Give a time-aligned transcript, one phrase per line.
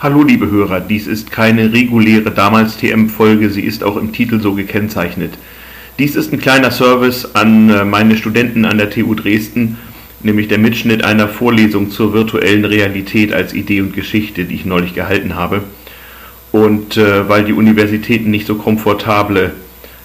[0.00, 4.54] Hallo liebe Hörer, dies ist keine reguläre damals TM-Folge, sie ist auch im Titel so
[4.54, 5.36] gekennzeichnet.
[5.98, 9.76] Dies ist ein kleiner Service an äh, meine Studenten an der TU Dresden,
[10.22, 14.94] nämlich der Mitschnitt einer Vorlesung zur virtuellen Realität als Idee und Geschichte, die ich neulich
[14.94, 15.64] gehalten habe.
[16.52, 19.52] Und äh, weil die Universitäten nicht so komfortable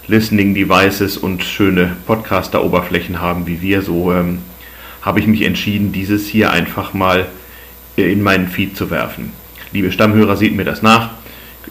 [0.07, 4.39] Listening Devices und schöne Podcaster-Oberflächen haben wie wir, so ähm,
[5.03, 7.27] habe ich mich entschieden, dieses hier einfach mal
[7.95, 9.42] äh, in meinen Feed zu werfen.
[9.73, 11.09] Liebe Stammhörer, seht mir das nach.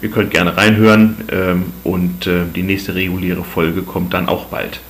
[0.01, 4.81] Ihr könnt gerne reinhören ähm, und äh, die nächste reguläre Folge kommt dann auch bald.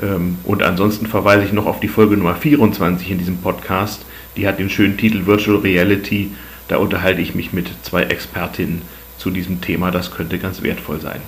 [0.00, 4.06] Ähm, und ansonsten verweise ich noch auf die Folge Nummer 24 in diesem Podcast.
[4.36, 6.30] Die hat den schönen Titel Virtual Reality.
[6.68, 8.82] Da unterhalte ich mich mit zwei Expertinnen
[9.18, 9.90] zu diesem Thema.
[9.90, 11.20] Das könnte ganz wertvoll sein.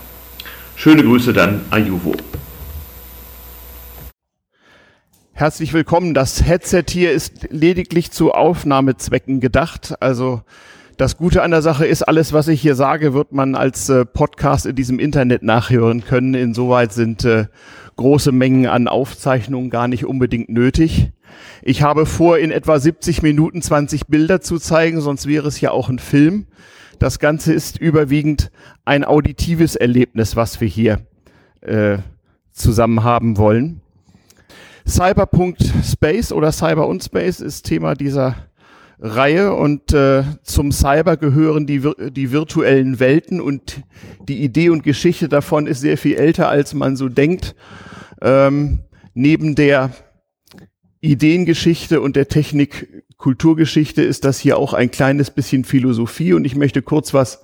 [0.77, 2.15] Schöne Grüße dann, Ayuvo.
[5.33, 6.15] Herzlich willkommen.
[6.15, 9.95] Das Headset hier ist lediglich zu Aufnahmezwecken gedacht.
[9.99, 10.43] Also
[10.97, 14.05] das Gute an der Sache ist, alles, was ich hier sage, wird man als äh,
[14.05, 16.35] Podcast in diesem Internet nachhören können.
[16.35, 17.47] Insoweit sind äh,
[17.97, 21.13] große Mengen an Aufzeichnungen gar nicht unbedingt nötig.
[21.63, 25.71] Ich habe vor, in etwa 70 Minuten 20 Bilder zu zeigen, sonst wäre es ja
[25.71, 26.47] auch ein Film.
[26.99, 28.51] Das Ganze ist überwiegend
[28.85, 31.01] ein auditives Erlebnis, was wir hier
[31.61, 31.99] äh,
[32.53, 33.81] zusammen haben wollen.
[34.87, 38.35] Cyber.space oder Cyber und Space ist Thema dieser
[39.05, 43.83] Reihe und äh, zum Cyber gehören die, die virtuellen Welten und
[44.29, 47.57] die Idee und Geschichte davon ist sehr viel älter, als man so denkt.
[48.21, 49.91] Ähm, neben der
[51.01, 56.81] Ideengeschichte und der Technik-Kulturgeschichte ist das hier auch ein kleines bisschen Philosophie und ich möchte
[56.81, 57.43] kurz was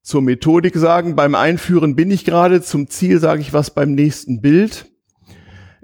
[0.00, 1.16] zur Methodik sagen.
[1.16, 4.86] Beim Einführen bin ich gerade, zum Ziel sage ich was beim nächsten Bild.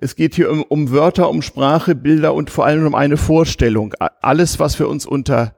[0.02, 3.94] Es geht hier um, um Wörter, um Sprache, Bilder und vor allem um eine Vorstellung.
[4.22, 5.54] Alles, was wir uns unter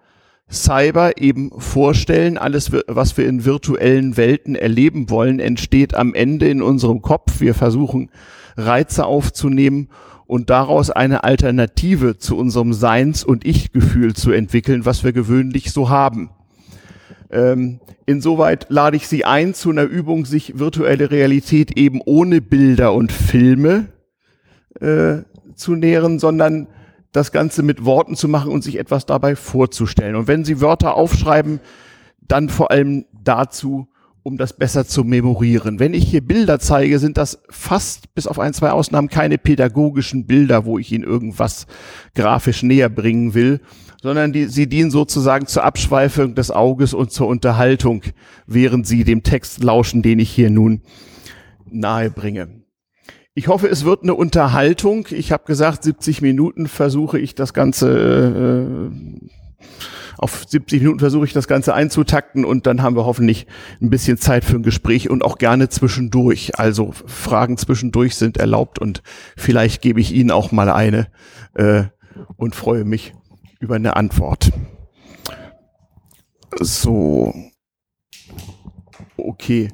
[0.51, 6.61] Cyber eben vorstellen, alles, was wir in virtuellen Welten erleben wollen, entsteht am Ende in
[6.61, 7.41] unserem Kopf.
[7.41, 8.11] Wir versuchen
[8.57, 9.91] Reize aufzunehmen
[10.27, 15.89] und daraus eine Alternative zu unserem Seins- und Ich-Gefühl zu entwickeln, was wir gewöhnlich so
[15.89, 16.31] haben.
[17.31, 22.93] Ähm, insoweit lade ich Sie ein zu einer Übung, sich virtuelle Realität eben ohne Bilder
[22.93, 23.87] und Filme
[24.81, 25.23] äh,
[25.55, 26.69] zu nähren, sondern
[27.13, 30.17] das Ganze mit Worten zu machen und sich etwas dabei vorzustellen.
[30.17, 31.61] Und wenn Sie Wörter aufschreiben,
[32.21, 33.89] dann vor allem dazu,
[34.23, 35.81] um das besser zu memorieren.
[35.81, 40.27] Wenn ich hier Bilder zeige, sind das fast bis auf ein, zwei Ausnahmen keine pädagogischen
[40.27, 41.67] Bilder, wo ich Ihnen irgendwas
[42.15, 43.61] grafisch näher bringen will,
[44.01, 48.03] sondern die, sie dienen sozusagen zur Abschweifung des Auges und zur Unterhaltung,
[48.47, 50.83] während Sie dem Text lauschen, den ich hier nun
[51.71, 52.62] nahe bringe.
[53.35, 55.09] Ich hoffe, es wird eine Unterhaltung.
[55.11, 59.29] Ich habe gesagt, 70 Minuten versuche ich das Ganze äh,
[60.23, 63.49] auf 70 Minuten versuche ich das Ganze einzutakten und dann haben wir hoffentlich
[63.81, 66.59] ein bisschen Zeit für ein Gespräch und auch gerne zwischendurch.
[66.61, 69.03] Also Fragen zwischendurch sind erlaubt und
[69.37, 71.09] vielleicht gebe ich Ihnen auch mal eine
[71.55, 71.85] äh,
[72.37, 73.15] und freue mich
[73.59, 74.53] über eine Antwort.
[76.61, 77.35] So.
[79.17, 79.71] Okay.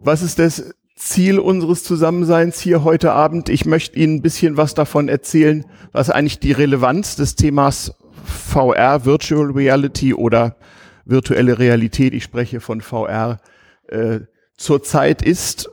[0.00, 0.74] Was ist das?
[1.04, 3.48] Ziel unseres Zusammenseins hier heute Abend.
[3.48, 9.04] Ich möchte Ihnen ein bisschen was davon erzählen, was eigentlich die Relevanz des Themas VR,
[9.04, 10.56] Virtual Reality oder
[11.04, 13.40] virtuelle Realität, ich spreche von VR,
[13.88, 14.20] äh,
[14.56, 15.68] zurzeit ist,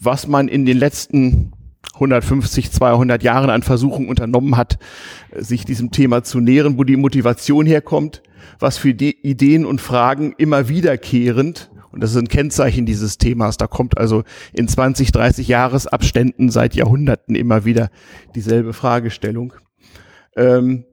[0.00, 1.52] was man in den letzten
[1.92, 4.78] 150, 200 Jahren an Versuchen unternommen hat,
[5.36, 8.22] sich diesem Thema zu nähern, wo die Motivation herkommt,
[8.58, 13.56] was für die Ideen und Fragen immer wiederkehrend und das ist ein Kennzeichen dieses Themas.
[13.56, 17.90] Da kommt also in 20, 30 Jahresabständen seit Jahrhunderten immer wieder
[18.34, 19.52] dieselbe Fragestellung.
[20.36, 20.84] Ähm,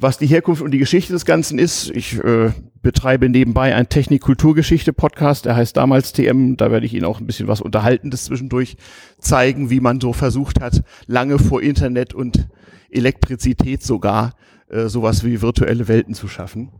[0.00, 2.52] was die Herkunft und die Geschichte des Ganzen ist, ich äh,
[2.82, 7.48] betreibe nebenbei ein Technik-Kulturgeschichte-Podcast, der heißt damals TM, da werde ich Ihnen auch ein bisschen
[7.48, 8.76] was Unterhaltendes zwischendurch
[9.18, 12.48] zeigen, wie man so versucht hat, lange vor Internet und
[12.90, 14.34] Elektrizität sogar
[14.68, 16.70] äh, sowas wie virtuelle Welten zu schaffen.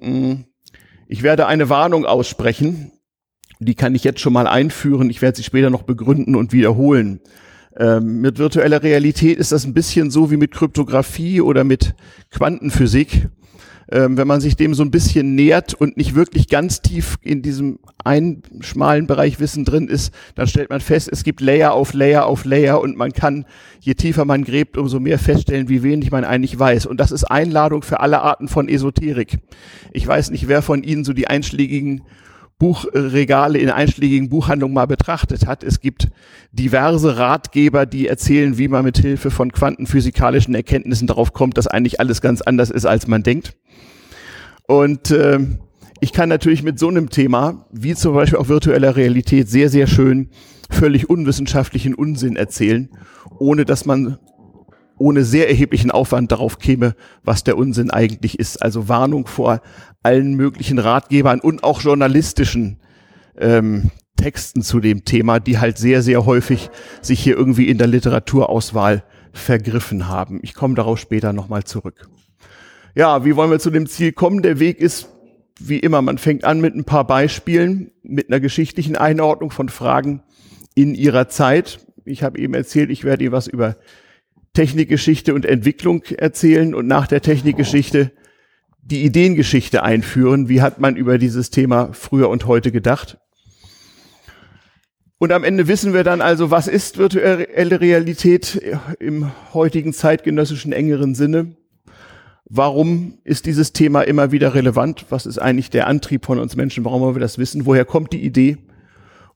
[0.00, 0.44] Mm.
[1.06, 2.92] Ich werde eine Warnung aussprechen.
[3.64, 5.10] Die kann ich jetzt schon mal einführen.
[5.10, 7.20] Ich werde sie später noch begründen und wiederholen.
[7.76, 11.94] Ähm, mit virtueller Realität ist das ein bisschen so wie mit Kryptographie oder mit
[12.30, 13.28] Quantenphysik.
[13.90, 17.42] Ähm, wenn man sich dem so ein bisschen nähert und nicht wirklich ganz tief in
[17.42, 21.92] diesem einen schmalen Bereich Wissen drin ist, dann stellt man fest, es gibt Layer auf
[21.92, 23.44] Layer auf Layer und man kann,
[23.80, 26.86] je tiefer man gräbt, umso mehr feststellen, wie wenig man eigentlich weiß.
[26.86, 29.38] Und das ist Einladung für alle Arten von Esoterik.
[29.92, 32.02] Ich weiß nicht, wer von Ihnen so die einschlägigen
[32.58, 35.62] Buchregale in einschlägigen Buchhandlungen mal betrachtet hat.
[35.64, 36.08] Es gibt
[36.52, 42.00] diverse Ratgeber, die erzählen, wie man mit Hilfe von quantenphysikalischen Erkenntnissen darauf kommt, dass eigentlich
[42.00, 43.56] alles ganz anders ist, als man denkt.
[44.66, 45.38] Und äh,
[46.00, 49.86] Ich kann natürlich mit so einem Thema, wie zum Beispiel auch virtueller Realität, sehr, sehr
[49.86, 50.28] schön
[50.68, 52.90] völlig unwissenschaftlichen Unsinn erzählen,
[53.38, 54.18] ohne dass man
[54.98, 58.62] ohne sehr erheblichen Aufwand darauf käme, was der Unsinn eigentlich ist.
[58.62, 59.60] Also Warnung vor
[60.02, 62.78] allen möglichen Ratgebern und auch journalistischen
[63.38, 66.70] ähm, Texten zu dem Thema, die halt sehr, sehr häufig
[67.02, 70.38] sich hier irgendwie in der Literaturauswahl vergriffen haben.
[70.42, 72.08] Ich komme darauf später nochmal zurück.
[72.94, 74.42] Ja, wie wollen wir zu dem Ziel kommen?
[74.42, 75.08] Der Weg ist
[75.60, 80.22] wie immer, man fängt an mit ein paar Beispielen, mit einer geschichtlichen Einordnung von Fragen
[80.74, 81.78] in ihrer Zeit.
[82.04, 83.76] Ich habe eben erzählt, ich werde Ihnen was über
[84.54, 88.12] Technikgeschichte und Entwicklung erzählen und nach der Technikgeschichte
[88.82, 90.48] die Ideengeschichte einführen.
[90.48, 93.18] Wie hat man über dieses Thema früher und heute gedacht?
[95.18, 98.60] Und am Ende wissen wir dann also, was ist virtuelle Realität
[99.00, 101.56] im heutigen zeitgenössischen engeren Sinne?
[102.44, 105.06] Warum ist dieses Thema immer wieder relevant?
[105.08, 106.84] Was ist eigentlich der Antrieb von uns Menschen?
[106.84, 107.64] Warum wollen wir das wissen?
[107.64, 108.58] Woher kommt die Idee?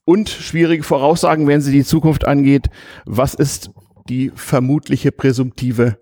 [0.05, 2.69] Und schwierige Voraussagen, wenn sie die Zukunft angeht.
[3.07, 3.71] Was ist
[4.09, 5.99] die vermutliche präsumptive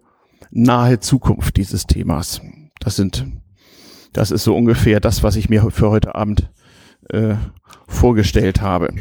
[0.51, 2.41] nahe Zukunft dieses Themas?
[2.79, 3.27] Das sind,
[4.13, 6.51] das ist so ungefähr das, was ich mir für heute Abend
[7.11, 7.35] äh,
[7.89, 8.95] vorgestellt habe.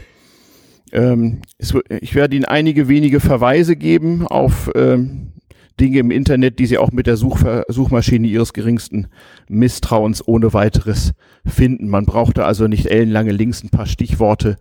[0.91, 5.33] Ähm, es, ich werde Ihnen einige wenige Verweise geben auf ähm,
[5.79, 9.07] Dinge im Internet, die Sie auch mit der Such Suchmaschine Ihres geringsten
[9.49, 11.13] Misstrauens ohne weiteres
[11.45, 11.89] finden.
[11.89, 14.55] Man brauchte also nicht ellenlange Links, ein paar Stichworte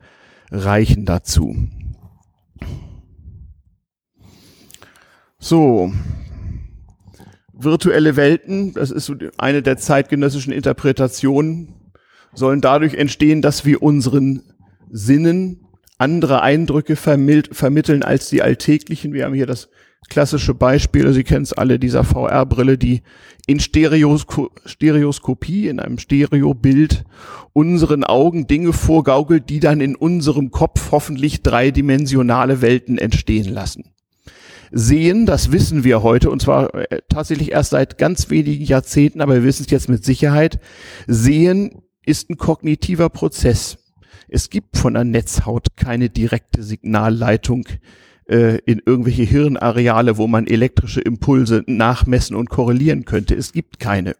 [0.51, 1.57] reichen dazu.
[5.47, 5.93] So,
[7.53, 11.75] virtuelle Welten, das ist so eine der zeitgenössischen Interpretationen,
[12.33, 14.41] sollen dadurch entstehen, dass wir unseren
[14.91, 15.67] Sinnen
[15.99, 19.13] andere Eindrücke vermitteln als die alltäglichen.
[19.13, 19.69] Wir haben hier das
[20.09, 23.03] klassische Beispiel, Sie kennen es alle, dieser VR-Brille, die
[23.47, 27.05] in Stereosko Stereoskopie, in einem Stereobild
[27.53, 33.94] unseren Augen Dinge vorgaukelt, die dann in unserem Kopf hoffentlich dreidimensionale Welten entstehen lassen.
[34.77, 39.35] Sehen, das wissen wir heute, und zwar äh, tatsächlich erst seit ganz wenigen Jahrzehnten, aber
[39.35, 40.59] wir wissen es jetzt mit Sicherheit.
[41.07, 43.79] Sehen ist ein kognitiver Prozess.
[44.29, 47.69] Es gibt von der Netzhaut keine direkte Signalleitung
[48.29, 53.37] äh, in irgendwelche Hirnareale, wo man elektrische Impulse nachmessen und korrelieren könnte.
[53.37, 54.17] Es gibt keine.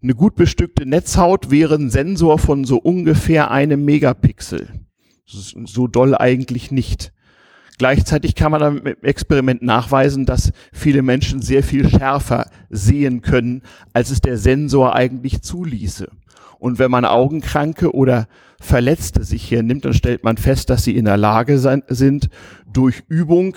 [0.00, 4.68] Eine gut bestückte Netzhaut wäre ein Sensor von so ungefähr einem Megapixel.
[5.26, 7.12] So doll eigentlich nicht.
[7.78, 14.10] Gleichzeitig kann man im Experiment nachweisen, dass viele Menschen sehr viel schärfer sehen können, als
[14.10, 16.08] es der Sensor eigentlich zuließe.
[16.58, 18.26] Und wenn man Augenkranke oder
[18.60, 22.28] Verletzte sich hier nimmt, dann stellt man fest, dass sie in der Lage sein, sind,
[22.66, 23.54] durch Übung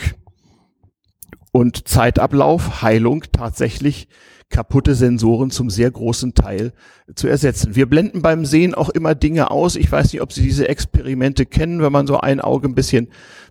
[1.51, 4.07] und Zeitablauf, Heilung tatsächlich
[4.51, 6.74] kaputte Sensoren zum sehr großen Teil
[7.15, 7.75] zu ersetzen.
[7.75, 9.75] Wir blenden beim Sehen auch immer Dinge aus.
[9.75, 11.81] Ich weiß nicht, ob Sie diese Experimente kennen.
[11.81, 13.07] Wenn man so ein Auge ein bisschen,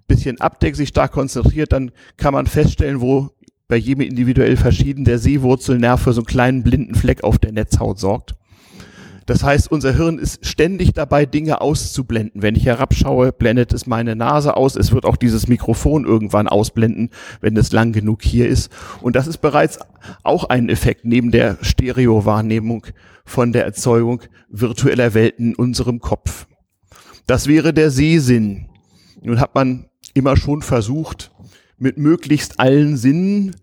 [0.06, 3.30] bisschen abdeckt, sich stark konzentriert, dann kann man feststellen, wo
[3.66, 7.98] bei jedem individuell verschieden der Sehwurzelnerv für so einen kleinen blinden Fleck auf der Netzhaut
[7.98, 8.34] sorgt.
[9.26, 12.42] Das heißt, unser Hirn ist ständig dabei, Dinge auszublenden.
[12.42, 14.76] Wenn ich herabschaue, blendet es meine Nase aus.
[14.76, 18.70] Es wird auch dieses Mikrofon irgendwann ausblenden, wenn es lang genug hier ist.
[19.02, 19.78] Und das ist bereits
[20.22, 22.86] auch ein Effekt neben der Stereo-Wahrnehmung
[23.24, 26.46] von der Erzeugung virtueller Welten in unserem Kopf.
[27.26, 28.66] Das wäre der Sehsinn.
[29.22, 31.30] Nun hat man immer schon versucht,
[31.78, 33.56] mit möglichst allen Sinnen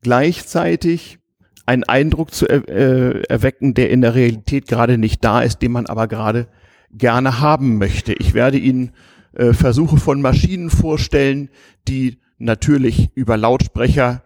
[0.00, 1.18] gleichzeitig
[1.66, 5.72] einen Eindruck zu er, äh, erwecken, der in der Realität gerade nicht da ist, den
[5.72, 6.48] man aber gerade
[6.90, 8.12] gerne haben möchte.
[8.14, 8.92] Ich werde Ihnen
[9.32, 11.48] äh, Versuche von Maschinen vorstellen,
[11.88, 14.23] die natürlich über Lautsprecher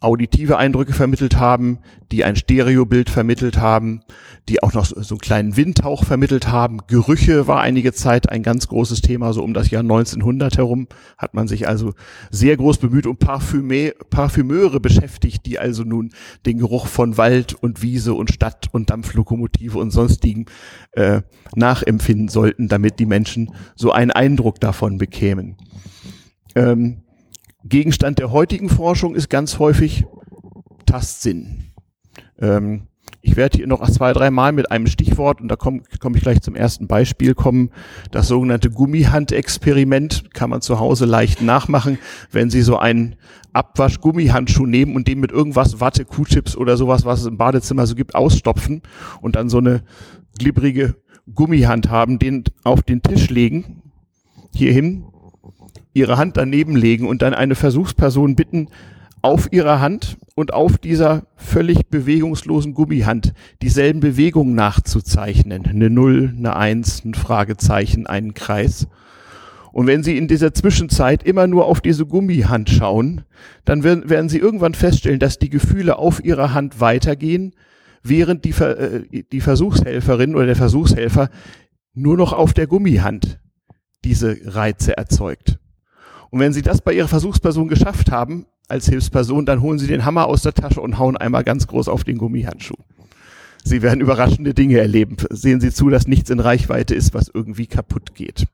[0.00, 1.78] auditive Eindrücke vermittelt haben,
[2.12, 4.02] die ein Stereobild vermittelt haben,
[4.48, 6.80] die auch noch so, einen kleinen Windhauch vermittelt haben.
[6.86, 10.86] Gerüche war einige Zeit ein ganz großes Thema, so um das Jahr 1900 herum
[11.16, 11.94] hat man sich also
[12.30, 16.10] sehr groß bemüht um Parfüme, Parfümeure beschäftigt, die also nun
[16.44, 20.44] den Geruch von Wald und Wiese und Stadt und Dampflokomotive und sonstigen
[20.92, 21.22] äh,
[21.54, 25.56] nachempfinden sollten, damit die Menschen so einen Eindruck davon bekämen.
[26.54, 27.02] Ähm,
[27.68, 30.04] Gegenstand der heutigen Forschung ist ganz häufig
[30.86, 31.64] Tastsinn.
[32.38, 32.88] Ähm,
[33.22, 36.22] ich werde hier noch zwei, drei Mal mit einem Stichwort, und da komme komm ich
[36.22, 37.70] gleich zum ersten Beispiel kommen,
[38.12, 41.98] das sogenannte Gummihandexperiment kann man zu Hause leicht nachmachen,
[42.30, 43.16] wenn Sie so einen
[43.52, 47.96] Abwasch-Gummihandschuh nehmen und den mit irgendwas Watte, Q-Chips oder sowas, was es im Badezimmer so
[47.96, 48.82] gibt, ausstopfen
[49.20, 49.82] und dann so eine
[50.38, 50.94] glibbrige
[51.34, 53.82] Gummihand haben, den auf den Tisch legen,
[54.54, 55.04] hierhin,
[55.96, 58.68] ihre Hand daneben legen und dann eine Versuchsperson bitten,
[59.22, 65.66] auf ihrer Hand und auf dieser völlig bewegungslosen Gummihand dieselben Bewegungen nachzuzeichnen.
[65.66, 68.86] Eine Null, eine Eins, ein Fragezeichen, einen Kreis.
[69.72, 73.24] Und wenn Sie in dieser Zwischenzeit immer nur auf diese Gummihand schauen,
[73.64, 77.54] dann werden, Sie irgendwann feststellen, dass die Gefühle auf Ihrer Hand weitergehen,
[78.02, 81.30] während die, äh, die Versuchshelferin oder der Versuchshelfer
[81.94, 83.40] nur noch auf der Gummihand
[84.04, 85.58] diese Reize erzeugt.
[86.30, 90.04] Und wenn Sie das bei Ihrer Versuchsperson geschafft haben, als Hilfsperson, dann holen Sie den
[90.04, 92.76] Hammer aus der Tasche und hauen einmal ganz groß auf den Gummihandschuh.
[93.64, 95.16] Sie werden überraschende Dinge erleben.
[95.30, 98.46] Sehen Sie zu, dass nichts in Reichweite ist, was irgendwie kaputt geht.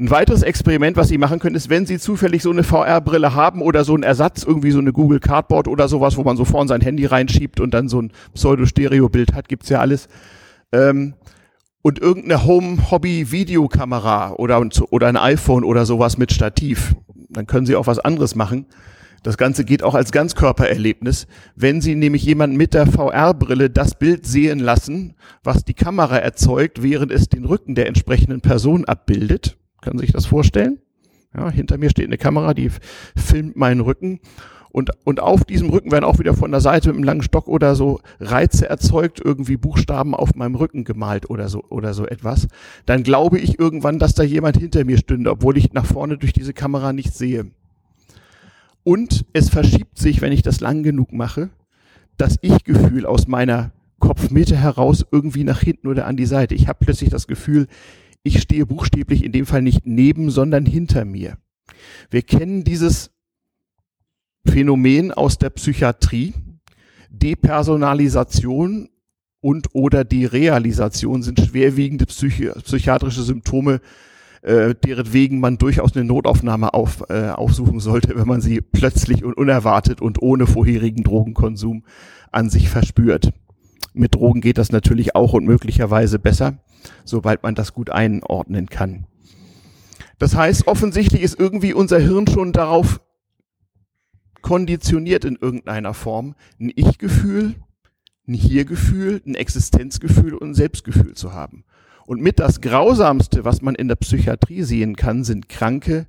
[0.00, 3.62] Ein weiteres Experiment, was Sie machen können, ist, wenn Sie zufällig so eine VR-Brille haben
[3.62, 6.68] oder so einen Ersatz, irgendwie so eine Google Cardboard oder sowas, wo man so vorn
[6.68, 10.08] sein Handy reinschiebt und dann so ein Pseudo-Stereo-Bild hat, gibt's ja alles.
[10.70, 11.14] Ähm,
[11.88, 16.94] und irgendeine Home-Hobby-Videokamera oder, oder ein iPhone oder sowas mit Stativ.
[17.30, 18.66] Dann können Sie auch was anderes machen.
[19.22, 21.26] Das Ganze geht auch als Ganzkörpererlebnis.
[21.56, 26.82] Wenn Sie nämlich jemanden mit der VR-Brille das Bild sehen lassen, was die Kamera erzeugt,
[26.82, 30.80] während es den Rücken der entsprechenden Person abbildet, können Sie sich das vorstellen?
[31.34, 32.70] Ja, hinter mir steht eine Kamera, die
[33.16, 34.20] filmt meinen Rücken
[34.70, 37.48] und, und auf diesem Rücken werden auch wieder von der Seite mit einem langen Stock
[37.48, 42.48] oder so Reize erzeugt, irgendwie Buchstaben auf meinem Rücken gemalt oder so, oder so etwas.
[42.86, 46.32] Dann glaube ich irgendwann, dass da jemand hinter mir stünde, obwohl ich nach vorne durch
[46.32, 47.50] diese Kamera nicht sehe.
[48.84, 51.50] Und es verschiebt sich, wenn ich das lang genug mache,
[52.16, 56.54] das Ich-Gefühl aus meiner Kopfmitte heraus irgendwie nach hinten oder an die Seite.
[56.54, 57.66] Ich habe plötzlich das Gefühl,
[58.22, 61.38] ich stehe buchstäblich in dem Fall nicht neben, sondern hinter mir.
[62.10, 63.10] Wir kennen dieses
[64.48, 66.34] Phänomen aus der Psychiatrie.
[67.10, 68.88] Depersonalisation
[69.40, 73.80] und oder Derealisation sind schwerwiegende psychi psychiatrische Symptome,
[74.42, 79.34] äh, deretwegen man durchaus eine Notaufnahme auf, äh, aufsuchen sollte, wenn man sie plötzlich und
[79.34, 81.84] unerwartet und ohne vorherigen Drogenkonsum
[82.30, 83.32] an sich verspürt.
[83.94, 86.58] Mit Drogen geht das natürlich auch und möglicherweise besser,
[87.04, 89.06] sobald man das gut einordnen kann.
[90.18, 93.00] Das heißt, offensichtlich ist irgendwie unser Hirn schon darauf
[94.42, 97.56] konditioniert in irgendeiner Form, ein Ich-Gefühl,
[98.26, 101.64] ein Hier-Gefühl, ein Existenzgefühl und ein Selbstgefühl zu haben.
[102.06, 106.06] Und mit das Grausamste, was man in der Psychiatrie sehen kann, sind Kranke,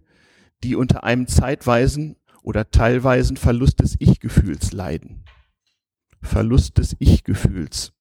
[0.64, 5.24] die unter einem zeitweisen oder teilweisen Verlust des Ich-Gefühls leiden.
[6.22, 7.94] Verlust des Ich-Gefühls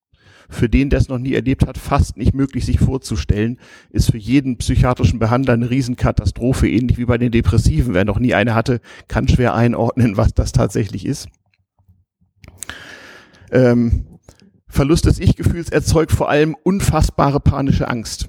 [0.48, 3.58] für den, der es noch nie erlebt hat, fast nicht möglich sich vorzustellen,
[3.90, 7.94] ist für jeden psychiatrischen Behandler eine Riesenkatastrophe, ähnlich wie bei den Depressiven.
[7.94, 11.28] Wer noch nie eine hatte, kann schwer einordnen, was das tatsächlich ist.
[13.50, 14.06] Ähm,
[14.68, 18.28] Verlust des Ich-Gefühls erzeugt vor allem unfassbare panische Angst.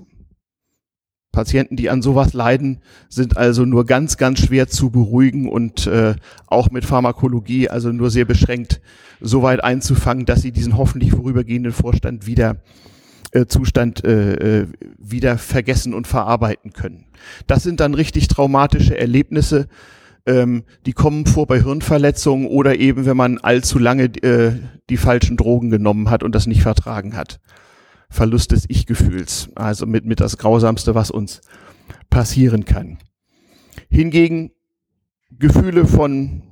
[1.32, 6.16] Patienten, die an sowas leiden, sind also nur ganz, ganz schwer zu beruhigen und äh,
[6.48, 8.82] auch mit Pharmakologie, also nur sehr beschränkt,
[9.22, 12.58] so weit einzufangen, dass sie diesen hoffentlich vorübergehenden Vorstand wieder
[13.32, 14.68] äh, Zustand äh, äh,
[14.98, 17.06] wieder vergessen und verarbeiten können.
[17.46, 19.68] Das sind dann richtig traumatische Erlebnisse,
[20.26, 24.54] ähm, die kommen vor bei Hirnverletzungen oder eben, wenn man allzu lange äh,
[24.90, 27.40] die falschen Drogen genommen hat und das nicht vertragen hat.
[28.10, 29.50] Verlust des Ich-Gefühls.
[29.56, 31.42] Also mit, mit das Grausamste, was uns
[32.10, 32.98] passieren kann.
[33.90, 34.52] Hingegen
[35.38, 36.44] Gefühle von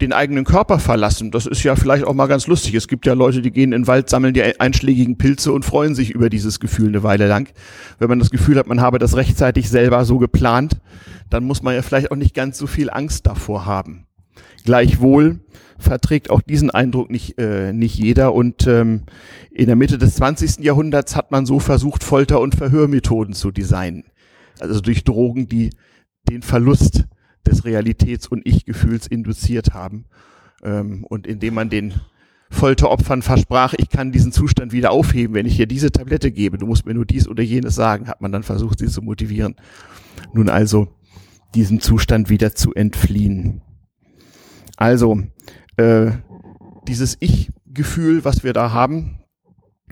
[0.00, 2.74] den eigenen Körper verlassen, das ist ja vielleicht auch mal ganz lustig.
[2.74, 5.94] Es gibt ja Leute, die gehen in den Wald, sammeln die einschlägigen Pilze und freuen
[5.94, 7.48] sich über dieses Gefühl eine Weile lang.
[7.98, 10.80] Wenn man das Gefühl hat, man habe das rechtzeitig selber so geplant,
[11.30, 14.06] dann muss man ja vielleicht auch nicht ganz so viel Angst davor haben.
[14.64, 15.40] Gleichwohl
[15.82, 18.34] verträgt auch diesen Eindruck nicht, äh, nicht jeder.
[18.34, 19.02] Und ähm,
[19.50, 20.64] in der Mitte des 20.
[20.64, 24.04] Jahrhunderts hat man so versucht, Folter- und Verhörmethoden zu designen.
[24.60, 25.70] Also durch Drogen, die
[26.28, 27.06] den Verlust
[27.46, 30.06] des Realitäts- und Ich-Gefühls induziert haben.
[30.62, 31.94] Ähm, und indem man den
[32.50, 36.58] Folteropfern versprach, ich kann diesen Zustand wieder aufheben, wenn ich hier diese Tablette gebe.
[36.58, 39.56] Du musst mir nur dies oder jenes sagen, hat man dann versucht, sie zu motivieren.
[40.32, 40.88] Nun also
[41.54, 43.62] diesem Zustand wieder zu entfliehen.
[44.76, 45.22] Also,
[45.76, 46.12] äh,
[46.86, 49.18] dieses Ich-Gefühl, was wir da haben,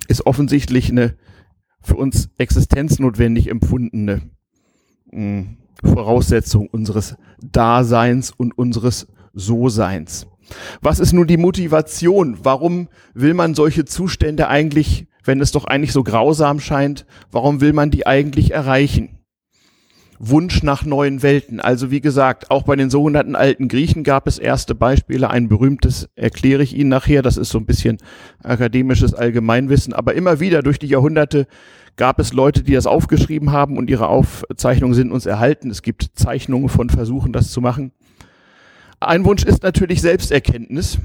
[0.09, 1.17] ist offensichtlich eine
[1.83, 4.23] für uns existenznotwendig empfundene
[5.11, 10.27] hm, Voraussetzung unseres Daseins und unseres So-Seins.
[10.83, 12.39] Was ist nun die Motivation?
[12.43, 17.73] Warum will man solche Zustände eigentlich, wenn es doch eigentlich so grausam scheint, warum will
[17.73, 19.20] man die eigentlich erreichen?
[20.23, 21.61] Wunsch nach neuen Welten.
[21.61, 25.31] Also wie gesagt, auch bei den sogenannten alten Griechen gab es erste Beispiele.
[25.31, 27.23] Ein berühmtes erkläre ich Ihnen nachher.
[27.23, 27.97] Das ist so ein bisschen
[28.45, 29.95] akademisches Allgemeinwissen.
[29.95, 31.47] Aber immer wieder durch die Jahrhunderte
[31.97, 35.71] gab es Leute, die das aufgeschrieben haben und ihre Aufzeichnungen sind uns erhalten.
[35.71, 37.93] Es gibt Zeichnungen von Versuchen, das zu machen.
[39.01, 40.99] Ein Wunsch ist natürlich Selbsterkenntnis.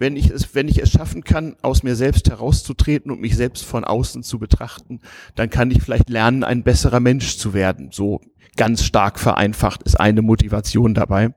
[0.00, 3.66] Wenn ich es, wenn ich es schaffen kann, aus mir selbst herauszutreten und mich selbst
[3.66, 5.00] von außen zu betrachten,
[5.34, 7.90] dann kann ich vielleicht lernen, ein besserer Mensch zu werden.
[7.92, 8.22] So
[8.56, 11.34] ganz stark vereinfacht ist eine Motivation dabei.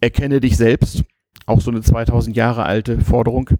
[0.00, 1.04] Erkenne dich selbst.
[1.44, 3.50] Auch so eine 2000 Jahre alte Forderung.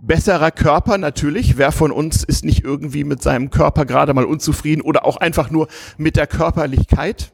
[0.00, 1.58] Besserer Körper natürlich.
[1.58, 5.50] Wer von uns ist nicht irgendwie mit seinem Körper gerade mal unzufrieden oder auch einfach
[5.50, 5.66] nur
[5.98, 7.32] mit der Körperlichkeit?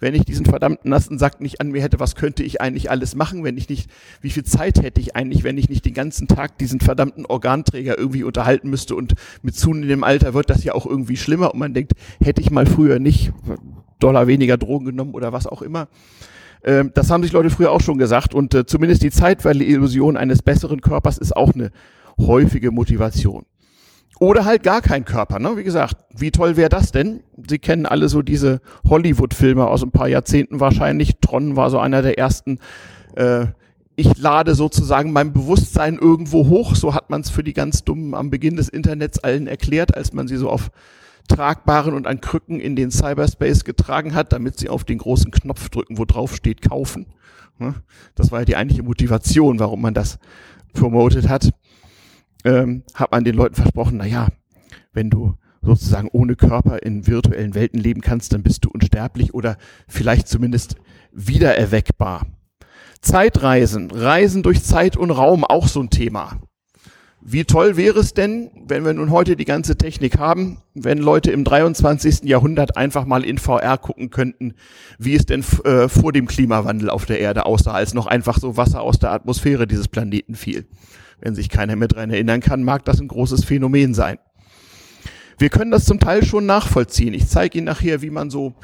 [0.00, 3.14] Wenn ich diesen verdammten nassen Sack nicht an mir hätte, was könnte ich eigentlich alles
[3.14, 6.28] machen, wenn ich nicht, wie viel Zeit hätte ich eigentlich, wenn ich nicht den ganzen
[6.28, 10.86] Tag diesen verdammten Organträger irgendwie unterhalten müsste und mit zunehmendem Alter wird das ja auch
[10.86, 13.32] irgendwie schlimmer und man denkt, hätte ich mal früher nicht
[13.98, 15.88] Dollar weniger Drogen genommen oder was auch immer.
[16.64, 20.16] Ähm, das haben sich Leute früher auch schon gesagt und äh, zumindest die zeitweilige Illusion
[20.16, 21.70] eines besseren Körpers ist auch eine
[22.18, 23.44] häufige Motivation.
[24.24, 25.38] Oder halt gar kein Körper.
[25.38, 25.58] Ne?
[25.58, 27.20] Wie gesagt, wie toll wäre das denn?
[27.46, 31.18] Sie kennen alle so diese Hollywood-Filme aus ein paar Jahrzehnten wahrscheinlich.
[31.20, 32.58] Tron war so einer der ersten.
[33.16, 33.48] Äh,
[33.96, 36.74] ich lade sozusagen mein Bewusstsein irgendwo hoch.
[36.74, 40.14] So hat man es für die ganz Dummen am Beginn des Internets allen erklärt, als
[40.14, 40.70] man sie so auf
[41.28, 45.68] tragbaren und an Krücken in den Cyberspace getragen hat, damit sie auf den großen Knopf
[45.68, 47.06] drücken, wo drauf steht kaufen.
[47.58, 47.74] Ne?
[48.14, 50.18] Das war ja die eigentliche Motivation, warum man das
[50.72, 51.50] promotet hat
[52.44, 54.28] ähm, hat man den Leuten versprochen, na ja,
[54.92, 59.56] wenn du sozusagen ohne Körper in virtuellen Welten leben kannst, dann bist du unsterblich oder
[59.88, 60.76] vielleicht zumindest
[61.12, 62.26] wiedererweckbar.
[63.00, 66.40] Zeitreisen, Reisen durch Zeit und Raum, auch so ein Thema.
[67.26, 71.30] Wie toll wäre es denn, wenn wir nun heute die ganze Technik haben, wenn Leute
[71.30, 72.24] im 23.
[72.24, 74.52] Jahrhundert einfach mal in VR gucken könnten,
[74.98, 78.58] wie es denn äh, vor dem Klimawandel auf der Erde aussah, als noch einfach so
[78.58, 80.66] Wasser aus der Atmosphäre dieses Planeten fiel.
[81.20, 84.18] Wenn sich keiner mehr dran erinnern kann, mag das ein großes Phänomen sein.
[85.38, 87.14] Wir können das zum Teil schon nachvollziehen.
[87.14, 88.54] Ich zeige Ihnen nachher, wie man so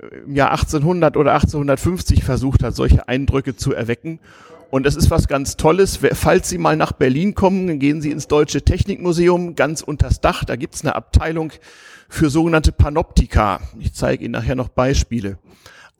[0.00, 4.20] äh, im Jahr 1800 oder 1850 versucht hat, solche Eindrücke zu erwecken.
[4.70, 5.98] Und es ist was ganz Tolles.
[6.12, 10.44] Falls Sie mal nach Berlin kommen, gehen Sie ins Deutsche Technikmuseum, ganz unters Dach.
[10.44, 11.52] Da gibt's eine Abteilung
[12.10, 13.60] für sogenannte Panoptika.
[13.78, 15.38] Ich zeige Ihnen nachher noch Beispiele.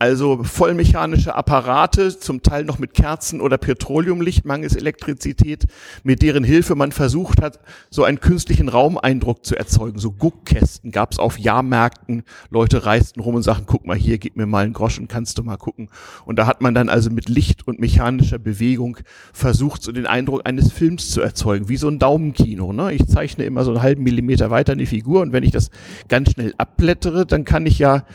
[0.01, 5.65] Also vollmechanische Apparate, zum Teil noch mit Kerzen oder Petroleumlicht, mangels Elektrizität,
[6.03, 7.59] mit deren Hilfe man versucht hat,
[7.89, 9.99] so einen künstlichen Raumeindruck zu erzeugen.
[9.99, 12.23] So Guckkästen gab es auf Jahrmärkten.
[12.49, 15.43] Leute reisten rum und sagten, guck mal hier, gib mir mal einen Groschen, kannst du
[15.43, 15.89] mal gucken.
[16.23, 18.99] Und da hat man dann also mit Licht und mechanischer Bewegung
[19.33, 22.71] versucht, so den Eindruck eines Films zu erzeugen, wie so ein Daumenkino.
[22.71, 22.93] Ne?
[22.93, 25.71] Ich zeichne immer so einen halben Millimeter weiter eine Figur und wenn ich das
[26.07, 28.05] ganz schnell abblättere, dann kann ich ja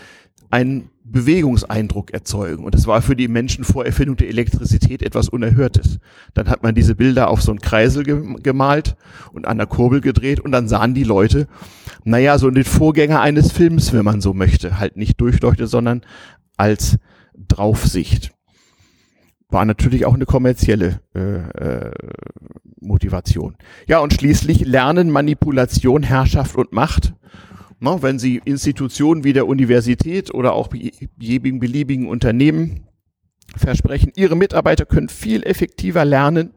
[0.54, 2.64] einen Bewegungseindruck erzeugen.
[2.64, 5.98] Und das war für die Menschen vor Erfindung der Elektrizität etwas Unerhörtes.
[6.32, 8.94] Dann hat man diese Bilder auf so einen Kreisel gemalt
[9.32, 11.48] und an der Kurbel gedreht und dann sahen die Leute,
[12.04, 14.78] naja, so den Vorgänger eines Films, wenn man so möchte.
[14.78, 16.02] Halt nicht durchleuchtet, sondern
[16.56, 16.98] als
[17.36, 18.30] Draufsicht.
[19.48, 21.90] War natürlich auch eine kommerzielle äh, äh,
[22.80, 23.56] Motivation.
[23.88, 27.12] Ja, und schließlich Lernen, Manipulation, Herrschaft und Macht
[27.84, 30.70] Ne, wenn Sie Institutionen wie der Universität oder auch
[31.18, 32.86] jedem beliebigen Unternehmen
[33.54, 36.54] versprechen, Ihre Mitarbeiter können viel effektiver lernen,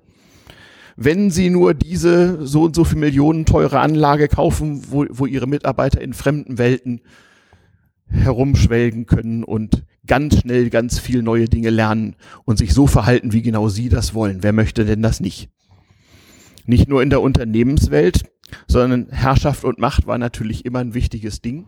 [0.95, 5.47] wenn Sie nur diese so und so viel Millionen teure Anlage kaufen, wo, wo Ihre
[5.47, 7.01] Mitarbeiter in fremden Welten
[8.05, 13.41] herumschwelgen können und ganz schnell ganz viel neue Dinge lernen und sich so verhalten, wie
[13.41, 14.43] genau Sie das wollen.
[14.43, 15.49] Wer möchte denn das nicht?
[16.65, 18.23] Nicht nur in der Unternehmenswelt,
[18.67, 21.67] sondern Herrschaft und Macht war natürlich immer ein wichtiges Ding.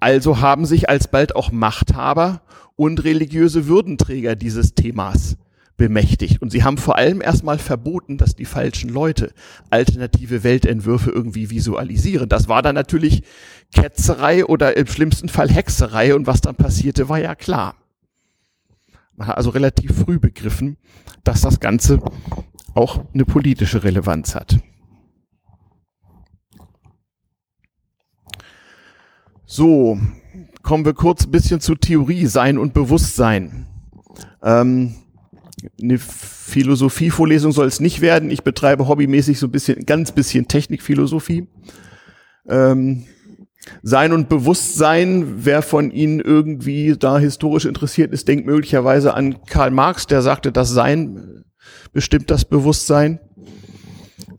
[0.00, 2.42] Also haben sich alsbald auch Machthaber
[2.76, 5.36] und religiöse Würdenträger dieses Themas
[5.76, 6.42] bemächtigt.
[6.42, 9.32] Und sie haben vor allem erstmal verboten, dass die falschen Leute
[9.70, 12.28] alternative Weltentwürfe irgendwie visualisieren.
[12.28, 13.22] Das war dann natürlich
[13.74, 16.14] Ketzerei oder im schlimmsten Fall Hexerei.
[16.14, 17.76] Und was dann passierte, war ja klar.
[19.16, 20.76] Man hat also relativ früh begriffen,
[21.24, 22.00] dass das Ganze
[22.74, 24.58] auch eine politische Relevanz hat.
[29.54, 29.98] So,
[30.62, 33.66] kommen wir kurz ein bisschen zu Theorie, Sein und Bewusstsein.
[34.42, 34.94] Ähm,
[35.78, 38.30] eine Philosophievorlesung soll es nicht werden.
[38.30, 41.48] Ich betreibe hobbymäßig so ein bisschen, ganz bisschen Technikphilosophie.
[42.48, 43.04] Ähm,
[43.82, 49.70] Sein und Bewusstsein, wer von Ihnen irgendwie da historisch interessiert ist, denkt möglicherweise an Karl
[49.70, 51.44] Marx, der sagte, das Sein
[51.92, 53.20] bestimmt das Bewusstsein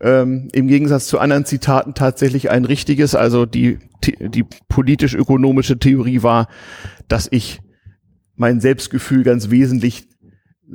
[0.04, 3.16] ähm, im Gegensatz zu anderen Zitaten tatsächlich ein richtiges.
[3.16, 6.48] Also die, die politisch-ökonomische Theorie war,
[7.08, 7.62] dass ich
[8.36, 10.10] mein Selbstgefühl ganz wesentlich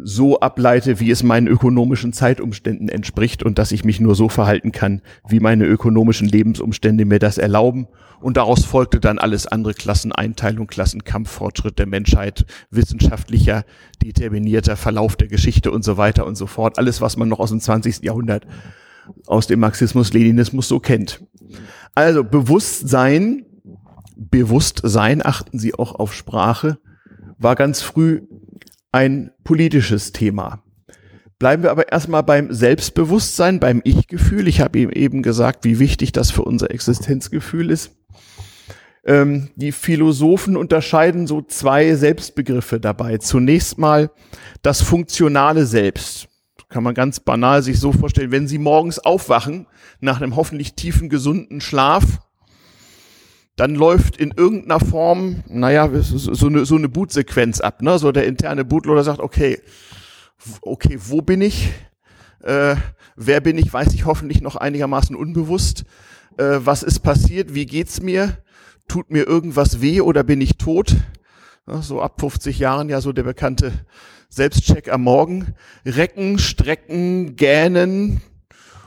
[0.01, 4.71] so ableite, wie es meinen ökonomischen Zeitumständen entspricht und dass ich mich nur so verhalten
[4.71, 7.89] kann, wie meine ökonomischen Lebensumstände mir das erlauben.
[8.21, 13.65] Und daraus folgte dann alles andere Klasseneinteilung, Klassenkampf, Fortschritt der Menschheit, wissenschaftlicher,
[14.03, 16.79] determinierter Verlauf der Geschichte und so weiter und so fort.
[16.79, 18.03] Alles, was man noch aus dem 20.
[18.03, 18.47] Jahrhundert
[19.27, 21.25] aus dem Marxismus-Leninismus so kennt.
[21.95, 23.47] Also Bewusstsein,
[24.17, 26.79] Bewusstsein, achten Sie auch auf Sprache,
[27.39, 28.23] war ganz früh
[28.93, 30.63] ein politisches Thema.
[31.39, 34.49] Bleiben wir aber erstmal beim Selbstbewusstsein, beim Ich-Gefühl.
[34.49, 37.93] Ich habe ihm eben gesagt, wie wichtig das für unser Existenzgefühl ist.
[39.05, 43.19] Ähm, die Philosophen unterscheiden so zwei Selbstbegriffe dabei.
[43.19, 44.11] Zunächst mal
[44.63, 46.28] das funktionale Selbst.
[46.69, 49.67] Kann man ganz banal sich so vorstellen, wenn Sie morgens aufwachen,
[50.01, 52.21] nach einem hoffentlich tiefen, gesunden Schlaf,
[53.57, 57.83] dann läuft in irgendeiner Form, naja, so eine, so eine Bootsequenz ab.
[57.83, 57.99] Ne?
[57.99, 59.61] So der interne Bootloader sagt, okay,
[60.63, 61.73] okay, wo bin ich?
[62.43, 62.77] Äh,
[63.17, 63.73] wer bin ich?
[63.73, 65.85] Weiß ich hoffentlich noch einigermaßen unbewusst.
[66.37, 67.55] Äh, was ist passiert?
[67.55, 68.39] Wie geht's mir?
[68.87, 70.97] Tut mir irgendwas weh oder bin ich tot?
[71.81, 73.73] So ab 50 Jahren ja so der bekannte
[74.29, 75.55] Selbstcheck am Morgen.
[75.85, 78.21] Recken, Strecken, Gähnen,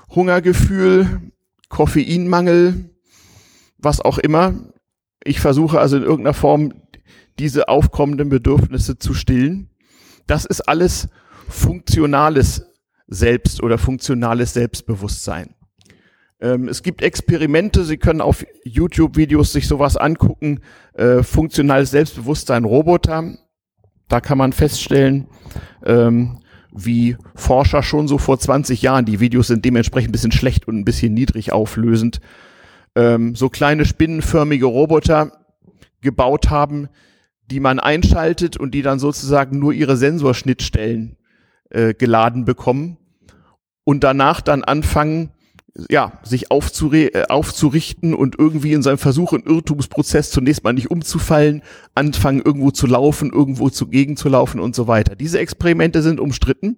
[0.09, 1.31] Hungergefühl,
[1.69, 2.89] Koffeinmangel,
[3.77, 4.53] was auch immer.
[5.23, 6.73] Ich versuche also in irgendeiner Form
[7.39, 9.69] diese aufkommenden Bedürfnisse zu stillen.
[10.27, 11.09] Das ist alles
[11.47, 12.65] funktionales
[13.07, 15.55] Selbst oder funktionales Selbstbewusstsein.
[16.39, 20.61] Ähm, es gibt Experimente, Sie können auf YouTube-Videos sich sowas angucken.
[20.93, 23.37] Äh, funktionales Selbstbewusstsein Roboter.
[24.11, 25.27] Da kann man feststellen,
[25.85, 26.39] ähm,
[26.73, 30.77] wie Forscher schon so vor 20 Jahren, die Videos sind dementsprechend ein bisschen schlecht und
[30.77, 32.19] ein bisschen niedrig auflösend,
[32.93, 35.31] ähm, so kleine spinnenförmige Roboter
[36.01, 36.89] gebaut haben,
[37.49, 41.15] die man einschaltet und die dann sozusagen nur ihre Sensorschnittstellen
[41.69, 42.97] äh, geladen bekommen
[43.85, 45.31] und danach dann anfangen,
[45.89, 50.91] ja, sich aufzure äh, aufzurichten und irgendwie in seinem Versuch und Irrtumsprozess zunächst mal nicht
[50.91, 51.61] umzufallen,
[51.95, 55.15] anfangen irgendwo zu laufen, irgendwo zugegen zu laufen und so weiter.
[55.15, 56.77] Diese Experimente sind umstritten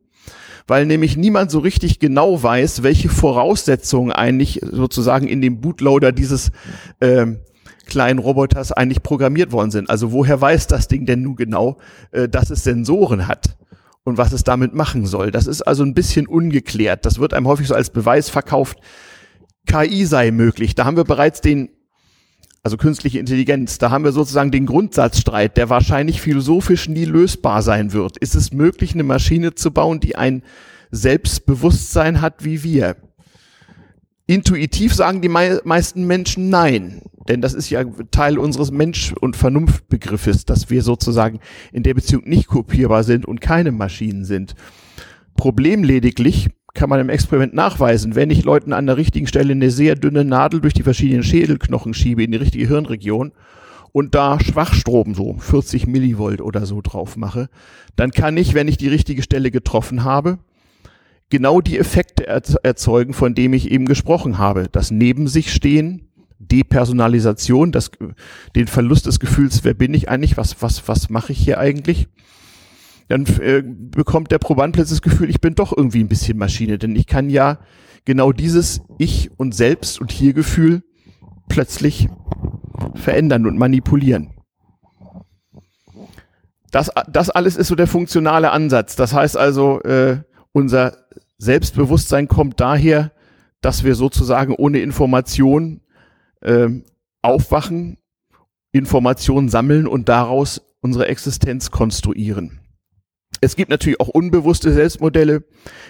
[0.68, 6.52] weil nämlich niemand so richtig genau weiß, welche Voraussetzungen eigentlich sozusagen in dem Bootloader dieses
[7.02, 7.40] ähm,
[7.86, 9.90] kleinen Roboters eigentlich programmiert worden sind.
[9.90, 11.78] Also woher weiß das Ding denn nun genau,
[12.12, 13.58] äh, dass es Sensoren hat?
[14.04, 15.32] Und was es damit machen soll.
[15.32, 17.06] Das ist also ein bisschen ungeklärt.
[17.06, 18.80] Das wird einem häufig so als Beweis verkauft,
[19.66, 20.76] KI sei möglich.
[20.76, 21.70] Da haben wir bereits den
[22.63, 27.92] also künstliche Intelligenz, da haben wir sozusagen den Grundsatzstreit, der wahrscheinlich philosophisch nie lösbar sein
[27.92, 28.18] wird.
[28.18, 30.44] Ist es möglich, eine Maschine zu bauen, die ein
[30.89, 32.96] Selbstbewusstsein hat wie wir?
[34.26, 40.46] Intuitiv sagen die meisten Menschen nein, denn das ist ja Teil unseres Mensch- und Vernunftbegriffes,
[40.46, 41.40] dass wir sozusagen
[41.74, 44.56] in der Beziehung nicht kopierbar sind und keine Maschinen sind.
[45.36, 49.70] Problem lediglich, kann man im Experiment nachweisen, wenn ich Leuten an der richtigen Stelle eine
[49.70, 53.32] sehr dünne Nadel durch die verschiedenen Schädelknochen schiebe in die richtige Hirnregion
[53.92, 57.50] und da Schwachstrom, so 40 Millivolt oder so drauf mache,
[57.96, 60.40] dann kann ich, wenn ich die richtige Stelle getroffen habe,
[61.34, 64.67] genau die Effekte erzeugen, von dem ich eben gesprochen habe.
[64.72, 67.89] Das Neben sich stehen, Depersonalisation, das,
[68.56, 72.08] den Verlust des Gefühls, wer bin ich eigentlich, was, was, was mache ich hier eigentlich?
[73.10, 76.78] dann äh, bekommt der Proband plötzlich das Gefühl, ich bin doch irgendwie ein bisschen Maschine,
[76.78, 77.60] denn ich kann ja
[78.06, 80.84] genau dieses Ich und Selbst und Hier-Gefühl
[81.50, 82.10] plötzlich
[82.96, 84.32] verändern und manipulieren.
[86.72, 88.96] Das, das alles ist so der funktionale Ansatz.
[88.96, 90.22] Das heißt also, äh,
[90.54, 91.03] unser
[91.38, 93.12] Selbstbewusstsein kommt daher,
[93.62, 95.82] dass wir sozusagen ohne Information
[96.41, 96.69] äh,
[97.22, 97.98] aufwachen,
[98.72, 102.60] Informationen sammeln und daraus unsere Existenz konstruieren.
[103.39, 105.43] Es gibt natürlich auch unbewusste Selbstmodelle.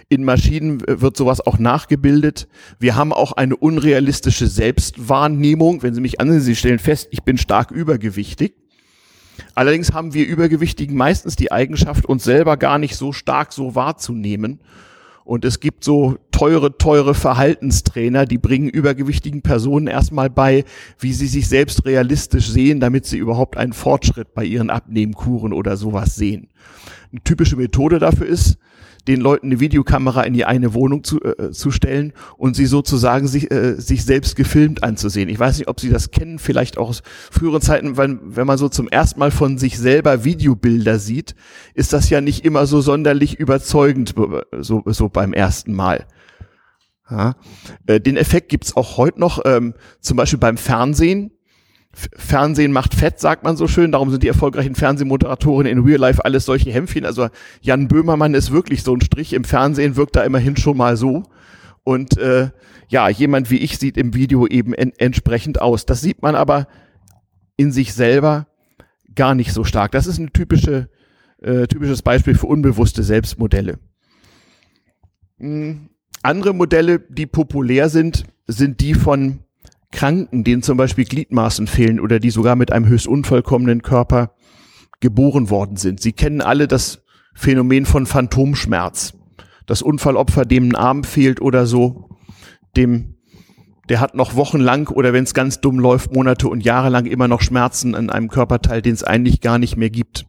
[0.10, 2.48] In Maschinen wird sowas auch nachgebildet.
[2.80, 5.84] Wir haben auch eine unrealistische Selbstwahrnehmung.
[5.84, 8.56] Wenn Sie mich ansehen, Sie stellen fest, ich bin stark übergewichtig.
[9.56, 14.60] Allerdings haben wir Übergewichtigen meistens die Eigenschaft, uns selber gar nicht so stark so wahrzunehmen
[15.26, 20.66] und es gibt so teure, teure Verhaltenstrainer, die bringen übergewichtigen Personen erstmal bei,
[21.00, 25.78] wie sie sich selbst realistisch sehen, damit sie überhaupt einen Fortschritt bei ihren Abnehmkuren oder
[25.78, 26.50] sowas sehen.
[27.12, 28.58] Eine typische Methode dafür ist,
[29.08, 33.28] den Leuten eine Videokamera in die eine Wohnung zu, äh, zu stellen und sie sozusagen
[33.28, 35.30] sich, äh, sich selbst gefilmt anzusehen.
[35.30, 38.58] Ich weiß nicht, ob Sie das kennen, vielleicht auch aus früheren Zeiten, wenn, wenn man
[38.58, 41.36] so zum ersten Mal von sich selber Videobilder sieht,
[41.74, 44.14] ist das ja nicht immer so sonderlich überzeugend,
[44.60, 46.06] so, so beim ersten Mal.
[47.10, 47.36] Ja.
[47.86, 51.32] Äh, den Effekt gibt's auch heute noch, ähm, zum Beispiel beim Fernsehen
[51.94, 53.92] Fernsehen macht fett, sagt man so schön.
[53.92, 57.06] Darum sind die erfolgreichen Fernsehmoderatoren in Real Life alles solche Hämpfchen.
[57.06, 57.30] Also
[57.62, 59.34] Jan Böhmermann ist wirklich so ein Strich.
[59.34, 61.24] Im Fernsehen wirkt er immerhin schon mal so.
[61.84, 62.50] Und äh,
[62.88, 65.86] ja, jemand wie ich sieht im Video eben en entsprechend aus.
[65.86, 66.68] Das sieht man aber
[67.58, 68.48] in sich selber
[69.16, 69.92] gar nicht so stark.
[69.92, 70.90] Das ist ein typische,
[71.42, 73.78] äh, typisches Beispiel für unbewusste Selbstmodelle.
[75.38, 75.90] Mhm.
[76.24, 79.40] Andere Modelle, die populär sind, sind die von
[79.94, 84.36] Kranken, denen zum Beispiel Gliedmaßen fehlen oder die sogar mit einem höchst unvollkommenen Körper
[85.00, 86.02] geboren worden sind.
[86.02, 87.04] Sie kennen alle das
[87.34, 89.14] Phänomen von Phantomschmerz.
[89.66, 92.10] Das Unfallopfer, dem ein Arm fehlt oder so,
[92.76, 93.16] dem,
[93.88, 97.28] der hat noch wochenlang oder wenn es ganz dumm läuft, Monate und Jahre lang immer
[97.28, 100.26] noch Schmerzen an einem Körperteil, den es eigentlich gar nicht mehr gibt.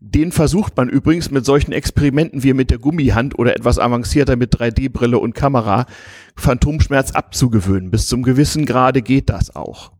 [0.00, 4.54] Den versucht man übrigens mit solchen Experimenten wie mit der Gummihand oder etwas avancierter mit
[4.54, 5.86] 3D-Brille und Kamera
[6.36, 7.90] Phantomschmerz abzugewöhnen.
[7.90, 9.92] Bis zum gewissen Grade geht das auch.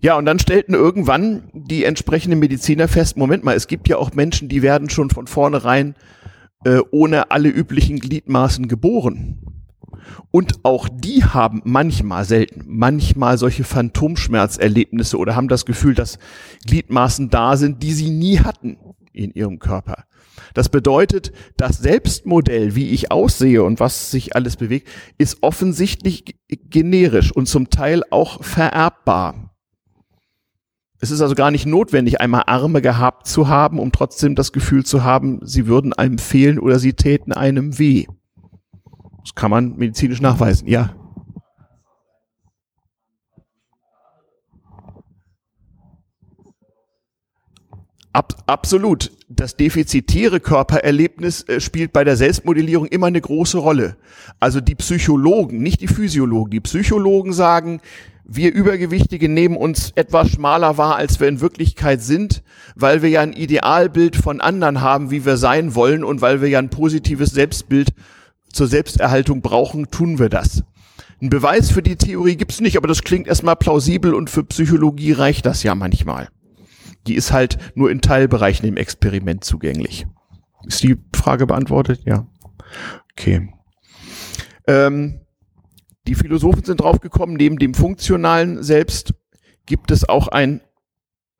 [0.00, 4.12] Ja, und dann stellten irgendwann die entsprechenden Mediziner fest, Moment mal, es gibt ja auch
[4.12, 5.94] Menschen, die werden schon von vornherein
[6.64, 9.51] äh, ohne alle üblichen Gliedmaßen geboren.
[10.30, 16.18] Und auch die haben manchmal, selten, manchmal solche Phantomschmerzerlebnisse oder haben das Gefühl, dass
[16.66, 18.76] Gliedmaßen da sind, die sie nie hatten
[19.12, 20.04] in ihrem Körper.
[20.54, 24.88] Das bedeutet, das Selbstmodell, wie ich aussehe und was sich alles bewegt,
[25.18, 29.52] ist offensichtlich generisch und zum Teil auch vererbbar.
[31.00, 34.86] Es ist also gar nicht notwendig, einmal Arme gehabt zu haben, um trotzdem das Gefühl
[34.86, 38.06] zu haben, sie würden einem fehlen oder sie täten einem weh.
[39.22, 40.94] Das kann man medizinisch nachweisen, ja.
[48.12, 49.10] Ab, absolut.
[49.30, 53.96] Das defizitäre Körpererlebnis äh, spielt bei der Selbstmodellierung immer eine große Rolle.
[54.38, 56.50] Also die Psychologen, nicht die Physiologen.
[56.50, 57.80] Die Psychologen sagen,
[58.24, 62.42] wir Übergewichtige nehmen uns etwas schmaler wahr, als wir in Wirklichkeit sind,
[62.74, 66.48] weil wir ja ein Idealbild von anderen haben, wie wir sein wollen und weil wir
[66.48, 67.94] ja ein positives Selbstbild
[68.52, 70.62] zur Selbsterhaltung brauchen, tun wir das.
[71.20, 75.12] Ein Beweis für die Theorie gibt's nicht, aber das klingt erstmal plausibel und für Psychologie
[75.12, 76.28] reicht das ja manchmal.
[77.06, 80.06] Die ist halt nur in Teilbereichen im Experiment zugänglich.
[80.66, 82.02] Ist die Frage beantwortet?
[82.04, 82.26] Ja.
[83.12, 83.52] Okay.
[84.66, 85.20] Ähm,
[86.06, 89.14] die Philosophen sind draufgekommen, neben dem funktionalen Selbst
[89.66, 90.60] gibt es auch ein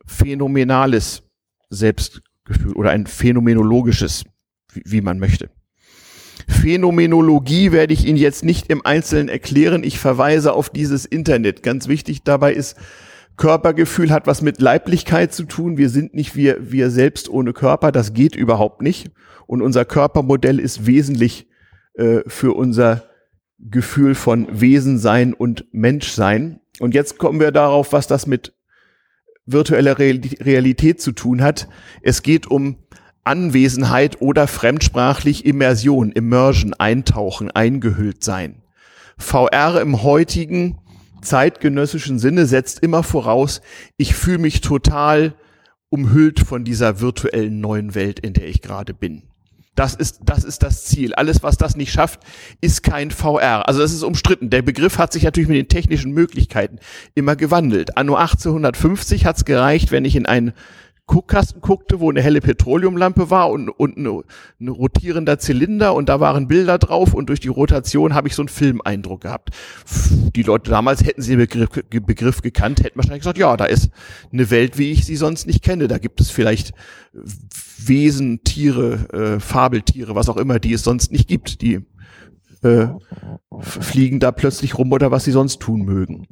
[0.06, 1.24] phänomenales
[1.70, 4.24] Selbstgefühl oder ein phänomenologisches,
[4.72, 5.50] wie, wie man möchte.
[6.48, 9.84] Phänomenologie werde ich Ihnen jetzt nicht im Einzelnen erklären.
[9.84, 11.62] Ich verweise auf dieses Internet.
[11.62, 12.76] Ganz wichtig dabei ist,
[13.36, 15.78] Körpergefühl hat was mit Leiblichkeit zu tun.
[15.78, 17.92] Wir sind nicht wir, wir selbst ohne Körper.
[17.92, 19.10] Das geht überhaupt nicht.
[19.46, 21.48] Und unser Körpermodell ist wesentlich
[21.94, 23.04] äh, für unser
[23.58, 26.60] Gefühl von Wesensein und Menschsein.
[26.80, 28.54] Und jetzt kommen wir darauf, was das mit
[29.46, 31.68] virtueller Realität zu tun hat.
[32.02, 32.76] Es geht um
[33.24, 38.62] Anwesenheit oder fremdsprachlich Immersion, Immersion, Eintauchen, eingehüllt sein.
[39.16, 40.78] VR im heutigen
[41.22, 43.60] zeitgenössischen Sinne setzt immer voraus,
[43.96, 45.34] ich fühle mich total
[45.88, 49.22] umhüllt von dieser virtuellen neuen Welt, in der ich gerade bin.
[49.74, 51.14] Das ist, das ist das Ziel.
[51.14, 52.20] Alles, was das nicht schafft,
[52.60, 53.66] ist kein VR.
[53.68, 54.50] Also das ist umstritten.
[54.50, 56.78] Der Begriff hat sich natürlich mit den technischen Möglichkeiten
[57.14, 57.96] immer gewandelt.
[57.96, 60.52] Anno 1850 hat es gereicht, wenn ich in ein
[61.06, 64.22] Guckkasten guckte, wo eine helle Petroleumlampe war und, und ein,
[64.60, 68.42] ein rotierender Zylinder und da waren Bilder drauf und durch die Rotation habe ich so
[68.42, 69.50] einen Filmeindruck gehabt.
[70.34, 73.90] Die Leute damals hätten sie den Begriff, Begriff gekannt, hätten wahrscheinlich gesagt, ja, da ist
[74.32, 75.88] eine Welt, wie ich sie sonst nicht kenne.
[75.88, 76.72] Da gibt es vielleicht
[77.78, 81.60] Wesen, Tiere, äh, Fabeltiere, was auch immer, die es sonst nicht gibt.
[81.62, 81.80] Die
[82.62, 82.88] äh,
[83.60, 86.26] fliegen da plötzlich rum oder was sie sonst tun mögen.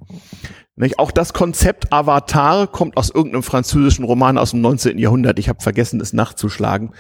[0.77, 0.99] Nicht?
[0.99, 4.97] Auch das Konzept Avatar kommt aus irgendeinem französischen Roman aus dem 19.
[4.99, 5.39] Jahrhundert.
[5.39, 6.93] Ich habe vergessen, es nachzuschlagen.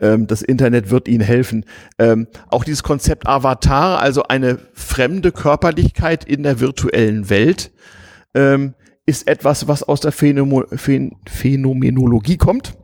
[0.00, 1.64] Ähm, das Internet wird Ihnen helfen.
[1.98, 7.70] Ähm, auch dieses Konzept Avatar, also eine fremde Körperlichkeit in der virtuellen Welt,
[8.34, 8.74] ähm,
[9.06, 12.76] ist etwas, was aus der Phänomo Phän Phänomenologie kommt.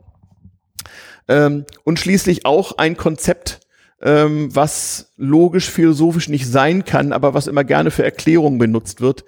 [1.27, 3.59] Ähm, und schließlich auch ein Konzept,
[4.01, 9.25] ähm, was logisch philosophisch nicht sein kann, aber was immer gerne für Erklärungen benutzt wird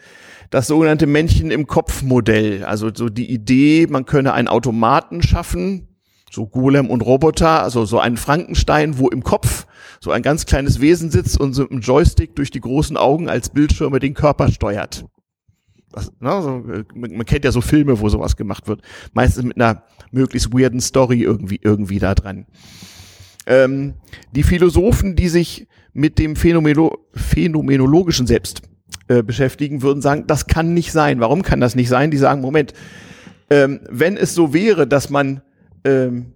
[0.50, 2.64] das sogenannte Männchen im Kopf Modell.
[2.64, 5.88] Also so die Idee, man könne einen Automaten schaffen,
[6.32, 9.66] so Golem und Roboter, also so einen Frankenstein, wo im Kopf
[10.00, 13.50] so ein ganz kleines Wesen sitzt und so ein Joystick durch die großen Augen als
[13.50, 15.06] Bildschirme den Körper steuert.
[15.92, 18.82] Das, ne, so, man kennt ja so Filme, wo sowas gemacht wird.
[19.14, 22.46] Meistens mit einer möglichst weirden Story irgendwie, irgendwie da dran.
[23.48, 23.96] Ähm,
[24.34, 28.62] die Philosophen, die sich mit dem Phänomeno phänomenologischen Selbst
[29.08, 31.20] äh, beschäftigen, würden sagen, das kann nicht sein.
[31.20, 32.12] Warum kann das nicht sein?
[32.12, 32.74] Die sagen, Moment,
[33.50, 35.42] ähm, wenn es so wäre, dass man
[35.86, 36.34] ähm,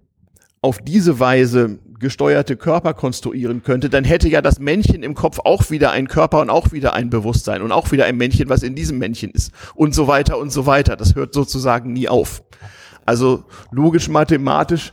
[0.62, 5.70] auf diese Weise gesteuerte Körper konstruieren könnte, dann hätte ja das Männchen im Kopf auch
[5.70, 8.74] wieder einen Körper und auch wieder ein Bewusstsein und auch wieder ein Männchen, was in
[8.74, 10.96] diesem Männchen ist und so weiter und so weiter.
[10.96, 12.42] Das hört sozusagen nie auf.
[13.04, 14.92] Also logisch mathematisch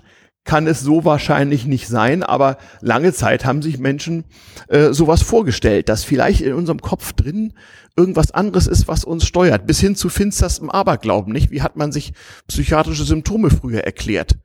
[0.50, 4.24] kann es so wahrscheinlich nicht sein, aber lange Zeit haben sich Menschen
[4.68, 7.54] äh, sowas vorgestellt, dass vielleicht in unserem Kopf drin
[7.96, 11.52] irgendwas anderes ist, was uns steuert, bis hin zu finsterstem Aberglauben, nicht?
[11.52, 12.14] Wie hat man sich
[12.48, 14.40] psychiatrische Symptome früher erklärt?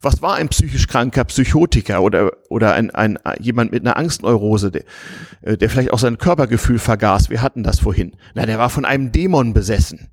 [0.00, 4.84] Was war ein psychisch kranker Psychotiker oder, oder ein, ein, jemand mit einer Angstneurose, der,
[5.42, 7.28] äh, der vielleicht auch sein Körpergefühl vergaß?
[7.28, 8.12] Wir hatten das vorhin.
[8.32, 10.08] Na, der war von einem Dämon besessen.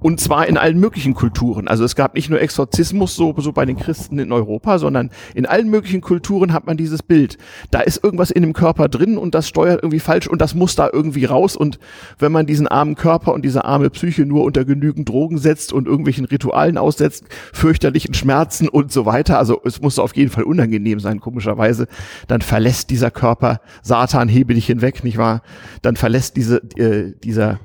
[0.00, 1.68] Und zwar in allen möglichen Kulturen.
[1.68, 5.44] Also es gab nicht nur Exorzismus so, so bei den Christen in Europa, sondern in
[5.44, 7.36] allen möglichen Kulturen hat man dieses Bild.
[7.70, 10.74] Da ist irgendwas in dem Körper drin und das steuert irgendwie falsch und das muss
[10.74, 11.54] da irgendwie raus.
[11.54, 11.78] Und
[12.18, 15.86] wenn man diesen armen Körper und diese arme Psyche nur unter genügend Drogen setzt und
[15.86, 21.00] irgendwelchen Ritualen aussetzt, fürchterlichen Schmerzen und so weiter, also es muss auf jeden Fall unangenehm
[21.00, 21.86] sein, komischerweise,
[22.26, 25.42] dann verlässt dieser Körper, Satan hebe dich hinweg, nicht wahr?
[25.82, 27.60] Dann verlässt diese, äh, dieser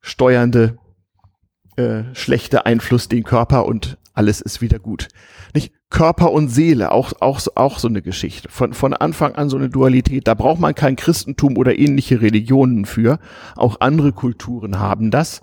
[0.00, 0.78] steuernde
[1.76, 5.08] äh, schlechte Einfluss den Körper und alles ist wieder gut.
[5.54, 5.72] Nicht?
[5.88, 8.48] Körper und Seele, auch, auch, auch so eine Geschichte.
[8.48, 10.26] Von, von Anfang an so eine Dualität.
[10.26, 13.18] Da braucht man kein Christentum oder ähnliche Religionen für.
[13.54, 15.42] Auch andere Kulturen haben das.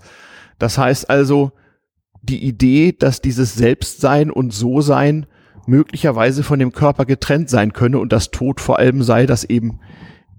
[0.60, 1.54] Das heißt also,
[2.22, 5.28] die Idee, dass dieses Selbstsein und So-Sein
[5.65, 9.80] möglicherweise von dem Körper getrennt sein könne und das Tod vor allem sei, dass eben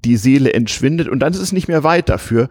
[0.04, 2.50] die Seele entschwindet und dann ist es nicht mehr weit dafür.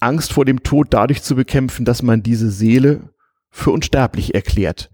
[0.00, 3.10] Angst vor dem Tod dadurch zu bekämpfen, dass man diese Seele
[3.50, 4.90] für unsterblich erklärt.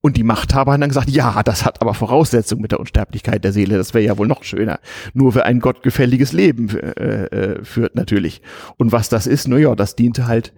[0.00, 3.52] Und die Machthaber haben dann gesagt, ja, das hat aber Voraussetzungen mit der Unsterblichkeit der
[3.52, 3.76] Seele.
[3.76, 4.80] Das wäre ja wohl noch schöner.
[5.14, 8.42] Nur wer ein gottgefälliges Leben äh, äh, führt natürlich.
[8.78, 10.52] Und was das ist, naja, das diente halt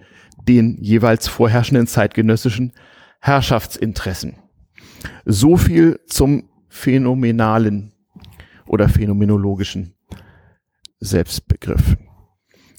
[0.49, 2.73] den jeweils vorherrschenden zeitgenössischen
[3.21, 4.37] Herrschaftsinteressen.
[5.27, 7.93] So viel zum phänomenalen
[8.67, 9.95] oder phänomenologischen
[11.01, 11.97] Selbstbegriff.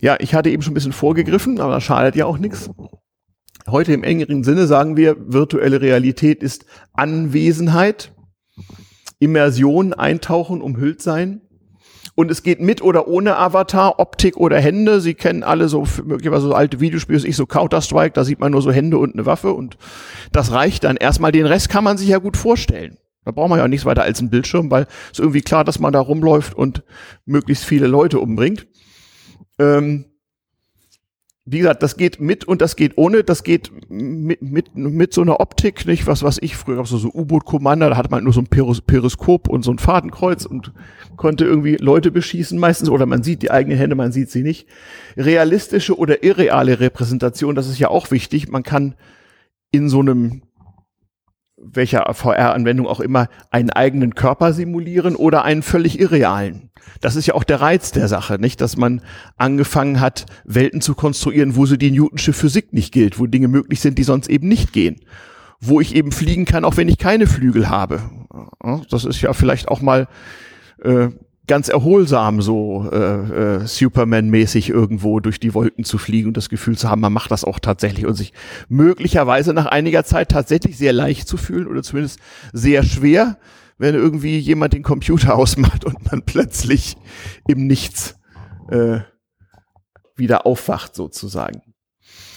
[0.02, 2.70] Ja, ich hatte eben schon ein bisschen vorgegriffen, aber das schadet ja auch nichts.
[3.68, 8.14] Heute im engeren Sinne sagen wir, virtuelle Realität ist Anwesenheit,
[9.20, 11.42] Immersion, Eintauchen, umhüllt sein.
[12.14, 15.02] Und es geht mit oder ohne Avatar, Optik oder Hände.
[15.02, 18.62] Sie kennen alle so möglicherweise so alte Videospiele, ich so Counter-Strike, da sieht man nur
[18.62, 19.78] so Hände und eine Waffe und
[20.32, 21.32] das reicht dann erstmal.
[21.32, 22.98] Den Rest kann man sich ja gut vorstellen.
[23.26, 25.92] Da braucht man ja nichts weiter als einen Bildschirm, weil es irgendwie klar, dass man
[25.92, 26.84] da rumläuft und
[27.26, 28.68] möglichst viele Leute umbringt.
[29.60, 30.06] Ähm,
[31.48, 35.22] wie gesagt, das geht mit und das geht ohne, das geht mit, mit, mit so
[35.22, 38.34] einer Optik, nicht was, was ich früher gab so, so U-Boot-Commander, da hatte man nur
[38.34, 40.72] so ein Peris Periskop und so ein Fadenkreuz und
[41.18, 44.68] konnte irgendwie Leute beschießen meistens oder man sieht die eigenen Hände, man sieht sie nicht.
[45.18, 48.50] Realistische oder irreale Repräsentation, das ist ja auch wichtig.
[48.50, 48.96] Man kann
[49.70, 50.42] in so einem
[51.74, 56.70] welcher VR-Anwendung auch immer, einen eigenen Körper simulieren oder einen völlig irrealen.
[57.02, 58.62] Das ist ja auch der Reiz der Sache, nicht?
[58.62, 59.02] Dass man
[59.38, 63.82] angefangen hat, Welten zu konstruieren, wo so die Newtonsche Physik nicht gilt, wo Dinge möglich
[63.82, 65.02] sind, die sonst eben nicht gehen.
[65.60, 68.02] Wo ich eben fliegen kann, auch wenn ich keine Flügel habe.
[68.90, 70.08] Das ist ja vielleicht auch mal
[70.84, 71.10] äh,
[71.48, 76.78] ganz erholsam, so äh, äh, Superman-mäßig irgendwo durch die Wolken zu fliegen und das Gefühl
[76.78, 78.34] zu haben, man macht das auch tatsächlich und sich
[78.68, 82.20] möglicherweise nach einiger Zeit tatsächlich sehr leicht zu fühlen oder zumindest
[82.54, 83.38] sehr schwer,
[83.78, 86.96] wenn irgendwie jemand den Computer ausmacht und man plötzlich
[87.48, 88.16] im Nichts
[88.70, 89.00] äh,
[90.16, 91.62] wieder aufwacht sozusagen.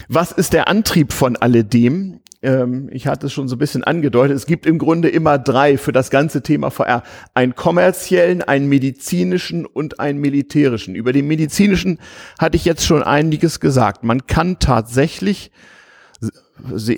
[0.09, 2.21] Was ist der Antrieb von alledem?
[2.43, 5.77] Ähm, ich hatte es schon so ein bisschen angedeutet, es gibt im Grunde immer drei
[5.77, 7.03] für das ganze Thema VR.
[7.35, 10.95] Einen kommerziellen, einen medizinischen und einen militärischen.
[10.95, 11.99] Über den medizinischen
[12.39, 14.05] hatte ich jetzt schon einiges gesagt.
[14.05, 15.51] Man kann tatsächlich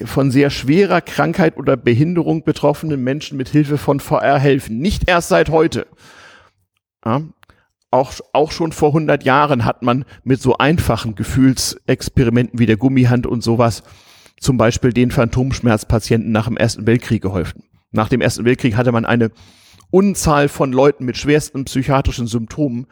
[0.04, 4.78] von sehr schwerer Krankheit oder Behinderung betroffenen Menschen mit Hilfe von VR helfen.
[4.78, 5.86] Nicht erst seit heute.
[7.04, 7.22] Ja,
[7.90, 13.26] auch, auch schon vor 100 Jahren hat man mit so einfachen Gefühlsexperimenten wie der Gummihand
[13.26, 13.82] und sowas
[14.40, 17.62] zum Beispiel den Phantomschmerzpatienten nach dem Ersten Weltkrieg geholfen.
[17.92, 19.30] Nach dem Ersten Weltkrieg hatte man eine
[19.90, 22.86] Unzahl von Leuten mit schwersten psychiatrischen Symptomen.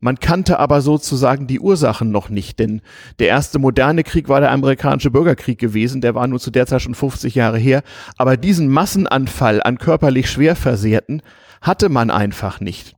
[0.00, 2.80] Man kannte aber sozusagen die Ursachen noch nicht, denn
[3.18, 6.82] der erste moderne Krieg war der amerikanische Bürgerkrieg gewesen, der war nur zu der Zeit
[6.82, 7.82] schon 50 Jahre her,
[8.16, 11.22] aber diesen Massenanfall an körperlich Schwerversehrten
[11.60, 12.96] hatte man einfach nicht.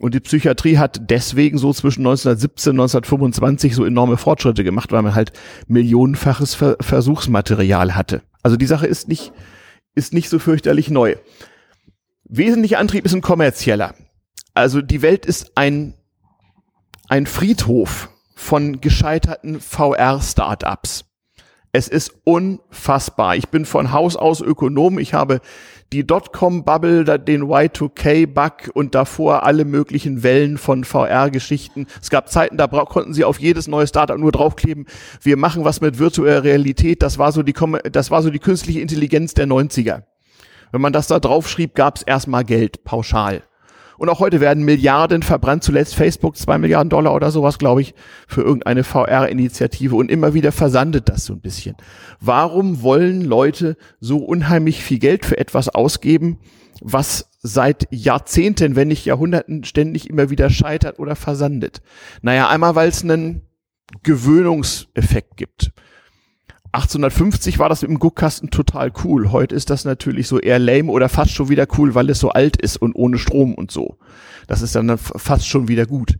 [0.00, 5.02] Und die Psychiatrie hat deswegen so zwischen 1917 und 1925 so enorme Fortschritte gemacht, weil
[5.02, 5.32] man halt
[5.68, 8.22] millionenfaches Ver Versuchsmaterial hatte.
[8.42, 9.32] Also die Sache ist nicht,
[9.94, 11.14] ist nicht so fürchterlich neu.
[12.24, 13.94] Wesentlicher Antrieb ist ein kommerzieller.
[14.52, 15.94] Also die Welt ist ein,
[17.08, 21.04] ein Friedhof von gescheiterten VR-Startups.
[21.72, 23.36] Es ist unfassbar.
[23.36, 24.98] Ich bin von Haus aus Ökonom.
[24.98, 25.40] Ich habe
[25.94, 31.86] die Dotcom-Bubble, den Y2K-Bug und davor alle möglichen Wellen von VR-Geschichten.
[32.02, 34.86] Es gab Zeiten, da konnten sie auf jedes neue Startup nur draufkleben,
[35.22, 37.00] wir machen was mit virtueller Realität.
[37.00, 37.54] Das war so die,
[37.92, 40.02] das war so die künstliche Intelligenz der 90er.
[40.72, 43.44] Wenn man das da draufschrieb, gab es erstmal Geld, pauschal.
[43.96, 47.94] Und auch heute werden Milliarden verbrannt, zuletzt Facebook zwei Milliarden Dollar oder sowas, glaube ich,
[48.26, 49.94] für irgendeine VR-Initiative.
[49.94, 51.76] Und immer wieder versandet das so ein bisschen.
[52.20, 56.38] Warum wollen Leute so unheimlich viel Geld für etwas ausgeben,
[56.80, 61.82] was seit Jahrzehnten, wenn nicht Jahrhunderten ständig immer wieder scheitert oder versandet?
[62.22, 63.42] Naja, einmal, weil es einen
[64.02, 65.72] Gewöhnungseffekt gibt.
[66.74, 69.30] 1850 war das mit dem Guckkasten total cool.
[69.30, 72.30] Heute ist das natürlich so eher lame oder fast schon wieder cool, weil es so
[72.30, 73.96] alt ist und ohne Strom und so.
[74.48, 76.16] Das ist dann fast schon wieder gut.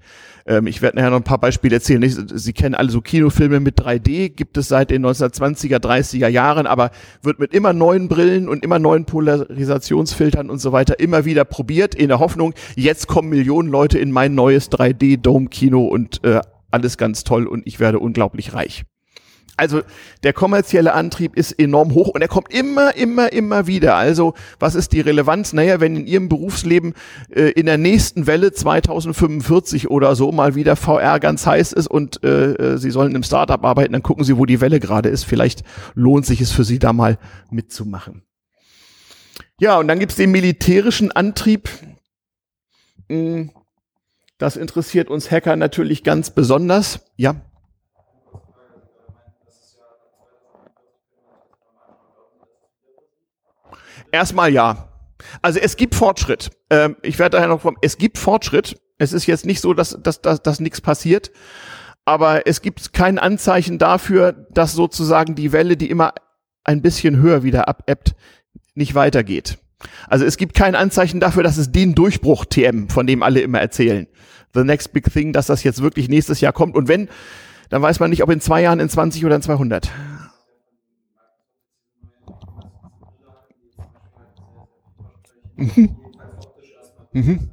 [0.46, 2.08] Ähm, ich werde nachher noch ein paar Beispiele erzählen.
[2.08, 6.92] Sie kennen alle so Kinofilme mit 3D, gibt es seit den 1920er, 30er Jahren, aber
[7.22, 11.96] wird mit immer neuen Brillen und immer neuen Polarisationsfiltern und so weiter immer wieder probiert,
[11.96, 16.40] in der Hoffnung, jetzt kommen Millionen Leute in mein neues 3D-Dome-Kino und äh,
[16.70, 18.84] alles ganz toll und ich werde unglaublich reich.
[19.56, 19.82] Also
[20.24, 23.94] der kommerzielle Antrieb ist enorm hoch und er kommt immer, immer, immer wieder.
[23.94, 25.52] Also was ist die Relevanz?
[25.52, 26.94] Naja, wenn in Ihrem Berufsleben
[27.30, 32.24] äh, in der nächsten Welle 2045 oder so mal wieder VR ganz heiß ist und
[32.24, 35.24] äh, äh, Sie sollen im Startup arbeiten, dann gucken Sie, wo die Welle gerade ist.
[35.24, 35.62] Vielleicht
[35.94, 37.18] lohnt sich es für Sie da mal
[37.50, 38.22] mitzumachen.
[39.60, 41.68] Ja, und dann gibt's den militärischen Antrieb.
[43.08, 43.50] Hm,
[44.38, 47.00] das interessiert uns Hacker natürlich ganz besonders.
[47.16, 47.36] Ja.
[54.14, 54.90] Erstmal ja.
[55.42, 56.52] Also es gibt Fortschritt.
[56.70, 57.76] Ähm, ich werde daher noch kommen.
[57.82, 58.80] Es gibt Fortschritt.
[58.96, 61.32] Es ist jetzt nicht so, dass, dass, dass, dass nichts passiert.
[62.04, 66.14] Aber es gibt kein Anzeichen dafür, dass sozusagen die Welle, die immer
[66.62, 68.14] ein bisschen höher wieder abebbt,
[68.76, 69.58] nicht weitergeht.
[70.06, 73.58] Also es gibt kein Anzeichen dafür, dass es den Durchbruch TM, von dem alle immer
[73.58, 74.06] erzählen,
[74.54, 76.76] the next big thing, dass das jetzt wirklich nächstes Jahr kommt.
[76.76, 77.08] Und wenn,
[77.68, 79.90] dann weiß man nicht, ob in zwei Jahren, in 20 oder in 200.
[85.56, 85.96] Mhm.
[87.12, 87.50] Mhm.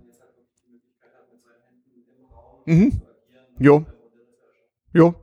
[2.65, 3.01] Mhm.
[3.59, 3.85] Jo.
[4.93, 5.15] Jo.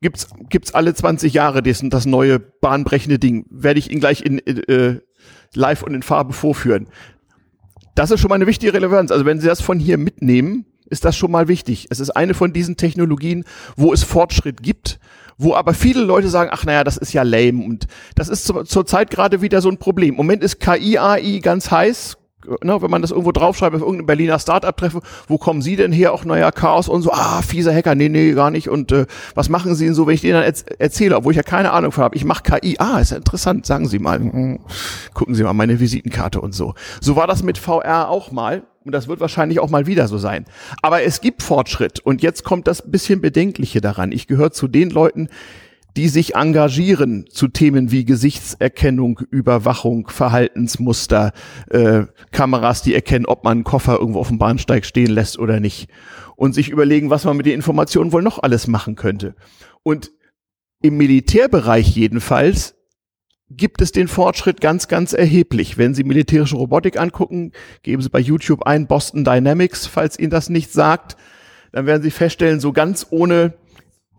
[0.00, 3.46] Gibt's, gibt's alle 20 Jahre dessen, das neue bahnbrechende Ding.
[3.50, 5.00] Werde ich Ihnen gleich in, äh,
[5.54, 6.88] live und in Farbe vorführen.
[7.94, 9.10] Das ist schon mal eine wichtige Relevanz.
[9.10, 11.88] Also wenn Sie das von hier mitnehmen, ist das schon mal wichtig.
[11.90, 13.44] Es ist eine von diesen Technologien,
[13.76, 15.00] wo es Fortschritt gibt,
[15.38, 18.86] wo aber viele Leute sagen, ach naja, das ist ja lame und das ist zur
[18.86, 20.10] Zeit gerade wieder so ein Problem.
[20.10, 22.18] Im Moment ist KI, AI ganz heiß,
[22.62, 26.12] ne, wenn man das irgendwo draufschreibt auf irgendeinem Berliner Start-up-Treffen, wo kommen Sie denn her?
[26.12, 28.68] Auch neuer Chaos und so, ah, fieser Hacker, nee, nee, gar nicht.
[28.68, 31.36] Und äh, was machen Sie denn so, wenn ich denen dann erz erzähle, obwohl ich
[31.36, 32.16] ja keine Ahnung von habe.
[32.16, 34.18] Ich mache KI, ah, ist ja interessant, sagen Sie mal.
[34.18, 34.60] Hm,
[35.14, 36.74] gucken Sie mal meine Visitenkarte und so.
[37.00, 38.62] So war das mit VR auch mal.
[38.88, 40.46] Und das wird wahrscheinlich auch mal wieder so sein.
[40.80, 42.00] Aber es gibt Fortschritt.
[42.00, 44.12] Und jetzt kommt das bisschen Bedenkliche daran.
[44.12, 45.28] Ich gehöre zu den Leuten,
[45.98, 51.32] die sich engagieren zu Themen wie Gesichtserkennung, Überwachung, Verhaltensmuster,
[51.68, 55.60] äh, Kameras, die erkennen, ob man einen Koffer irgendwo auf dem Bahnsteig stehen lässt oder
[55.60, 55.90] nicht.
[56.34, 59.34] Und sich überlegen, was man mit den Informationen wohl noch alles machen könnte.
[59.82, 60.12] Und
[60.80, 62.77] im Militärbereich jedenfalls
[63.50, 65.78] gibt es den Fortschritt ganz, ganz erheblich.
[65.78, 70.48] Wenn Sie militärische Robotik angucken, geben Sie bei YouTube ein Boston Dynamics, falls Ihnen das
[70.48, 71.16] nicht sagt,
[71.72, 73.54] dann werden Sie feststellen, so ganz ohne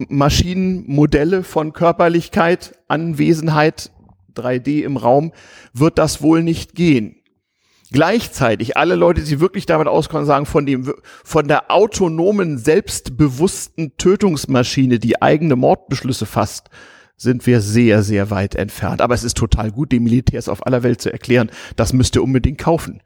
[0.07, 3.91] Maschinenmodelle von Körperlichkeit, Anwesenheit,
[4.35, 5.33] 3D im Raum,
[5.73, 7.15] wird das wohl nicht gehen.
[7.91, 14.99] Gleichzeitig, alle Leute, die wirklich damit auskommen, sagen, von dem, von der autonomen, selbstbewussten Tötungsmaschine,
[14.99, 16.69] die eigene Mordbeschlüsse fasst,
[17.19, 19.01] sind wir sehr, sehr weit entfernt.
[19.01, 22.23] Aber es ist total gut, den Militärs auf aller Welt zu erklären, das müsst ihr
[22.23, 23.01] unbedingt kaufen.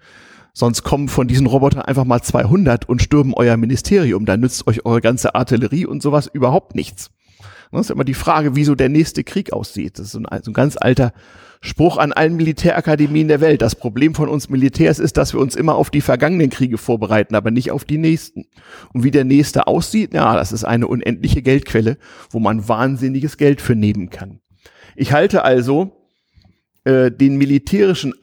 [0.54, 4.26] Sonst kommen von diesen Robotern einfach mal 200 und stürmen euer Ministerium.
[4.26, 7.10] Da nützt euch eure ganze Artillerie und sowas überhaupt nichts.
[7.72, 9.98] Das ist immer die Frage, wieso der nächste Krieg aussieht.
[9.98, 11.12] Das ist ein, so ein ganz alter
[11.66, 13.62] Spruch an allen Militärakademien der Welt.
[13.62, 17.36] Das Problem von uns Militärs ist, dass wir uns immer auf die vergangenen Kriege vorbereiten,
[17.36, 18.48] aber nicht auf die nächsten.
[18.92, 21.98] Und wie der nächste aussieht, ja, das ist eine unendliche Geldquelle,
[22.30, 24.42] wo man wahnsinniges Geld für nehmen kann.
[24.98, 26.04] Ich halte also
[26.84, 28.14] äh, den militärischen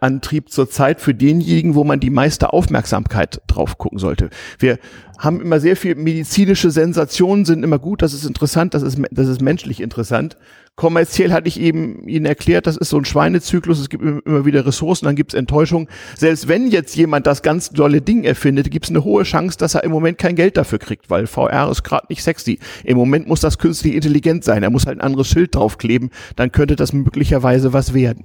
[0.00, 4.30] Antrieb zurzeit für denjenigen, wo man die meiste Aufmerksamkeit drauf gucken sollte.
[4.58, 4.80] Wir
[5.20, 9.28] haben immer sehr viel medizinische Sensationen, sind immer gut, das ist interessant, das ist, das
[9.28, 10.36] ist menschlich interessant.
[10.78, 14.64] Kommerziell hatte ich eben Ihnen erklärt, das ist so ein Schweinezyklus, es gibt immer wieder
[14.64, 15.88] Ressourcen, dann gibt es Enttäuschung.
[16.16, 19.74] Selbst wenn jetzt jemand das ganz dolle Ding erfindet, gibt es eine hohe Chance, dass
[19.74, 22.60] er im Moment kein Geld dafür kriegt, weil VR ist gerade nicht sexy.
[22.84, 26.52] Im Moment muss das künstlich intelligent sein, er muss halt ein anderes Schild draufkleben, dann
[26.52, 28.24] könnte das möglicherweise was werden.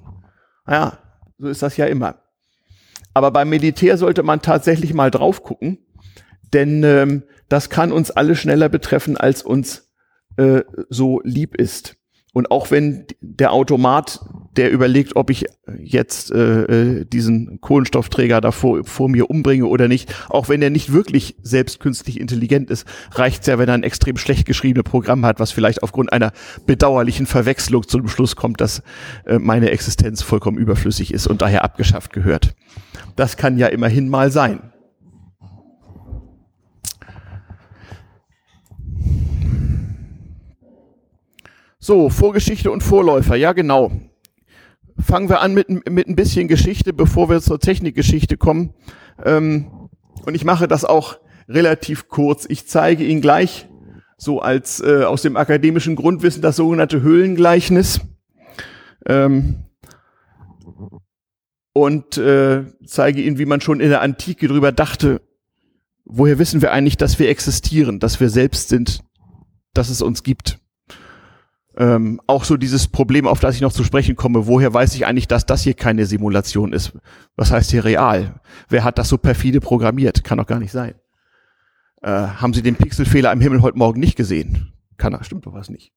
[0.68, 1.00] Ja,
[1.40, 2.20] so ist das ja immer.
[3.16, 5.80] Aber beim Militär sollte man tatsächlich mal drauf gucken
[6.54, 9.92] denn ähm, das kann uns alle schneller betreffen, als uns
[10.38, 11.98] äh, so lieb ist.
[12.34, 14.20] Und auch wenn der Automat,
[14.58, 15.46] der überlegt, ob ich
[15.78, 20.72] jetzt äh, äh, diesen Kohlenstoffträger da vor, vor mir umbringe oder nicht, auch wenn er
[20.72, 25.26] nicht wirklich selbst künstlich intelligent ist, reicht's ja, wenn er ein extrem schlecht geschriebenes Programm
[25.26, 26.32] hat, was vielleicht aufgrund einer
[26.66, 28.82] bedauerlichen Verwechslung zum Schluss kommt, dass
[29.26, 32.56] äh, meine Existenz vollkommen überflüssig ist und daher abgeschafft gehört.
[33.16, 34.73] Das kann ja immerhin mal sein.
[41.86, 43.92] So, Vorgeschichte und Vorläufer, ja genau.
[44.98, 48.74] Fangen wir an mit, mit ein bisschen Geschichte, bevor wir zur Technikgeschichte kommen.
[49.22, 49.90] Ähm,
[50.26, 51.20] und ich mache das auch
[51.50, 52.46] relativ kurz.
[52.48, 53.68] Ich zeige Ihnen gleich
[54.16, 58.00] so als äh, aus dem akademischen Grundwissen das sogenannte Höhlengleichnis.
[59.06, 59.66] Ähm,
[61.74, 65.20] und äh, zeige Ihnen, wie man schon in der Antike drüber dachte,
[66.06, 69.04] woher wissen wir eigentlich, dass wir existieren, dass wir selbst sind,
[69.74, 70.63] dass es uns gibt
[71.78, 75.06] ähm, auch so dieses Problem, auf das ich noch zu sprechen komme, woher weiß ich
[75.06, 76.94] eigentlich, dass das hier keine Simulation ist?
[77.36, 78.40] Was heißt hier real?
[78.70, 80.24] Wer hat das so perfide programmiert?
[80.24, 80.96] Kann doch gar nicht sein.
[82.02, 84.74] Äh, haben Sie den Pixelfehler am Himmel heute Morgen nicht gesehen?
[84.98, 85.92] Kann, stimmt doch was nicht.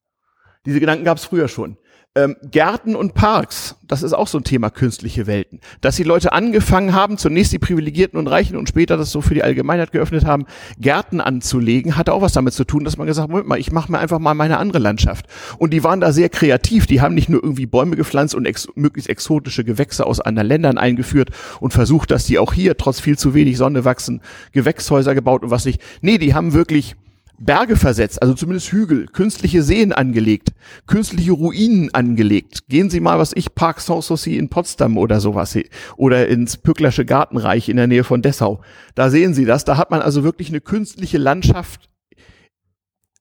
[0.65, 1.77] Diese Gedanken gab es früher schon.
[2.17, 5.61] Ähm, Gärten und Parks, das ist auch so ein Thema künstliche Welten.
[5.83, 9.35] Dass die Leute angefangen haben, zunächst die Privilegierten und Reichen und später das so für
[9.35, 10.47] die Allgemeinheit geöffnet haben,
[10.79, 13.93] Gärten anzulegen, hatte auch was damit zu tun, dass man gesagt hat, mal, ich mache
[13.93, 15.27] mir einfach mal meine andere Landschaft.
[15.59, 16.87] Und die waren da sehr kreativ.
[16.87, 20.79] Die haben nicht nur irgendwie Bäume gepflanzt und ex möglichst exotische Gewächse aus anderen Ländern
[20.79, 21.29] eingeführt
[21.61, 25.51] und versucht, dass die auch hier trotz viel zu wenig Sonne wachsen, Gewächshäuser gebaut und
[25.51, 25.83] was nicht.
[26.01, 26.97] Nee, die haben wirklich
[27.39, 30.51] Berge versetzt, also zumindest Hügel, künstliche Seen angelegt,
[30.87, 32.69] künstliche Ruinen angelegt.
[32.69, 35.59] Gehen Sie mal, was ich, Park Sanssouci in Potsdam oder sowas
[35.97, 38.63] oder ins Pücklersche Gartenreich in der Nähe von Dessau.
[38.95, 39.65] Da sehen Sie das.
[39.65, 41.91] Da hat man also wirklich eine künstliche Landschaft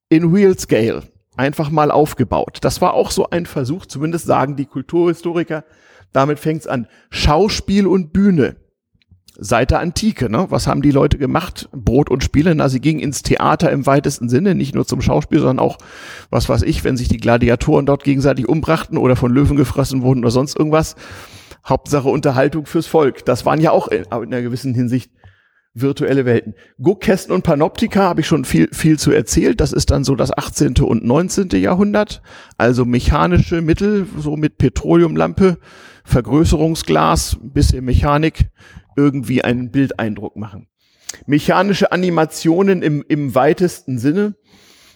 [0.10, 1.04] in Real Scale
[1.36, 2.60] einfach mal aufgebaut.
[2.62, 5.66] Das war auch so ein Versuch, zumindest sagen die Kulturhistoriker.
[6.14, 6.88] Damit fängt's an.
[7.10, 8.56] Schauspiel und Bühne
[9.38, 10.30] seit der Antike.
[10.30, 10.48] Ne?
[10.50, 11.70] Was haben die Leute gemacht?
[11.72, 12.56] Brot und Spiele.
[12.56, 15.78] Na, sie gingen ins Theater im weitesten Sinne, nicht nur zum Schauspiel, sondern auch,
[16.30, 20.20] was weiß ich, wenn sich die Gladiatoren dort gegenseitig umbrachten oder von Löwen gefressen wurden
[20.20, 20.96] oder sonst irgendwas.
[21.66, 23.26] Hauptsache Unterhaltung fürs Volk.
[23.26, 25.12] Das waren ja auch in, in einer gewissen Hinsicht
[25.76, 26.56] virtuelle Welten.
[26.82, 29.60] Guckkästen und Panoptika habe ich schon viel, viel zu erzählt.
[29.60, 30.76] Das ist dann so das 18.
[30.82, 31.50] und 19.
[31.50, 32.22] Jahrhundert.
[32.58, 35.58] Also mechanische Mittel, so mit Petroleumlampe,
[36.06, 38.50] Vergrößerungsglas, bisschen Mechanik,
[38.96, 40.68] irgendwie einen Bildeindruck machen.
[41.26, 44.36] Mechanische Animationen im, im weitesten Sinne.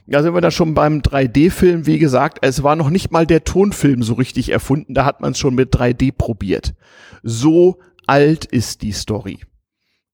[0.08, 1.86] Da sind wir da schon beim 3D-Film.
[1.86, 4.94] Wie gesagt, es war noch nicht mal der Tonfilm so richtig erfunden.
[4.94, 6.74] Da hat man es schon mit 3D probiert.
[7.22, 9.40] So alt ist die Story.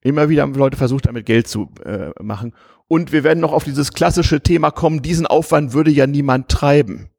[0.01, 2.53] Immer wieder haben Leute versucht, damit Geld zu äh, machen.
[2.87, 5.01] Und wir werden noch auf dieses klassische Thema kommen.
[5.01, 7.09] Diesen Aufwand würde ja niemand treiben.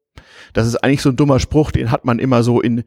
[0.53, 2.83] Das ist eigentlich so ein dummer Spruch, den hat man immer so in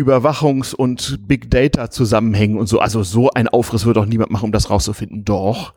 [0.00, 2.80] Überwachungs- und Big Data zusammenhängen und so.
[2.80, 5.24] Also so ein Aufriss wird doch niemand machen, um das rauszufinden.
[5.24, 5.74] Doch.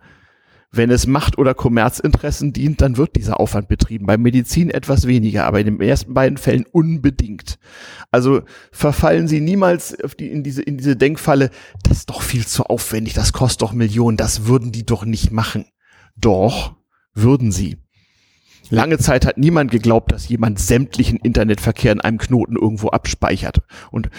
[0.76, 4.08] Wenn es Macht- oder Kommerzinteressen dient, dann wird dieser Aufwand betrieben.
[4.08, 7.60] Bei Medizin etwas weniger, aber in den ersten beiden Fällen unbedingt.
[8.10, 11.52] Also verfallen Sie niemals in, diese, in diese Denkfalle,
[11.84, 15.32] das ist doch viel zu aufwendig, das kostet doch Millionen, das würden die doch nicht
[15.32, 15.66] machen.
[16.16, 16.76] Doch,
[17.14, 17.78] würden sie.
[18.70, 23.62] Lange Zeit hat niemand geglaubt, dass jemand sämtlichen Internetverkehr in einem Knoten irgendwo abspeichert.
[23.92, 24.10] Und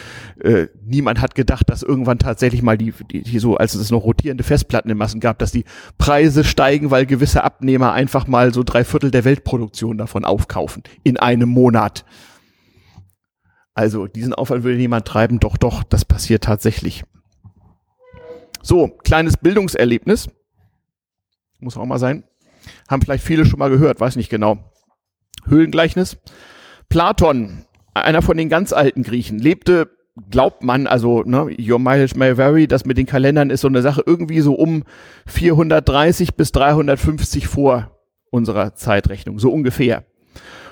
[0.40, 4.04] äh, niemand hat gedacht, dass irgendwann tatsächlich mal die, die, die so, als es noch
[4.04, 5.64] rotierende Festplatten in Massen gab, dass die
[5.96, 10.82] Preise steigen, weil gewisse Abnehmer einfach mal so drei Viertel der Weltproduktion davon aufkaufen.
[11.02, 12.04] In einem Monat.
[13.72, 15.40] Also diesen Aufwand würde niemand treiben.
[15.40, 17.04] Doch, doch, das passiert tatsächlich.
[18.62, 20.28] So, kleines Bildungserlebnis.
[21.60, 22.24] Muss auch mal sein
[22.88, 24.58] haben vielleicht viele schon mal gehört, weiß nicht genau.
[25.46, 26.16] Höhlengleichnis.
[26.88, 29.90] Platon, einer von den ganz alten Griechen, lebte,
[30.30, 33.82] glaubt man, also ne, Your Mileage May Vary, das mit den Kalendern ist so eine
[33.82, 34.84] Sache, irgendwie so um
[35.26, 37.90] 430 bis 350 vor
[38.30, 40.04] unserer Zeitrechnung, so ungefähr.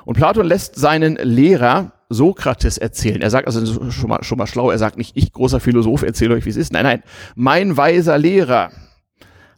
[0.04, 3.22] Und Platon lässt seinen Lehrer Sokrates erzählen.
[3.22, 6.34] Er sagt also schon mal, schon mal schlau, er sagt nicht, ich großer Philosoph erzähle
[6.34, 6.72] euch, wie es ist.
[6.72, 7.02] Nein, nein,
[7.34, 8.70] mein weiser Lehrer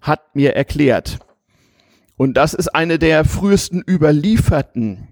[0.01, 1.19] hat mir erklärt.
[2.17, 5.09] Und das ist eine der frühesten überlieferten,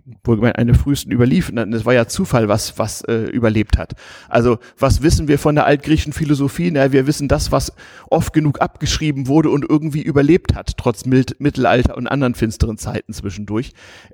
[0.55, 3.94] eine frühesten überlieferten, das war ja Zufall, was, was äh, überlebt hat.
[4.28, 6.70] Also was wissen wir von der altgriechischen Philosophie?
[6.70, 7.72] Na, wir wissen das, was
[8.09, 13.12] oft genug abgeschrieben wurde und irgendwie überlebt hat, trotz Mild Mittelalter und anderen finsteren Zeiten
[13.12, 13.72] zwischendurch.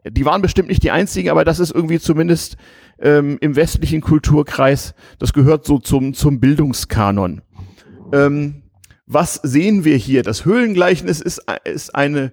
[0.09, 2.57] Die waren bestimmt nicht die einzigen, aber das ist irgendwie zumindest
[3.01, 7.43] ähm, im westlichen Kulturkreis, das gehört so zum, zum Bildungskanon.
[8.15, 8.63] Ähm,
[9.07, 10.23] was sehen wir hier?
[10.23, 12.33] Das Höhlengleichnis ist, ist eine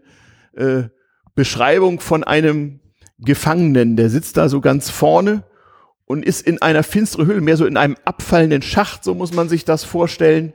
[0.55, 0.89] äh,
[1.35, 2.79] Beschreibung von einem
[3.19, 5.43] Gefangenen, der sitzt da so ganz vorne
[6.05, 9.49] und ist in einer finsteren Höhle, mehr so in einem abfallenden Schacht, so muss man
[9.49, 10.53] sich das vorstellen,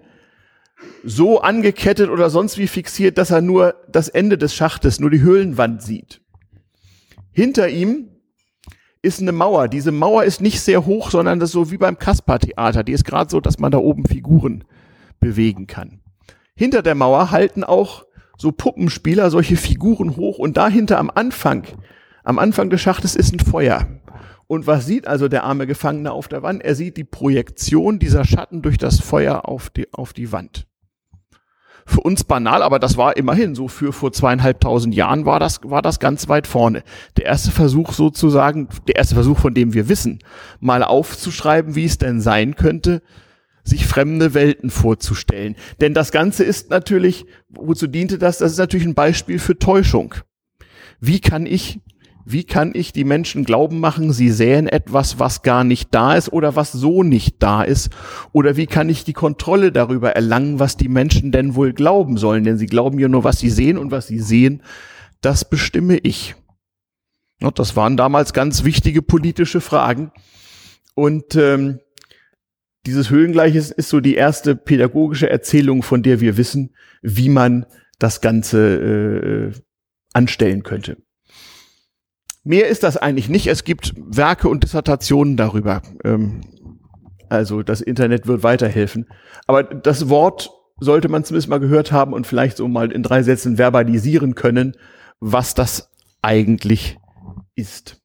[1.05, 5.20] so angekettet oder sonst wie fixiert, dass er nur das Ende des Schachtes, nur die
[5.20, 6.20] Höhlenwand sieht.
[7.32, 8.09] Hinter ihm
[9.03, 9.68] ist eine Mauer.
[9.68, 12.82] Diese Mauer ist nicht sehr hoch, sondern das ist so wie beim Kaspar-Theater.
[12.82, 14.64] Die ist gerade so, dass man da oben Figuren
[15.20, 16.01] bewegen kann.
[16.55, 18.05] Hinter der Mauer halten auch
[18.41, 21.64] so Puppenspieler solche Figuren hoch und dahinter am Anfang,
[22.24, 23.86] am Anfang des Schachtes ist ein Feuer.
[24.47, 26.62] Und was sieht also der arme Gefangene auf der Wand?
[26.62, 30.66] Er sieht die Projektion dieser Schatten durch das Feuer auf die, auf die Wand.
[31.84, 35.82] Für uns banal, aber das war immerhin so für vor zweieinhalbtausend Jahren war das, war
[35.82, 36.82] das ganz weit vorne.
[37.18, 40.20] Der erste Versuch sozusagen, der erste Versuch, von dem wir wissen,
[40.61, 43.03] mal aufzuschreiben, wie es denn sein könnte,
[43.64, 45.56] sich fremde Welten vorzustellen.
[45.80, 48.38] Denn das Ganze ist natürlich, wozu diente das?
[48.38, 50.14] Das ist natürlich ein Beispiel für Täuschung.
[51.00, 51.80] Wie kann ich,
[52.24, 56.32] wie kann ich die Menschen glauben machen, sie sähen etwas, was gar nicht da ist
[56.32, 57.90] oder was so nicht da ist?
[58.32, 62.44] Oder wie kann ich die Kontrolle darüber erlangen, was die Menschen denn wohl glauben sollen?
[62.44, 64.62] Denn sie glauben ja nur, was sie sehen und was sie sehen,
[65.20, 66.34] das bestimme ich.
[67.54, 70.12] Das waren damals ganz wichtige politische Fragen.
[70.94, 71.80] Und ähm,
[72.87, 77.66] dieses Höhlengleiches ist so die erste pädagogische Erzählung, von der wir wissen, wie man
[77.99, 79.61] das Ganze äh,
[80.12, 80.97] anstellen könnte.
[82.43, 83.47] Mehr ist das eigentlich nicht.
[83.49, 85.83] Es gibt Werke und Dissertationen darüber.
[86.05, 86.41] Ähm,
[87.28, 89.07] also das Internet wird weiterhelfen.
[89.47, 90.51] Aber das Wort
[90.81, 94.74] sollte man zumindest mal gehört haben und vielleicht so mal in drei Sätzen verbalisieren können,
[95.20, 95.91] was das
[96.22, 96.99] eigentlich
[97.55, 98.01] ist.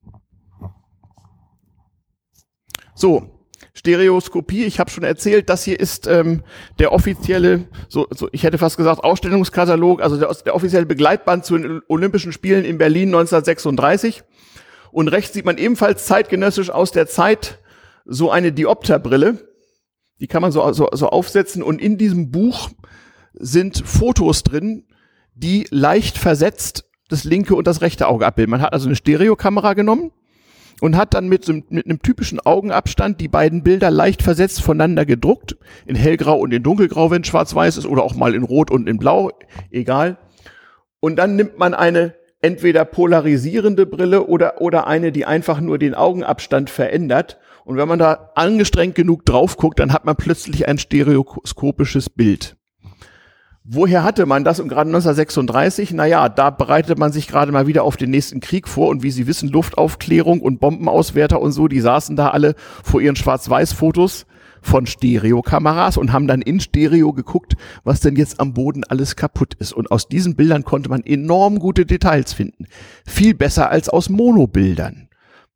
[2.94, 3.35] So,
[3.76, 6.44] Stereoskopie, ich habe schon erzählt, das hier ist ähm,
[6.80, 11.58] der offizielle, so, so ich hätte fast gesagt Ausstellungskatalog, also der, der offizielle Begleitband zu
[11.58, 14.24] den Olympischen Spielen in Berlin 1936.
[14.92, 17.60] Und rechts sieht man ebenfalls zeitgenössisch aus der Zeit
[18.06, 19.50] so eine Diopterbrille.
[20.22, 22.70] Die kann man so, so, so aufsetzen und in diesem Buch
[23.34, 24.86] sind Fotos drin,
[25.34, 28.52] die leicht versetzt das linke und das rechte Auge abbilden.
[28.52, 30.12] Man hat also eine Stereokamera genommen
[30.82, 35.58] und hat dann mit, mit einem typischen Augenabstand die beiden Bilder leicht versetzt voneinander gedruckt,
[35.86, 38.98] in hellgrau und in dunkelgrau, wenn schwarz-weiß ist, oder auch mal in rot und in
[38.98, 39.32] blau,
[39.72, 40.18] egal.
[41.00, 45.96] Und dann nimmt man eine entweder polarisierende Brille oder, oder eine, die einfach nur den
[45.96, 47.40] Augenabstand verändert.
[47.64, 52.56] Und wenn man da angestrengt genug drauf guckt, dann hat man plötzlich ein stereoskopisches Bild.
[53.68, 54.60] Woher hatte man das?
[54.60, 58.68] Und gerade 1936, naja, da bereitet man sich gerade mal wieder auf den nächsten Krieg
[58.68, 58.90] vor.
[58.90, 62.54] Und wie Sie wissen, Luftaufklärung und Bombenauswärter und so, die saßen da alle
[62.84, 64.28] vor ihren Schwarz-Weiß-Fotos
[64.62, 69.56] von Stereokameras und haben dann in Stereo geguckt, was denn jetzt am Boden alles kaputt
[69.56, 69.74] ist.
[69.74, 72.68] Und aus diesen Bildern konnte man enorm gute Details finden.
[73.08, 75.08] Viel besser als aus Monobildern.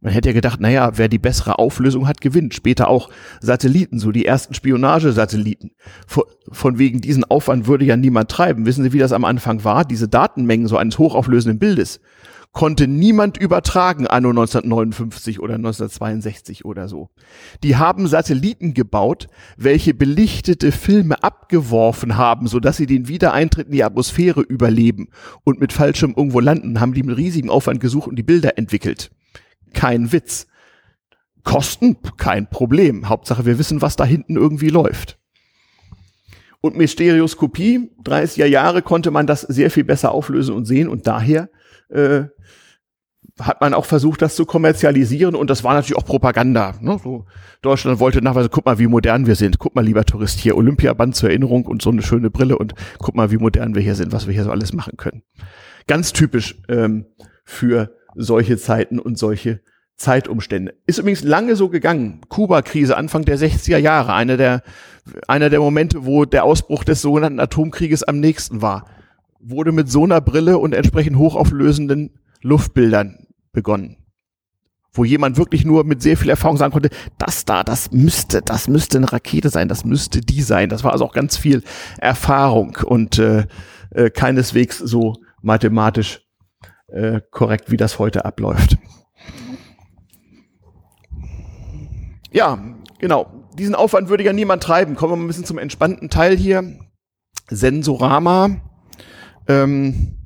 [0.01, 2.53] Man hätte ja gedacht, naja, wer die bessere Auflösung hat, gewinnt.
[2.53, 3.09] Später auch
[3.41, 5.71] Satelliten, so die ersten Spionagesatelliten.
[6.07, 8.65] Von wegen diesen Aufwand würde ja niemand treiben.
[8.65, 9.83] Wissen Sie, wie das am Anfang war?
[9.83, 11.99] Diese Datenmengen so eines hochauflösenden Bildes
[12.51, 17.09] konnte niemand übertragen anno 1959 oder 1962 oder so.
[17.63, 19.27] Die haben Satelliten gebaut,
[19.57, 25.09] welche belichtete Filme abgeworfen haben, so dass sie den Wiedereintritt in die Atmosphäre überleben
[25.43, 29.11] und mit Fallschirm irgendwo landen, haben die mit riesigem Aufwand gesucht und die Bilder entwickelt
[29.74, 30.47] kein Witz.
[31.43, 33.09] Kosten, kein Problem.
[33.09, 35.17] Hauptsache, wir wissen, was da hinten irgendwie läuft.
[36.61, 41.07] Und mit Stereoskopie, 30er Jahre, konnte man das sehr viel besser auflösen und sehen und
[41.07, 41.49] daher
[41.89, 42.24] äh,
[43.39, 46.76] hat man auch versucht, das zu kommerzialisieren und das war natürlich auch Propaganda.
[46.82, 46.99] Ne?
[47.01, 47.26] So,
[47.61, 49.59] Deutschland wollte nachweisen, guck mal, wie modern wir sind.
[49.59, 53.15] Guck mal, lieber Tourist, hier Olympiaband zur Erinnerung und so eine schöne Brille und guck
[53.15, 55.24] mal, wie modern wir hier sind, was wir hier so alles machen können.
[55.88, 57.05] Ganz typisch ähm,
[57.45, 59.62] für solche Zeiten und solche
[59.99, 60.76] Zeitumstände.
[60.86, 62.22] Ist übrigens lange so gegangen.
[62.30, 64.64] Kuba-Krise Anfang der 60er Jahre, einer der,
[65.28, 68.86] einer der Momente, wo der Ausbruch des sogenannten Atomkrieges am nächsten war,
[69.39, 73.97] wurde mit so einer Brille und entsprechend hochauflösenden Luftbildern begonnen.
[74.91, 76.89] wo jemand wirklich nur mit sehr viel Erfahrung sagen konnte,
[77.20, 80.68] das da, das müsste, das müsste eine Rakete sein, das müsste die sein.
[80.68, 81.62] Das war also auch ganz viel
[81.99, 83.45] Erfahrung und äh,
[83.91, 86.22] äh, keineswegs so mathematisch
[86.91, 88.77] äh, korrekt, wie das heute abläuft.
[92.31, 92.59] Ja,
[92.99, 93.47] genau.
[93.57, 94.95] Diesen Aufwand würde ja niemand treiben.
[94.95, 96.63] Kommen wir mal ein bisschen zum entspannten Teil hier.
[97.49, 98.61] Sensorama.
[99.47, 100.19] Ähm,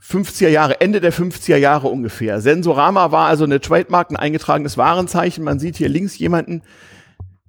[0.00, 2.40] 50er Jahre, Ende der 50er Jahre ungefähr.
[2.40, 5.44] Sensorama war also eine Trademark, ein eingetragenes Warenzeichen.
[5.44, 6.62] Man sieht hier links jemanden,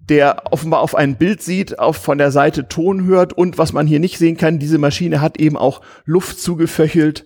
[0.10, 3.88] der offenbar auf ein Bild sieht, auf von der Seite Ton hört und was man
[3.88, 7.26] hier nicht sehen kann, diese Maschine hat eben auch Luft zugeföchelt,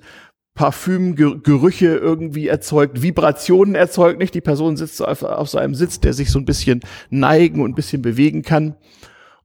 [0.56, 4.34] Parfüm, Gerüche irgendwie erzeugt, Vibrationen erzeugt, nicht?
[4.34, 7.72] Die Person sitzt auf, auf so einem Sitz, der sich so ein bisschen neigen und
[7.72, 8.76] ein bisschen bewegen kann.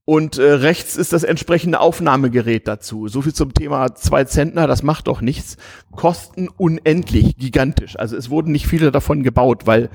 [0.07, 3.09] Und äh, rechts ist das entsprechende Aufnahmegerät dazu.
[3.09, 5.57] So viel zum Thema zwei Zentner, das macht doch nichts.
[5.93, 7.99] Kosten unendlich, gigantisch.
[7.99, 9.89] Also es wurden nicht viele davon gebaut, weil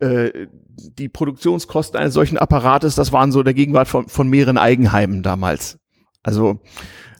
[0.00, 5.22] äh, die Produktionskosten eines solchen Apparates, das waren so der Gegenwart von, von mehreren Eigenheimen
[5.22, 5.78] damals.
[6.22, 6.60] Also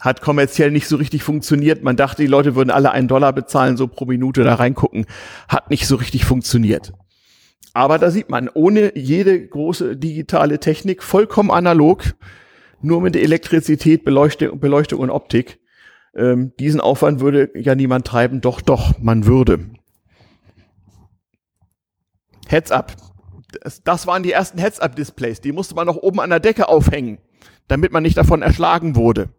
[0.01, 1.83] hat kommerziell nicht so richtig funktioniert.
[1.83, 5.07] Man dachte, die Leute würden alle einen Dollar bezahlen, so pro Minute da reingucken.
[5.49, 6.93] Hat nicht so richtig funktioniert.
[7.75, 12.15] Aber da sieht man, ohne jede große digitale Technik, vollkommen analog,
[12.81, 15.59] nur mit Elektrizität, Beleuchtung, Beleuchtung und Optik.
[16.15, 18.41] Ähm, diesen Aufwand würde ja niemand treiben.
[18.41, 19.71] Doch, doch, man würde.
[22.47, 22.95] Heads-up.
[23.63, 25.41] Das, das waren die ersten Heads-up-Displays.
[25.41, 27.19] Die musste man noch oben an der Decke aufhängen,
[27.67, 29.31] damit man nicht davon erschlagen wurde.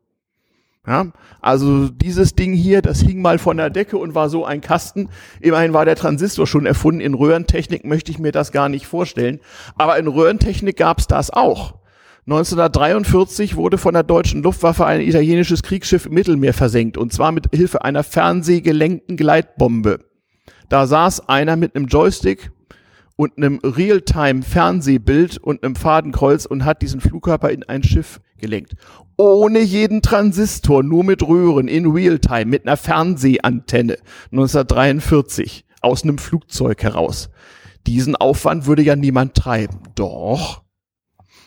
[0.87, 1.07] Ja,
[1.41, 5.09] also dieses Ding hier, das hing mal von der Decke und war so ein Kasten.
[5.39, 7.01] Immerhin war der Transistor schon erfunden.
[7.01, 9.39] In Röhrentechnik möchte ich mir das gar nicht vorstellen.
[9.77, 11.79] Aber in Röhrentechnik gab es das auch.
[12.27, 16.97] 1943 wurde von der deutschen Luftwaffe ein italienisches Kriegsschiff im Mittelmeer versenkt.
[16.97, 19.99] Und zwar mit Hilfe einer fernsehgelenkten Gleitbombe.
[20.69, 22.51] Da saß einer mit einem Joystick
[23.15, 28.73] und einem Realtime-Fernsehbild und einem Fadenkreuz und hat diesen Flugkörper in ein Schiff gelenkt.
[29.17, 33.97] Ohne jeden Transistor, nur mit Röhren, in Realtime, mit einer Fernsehantenne.
[34.31, 37.29] 1943, aus einem Flugzeug heraus.
[37.87, 39.79] Diesen Aufwand würde ja niemand treiben.
[39.95, 40.63] Doch.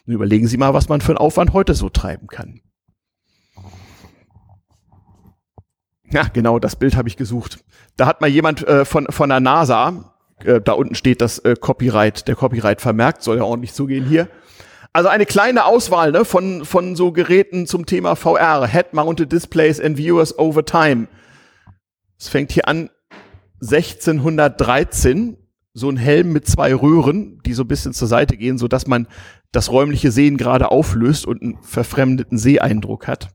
[0.06, 2.60] Überlegen Sie mal, was man für einen Aufwand heute so treiben kann.
[6.10, 7.62] Ja, genau, das Bild habe ich gesucht.
[7.96, 10.14] Da hat mal jemand äh, von, von der NASA,
[10.44, 14.28] äh, da unten steht das äh, Copyright, der Copyright vermerkt, soll ja ordentlich zugehen hier.
[14.98, 19.96] Also eine kleine Auswahl ne, von, von so Geräten zum Thema VR, Head-Mounted Displays and
[19.96, 21.06] Viewers over Time.
[22.18, 22.90] Es fängt hier an
[23.62, 25.36] 1613,
[25.72, 28.88] so ein Helm mit zwei Röhren, die so ein bisschen zur Seite gehen, so dass
[28.88, 29.06] man
[29.52, 33.28] das räumliche Sehen gerade auflöst und einen verfremdeten Seeeindruck hat.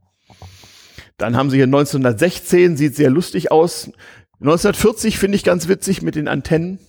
[1.15, 3.89] Dann haben sie hier 1916, sieht sehr lustig aus.
[4.41, 6.79] 1940 finde ich ganz witzig mit den Antennen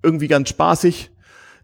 [0.00, 1.10] irgendwie ganz spaßig.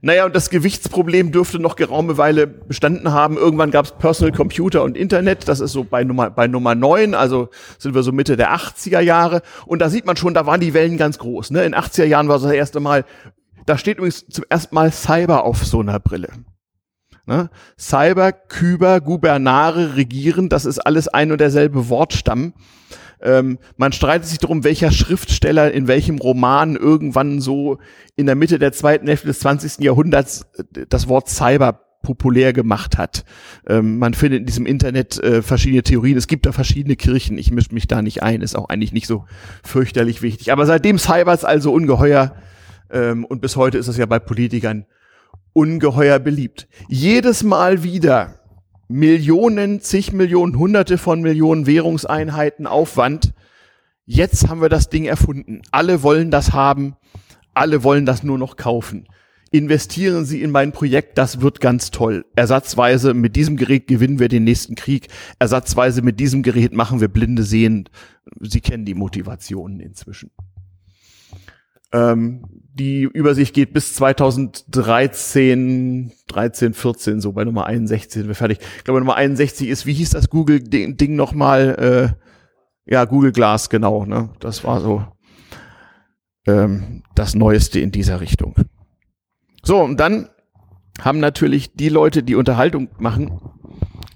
[0.02, 3.36] Naja, und das Gewichtsproblem dürfte noch geraume Weile bestanden haben.
[3.36, 5.46] Irgendwann gab es Personal Computer und Internet.
[5.46, 9.00] Das ist so bei Nummer, bei Nummer neun, also sind wir so Mitte der 80er
[9.00, 9.42] Jahre.
[9.66, 11.50] Und da sieht man schon, da waren die Wellen ganz groß.
[11.50, 11.64] Ne?
[11.64, 13.04] In 80er Jahren war so das erste Mal,
[13.66, 16.30] da steht übrigens zum ersten Mal Cyber auf so einer Brille.
[17.26, 17.50] Ne?
[17.78, 22.54] Cyber, Kyber, Gubernare, Regieren, das ist alles ein und derselbe Wortstamm.
[23.22, 27.78] Ähm, man streitet sich darum, welcher Schriftsteller in welchem Roman irgendwann so
[28.16, 29.84] in der Mitte der zweiten Hälfte des 20.
[29.84, 33.24] Jahrhunderts äh, das Wort Cyber populär gemacht hat.
[33.68, 36.16] Ähm, man findet in diesem Internet äh, verschiedene Theorien.
[36.16, 37.36] Es gibt da verschiedene Kirchen.
[37.36, 38.40] Ich mische mich da nicht ein.
[38.40, 39.26] Ist auch eigentlich nicht so
[39.62, 40.50] fürchterlich wichtig.
[40.50, 42.34] Aber seitdem Cybers also ungeheuer
[42.90, 44.86] ähm, und bis heute ist es ja bei Politikern
[45.52, 46.68] ungeheuer beliebt.
[46.88, 48.39] Jedes Mal wieder
[48.92, 53.34] Millionen, zig Millionen, hunderte von Millionen Währungseinheiten Aufwand.
[54.04, 55.62] Jetzt haben wir das Ding erfunden.
[55.70, 56.96] Alle wollen das haben.
[57.54, 59.06] Alle wollen das nur noch kaufen.
[59.52, 62.24] Investieren Sie in mein Projekt, das wird ganz toll.
[62.34, 65.06] Ersatzweise mit diesem Gerät gewinnen wir den nächsten Krieg.
[65.38, 67.88] Ersatzweise mit diesem Gerät machen wir blinde Sehen.
[68.40, 70.32] Sie kennen die Motivationen inzwischen.
[71.92, 78.58] Ähm, die Übersicht geht bis 2013, 13, 14, so bei Nummer 61 sind wir fertig.
[78.78, 81.74] Ich glaube, Nummer 61 ist, wie hieß das Google-Ding nochmal?
[81.78, 82.10] Äh,
[82.90, 84.06] ja, Google Glass, genau.
[84.06, 84.30] Ne?
[84.40, 85.04] Das war so
[86.46, 88.54] ähm, das Neueste in dieser Richtung.
[89.62, 90.28] So, und dann
[91.00, 93.40] haben natürlich die Leute, die Unterhaltung machen,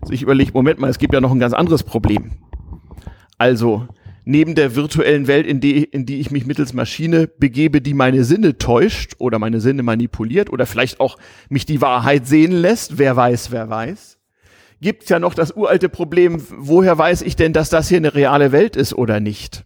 [0.05, 2.33] sich überlegt, Moment mal, es gibt ja noch ein ganz anderes Problem.
[3.39, 3.89] Also,
[4.25, 8.25] neben der virtuellen Welt, in die, in die ich mich mittels Maschine begebe, die meine
[8.25, 11.19] Sinne täuscht oder meine Sinne manipuliert oder vielleicht auch
[11.49, 14.19] mich die Wahrheit sehen lässt, wer weiß, wer weiß,
[14.81, 18.53] gibt's ja noch das uralte Problem, woher weiß ich denn, dass das hier eine reale
[18.53, 19.65] Welt ist oder nicht?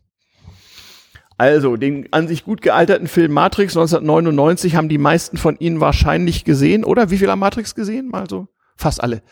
[1.41, 6.45] Also, den an sich gut gealterten Film Matrix 1999 haben die meisten von Ihnen wahrscheinlich
[6.45, 7.11] gesehen, oder?
[7.11, 8.09] Wie viele haben Matrix gesehen?
[8.09, 8.49] Mal so?
[8.77, 9.23] Fast alle.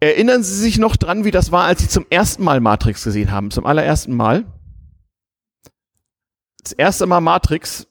[0.00, 3.30] Erinnern Sie sich noch dran, wie das war, als Sie zum ersten Mal Matrix gesehen
[3.30, 3.50] haben?
[3.50, 4.44] Zum allerersten Mal?
[6.62, 7.86] Das erste Mal Matrix.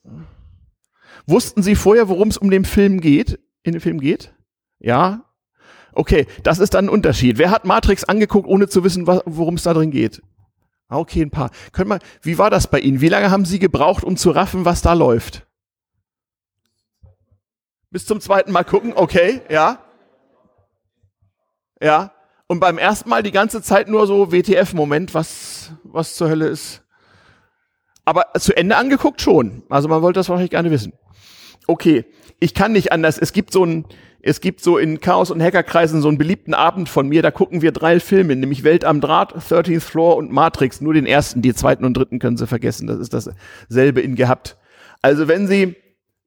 [1.25, 3.39] Wussten Sie vorher, worum es um den Film geht?
[3.63, 4.35] In dem Film geht?
[4.79, 5.25] Ja?
[5.93, 7.37] Okay, das ist dann ein Unterschied.
[7.39, 10.21] Wer hat Matrix angeguckt, ohne zu wissen, worum es da drin geht?
[10.87, 11.49] Ah, okay, ein paar.
[11.71, 13.01] Können wir, wie war das bei Ihnen?
[13.01, 15.47] Wie lange haben Sie gebraucht, um zu raffen, was da läuft?
[17.89, 19.84] Bis zum zweiten Mal gucken, okay, ja.
[21.81, 22.11] Ja.
[22.47, 26.83] Und beim ersten Mal die ganze Zeit nur so WTF-Moment, was, was zur Hölle ist.
[28.05, 29.63] Aber zu Ende angeguckt schon.
[29.69, 30.93] Also man wollte das wahrscheinlich gerne wissen.
[31.65, 32.05] Okay,
[32.39, 33.17] ich kann nicht anders.
[33.17, 33.85] Es gibt so ein,
[34.21, 37.61] es gibt so in Chaos- und Hackerkreisen so einen beliebten Abend von mir, da gucken
[37.61, 40.81] wir drei Filme, nämlich Welt am Draht, 13th Floor und Matrix.
[40.81, 42.87] Nur den ersten, die zweiten und dritten können Sie vergessen.
[42.87, 44.57] Das ist dasselbe in gehabt.
[45.01, 45.75] Also wenn Sie,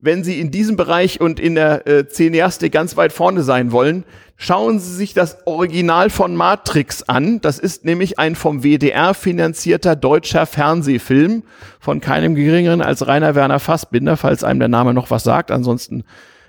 [0.00, 4.04] wenn Sie in diesem Bereich und in der äh, Cineaste ganz weit vorne sein wollen,
[4.36, 7.40] schauen Sie sich das Original von Matrix an.
[7.40, 11.42] Das ist nämlich ein vom WDR finanzierter deutscher Fernsehfilm
[11.80, 15.50] von keinem geringeren als Rainer Werner Fassbinder, falls einem der Name noch was sagt.
[15.50, 16.04] Ansonsten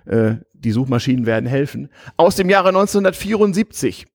[0.06, 4.06] äh, die Suchmaschinen werden helfen, aus dem Jahre 1974.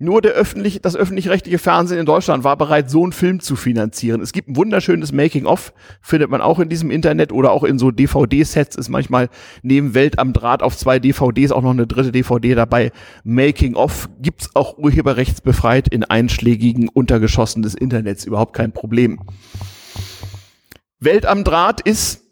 [0.00, 4.20] Nur der öffentlich, das öffentlich-rechtliche Fernsehen in Deutschland war bereit, so einen Film zu finanzieren.
[4.20, 7.92] Es gibt ein wunderschönes Making-of, findet man auch in diesem Internet oder auch in so
[7.92, 9.28] DVD-Sets ist manchmal
[9.62, 12.90] neben Welt am Draht auf zwei DVDs auch noch eine dritte DVD dabei.
[13.22, 19.20] Making-of gibt's auch urheberrechtsbefreit in einschlägigen Untergeschossen des Internets, überhaupt kein Problem.
[20.98, 22.23] Welt am Draht ist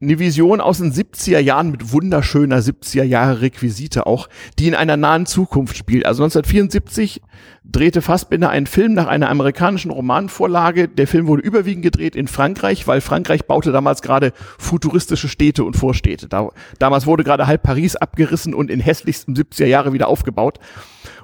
[0.00, 4.96] eine Vision aus den 70er Jahren mit wunderschöner 70er Jahre Requisite auch, die in einer
[4.96, 6.06] nahen Zukunft spielt.
[6.06, 7.20] Also 1974
[7.64, 10.86] drehte Fassbinder einen Film nach einer amerikanischen Romanvorlage.
[10.86, 15.76] Der Film wurde überwiegend gedreht in Frankreich, weil Frankreich baute damals gerade futuristische Städte und
[15.76, 16.28] Vorstädte.
[16.28, 20.60] Da, damals wurde gerade halb Paris abgerissen und in hässlichsten 70er Jahre wieder aufgebaut.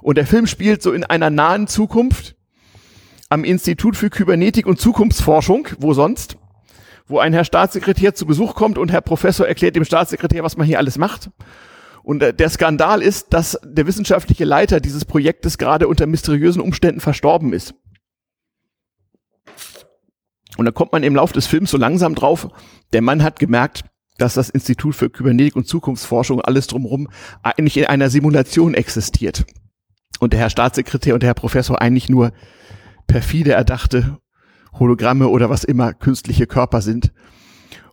[0.02, 2.34] Und der Film spielt so in einer nahen Zukunft
[3.28, 6.38] am Institut für Kybernetik und Zukunftsforschung, wo sonst?
[7.06, 10.66] Wo ein Herr Staatssekretär zu Besuch kommt und Herr Professor erklärt dem Staatssekretär, was man
[10.66, 11.30] hier alles macht.
[12.02, 17.00] Und äh, der Skandal ist, dass der wissenschaftliche Leiter dieses Projektes gerade unter mysteriösen Umständen
[17.00, 17.74] verstorben ist.
[20.56, 22.48] Und da kommt man im Laufe des Films so langsam drauf,
[22.92, 23.84] der Mann hat gemerkt,
[24.18, 27.08] dass das Institut für Kybernetik und Zukunftsforschung alles drumherum
[27.42, 29.44] eigentlich in einer Simulation existiert.
[30.20, 32.32] Und der Herr Staatssekretär und der Herr Professor eigentlich nur
[33.08, 34.18] perfide erdachte
[34.78, 37.12] Hologramme oder was immer künstliche Körper sind.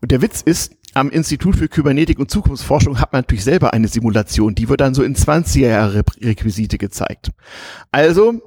[0.01, 3.87] Und der Witz ist, am Institut für Kybernetik und Zukunftsforschung hat man natürlich selber eine
[3.87, 7.31] Simulation, die wird dann so in 20er Jahre Requisite gezeigt.
[7.91, 8.41] Also,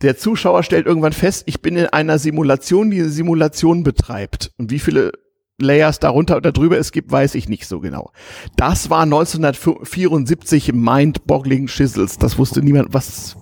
[0.00, 4.52] der Zuschauer stellt irgendwann fest, ich bin in einer Simulation, die eine Simulation betreibt.
[4.56, 5.12] Und wie viele
[5.60, 8.10] Layers darunter oder drüber es gibt, weiß ich nicht so genau.
[8.56, 12.18] Das war 1974 Mind-Boggling Shizzles.
[12.18, 13.36] Das wusste niemand, was,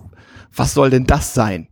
[0.53, 1.67] was soll denn das sein?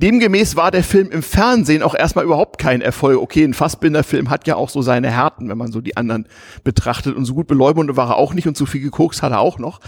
[0.00, 3.20] Demgemäß war der Film im Fernsehen auch erstmal überhaupt kein Erfolg.
[3.20, 6.26] Okay, ein Fassbinder-Film hat ja auch so seine Härten, wenn man so die anderen
[6.64, 7.14] betrachtet.
[7.14, 9.58] Und so gut beläubend war er auch nicht und so viel gekokst hat er auch
[9.58, 9.80] noch.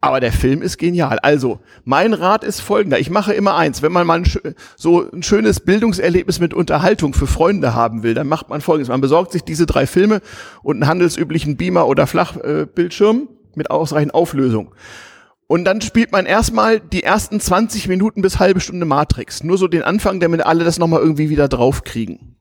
[0.00, 1.18] Aber der Film ist genial.
[1.18, 2.98] Also, mein Rat ist folgender.
[2.98, 3.82] Ich mache immer eins.
[3.82, 8.26] Wenn man mal ein, so ein schönes Bildungserlebnis mit Unterhaltung für Freunde haben will, dann
[8.26, 8.88] macht man folgendes.
[8.88, 10.22] Man besorgt sich diese drei Filme
[10.62, 14.72] und einen handelsüblichen Beamer oder Flachbildschirm mit ausreichend Auflösung.
[15.48, 19.42] Und dann spielt man erstmal die ersten 20 Minuten bis halbe Stunde Matrix.
[19.42, 22.36] Nur so den Anfang, damit alle das nochmal irgendwie wieder draufkriegen.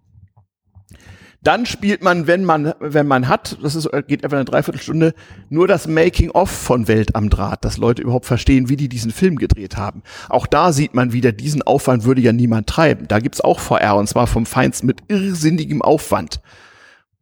[1.41, 5.14] Dann spielt man, wenn man, wenn man hat, das ist, geht etwa eine Dreiviertelstunde,
[5.49, 9.38] nur das Making-of von Welt am Draht, dass Leute überhaupt verstehen, wie die diesen Film
[9.38, 10.03] gedreht haben.
[10.28, 13.08] Auch da sieht man wieder, diesen Aufwand würde ja niemand treiben.
[13.08, 16.41] Da gibt's auch VR und zwar vom Feinsten mit irrsinnigem Aufwand.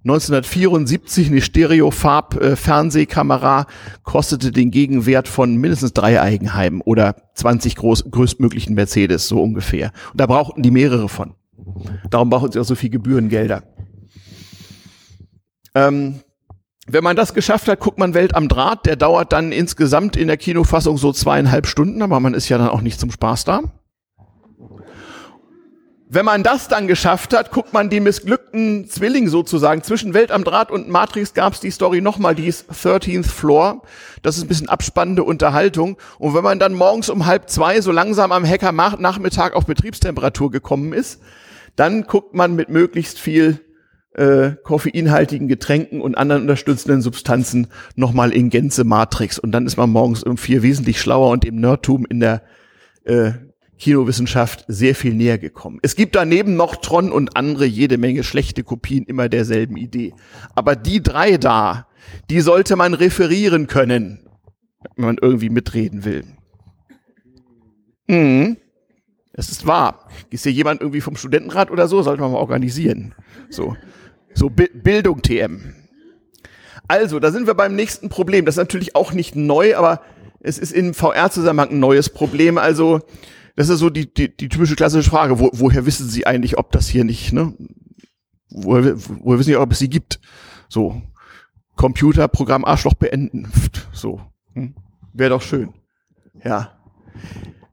[0.05, 3.65] 1974 eine Stereofarb-Fernsehkamera
[4.03, 9.91] kostete den Gegenwert von mindestens drei Eigenheimen oder 20 groß, größtmöglichen Mercedes, so ungefähr.
[10.11, 11.33] Und da brauchten die mehrere von.
[12.11, 13.63] Darum brauchen sie auch so viel Gebührengelder.
[15.73, 16.19] Ähm,
[16.85, 18.85] wenn man das geschafft hat, guckt man Welt am Draht.
[18.85, 22.69] Der dauert dann insgesamt in der Kinofassung so zweieinhalb Stunden, aber man ist ja dann
[22.69, 23.63] auch nicht zum Spaß da.
[26.07, 29.81] Wenn man das dann geschafft hat, guckt man die missglückten Zwilling sozusagen.
[29.81, 33.81] Zwischen Welt am Draht und Matrix gab es die Story nochmal, die ist 13th Floor.
[34.21, 35.97] Das ist ein bisschen abspannende Unterhaltung.
[36.19, 40.93] Und wenn man dann morgens um halb zwei so langsam am Hacker-Nachmittag auf Betriebstemperatur gekommen
[40.93, 41.21] ist,
[41.75, 43.61] dann guckt man mit möglichst viel
[44.13, 49.39] äh, koffeinhaltigen Getränken und anderen unterstützenden Substanzen nochmal in Gänze Matrix.
[49.39, 52.43] Und dann ist man morgens um vier wesentlich schlauer und im Nerdtum in der
[53.05, 53.31] äh,
[53.77, 55.79] Kinowissenschaft sehr viel näher gekommen.
[55.81, 60.13] Es gibt daneben noch Tron und andere jede Menge schlechte Kopien immer derselben Idee.
[60.55, 61.87] Aber die drei da,
[62.29, 64.29] die sollte man referieren können,
[64.95, 66.23] wenn man irgendwie mitreden will.
[68.07, 68.57] Mhm.
[69.33, 70.07] Es ist wahr.
[70.29, 72.01] Ist hier jemand irgendwie vom Studentenrat oder so?
[72.01, 73.13] Sollte man mal organisieren.
[73.49, 73.75] So,
[74.33, 75.73] so Bi Bildung TM.
[76.87, 78.45] Also, da sind wir beim nächsten Problem.
[78.45, 80.01] Das ist natürlich auch nicht neu, aber
[80.39, 82.57] es ist im VR-Zusammenhang ein neues Problem.
[82.57, 83.01] Also,
[83.55, 85.39] das ist so die, die, die typische klassische Frage.
[85.39, 87.53] Wo, woher wissen Sie eigentlich, ob das hier nicht, ne?
[88.49, 90.19] Woher, woher wissen Sie, ob es sie gibt?
[90.69, 91.01] So.
[91.75, 93.51] Computerprogramm Arschloch beenden.
[93.93, 94.21] So.
[94.53, 94.75] Hm?
[95.13, 95.73] Wäre doch schön.
[96.43, 96.77] Ja.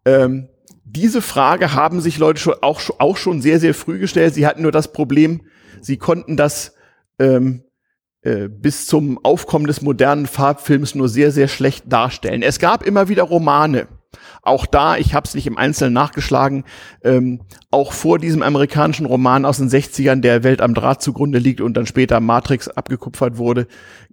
[0.04, 0.48] Ähm,
[0.84, 4.34] diese Frage haben sich Leute schon, auch, auch schon sehr, sehr früh gestellt.
[4.34, 5.42] Sie hatten nur das Problem,
[5.80, 6.76] sie konnten das
[7.18, 7.64] ähm,
[8.20, 12.42] äh, bis zum Aufkommen des modernen Farbfilms nur sehr, sehr schlecht darstellen.
[12.42, 13.88] Es gab immer wieder Romane.
[14.42, 16.64] Auch da, ich habe es nicht im Einzelnen nachgeschlagen,
[17.02, 17.40] ähm,
[17.70, 21.74] auch vor diesem amerikanischen Roman aus den 60ern, der Welt am Draht zugrunde liegt und
[21.74, 23.66] dann später Matrix abgekupfert wurde,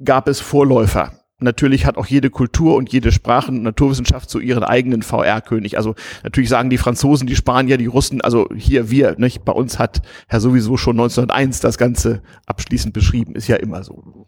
[0.04, 1.12] gab es Vorläufer.
[1.40, 5.78] Natürlich hat auch jede Kultur und jede Sprachen- und Naturwissenschaft so ihren eigenen VR-König.
[5.78, 9.46] Also natürlich sagen die Franzosen, die Spanier, die Russen, also hier wir, nicht?
[9.46, 13.36] Bei uns hat Herr sowieso schon 1901 das Ganze abschließend beschrieben.
[13.36, 14.28] Ist ja immer so.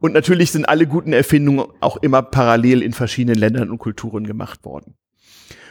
[0.00, 4.64] Und natürlich sind alle guten Erfindungen auch immer parallel in verschiedenen Ländern und Kulturen gemacht
[4.64, 4.94] worden.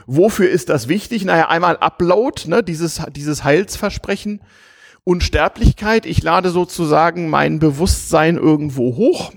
[0.05, 1.25] Wofür ist das wichtig?
[1.25, 4.41] Naja, einmal Upload, ne, dieses, dieses Heilsversprechen.
[5.03, 6.05] Unsterblichkeit.
[6.05, 9.31] Ich lade sozusagen mein Bewusstsein irgendwo hoch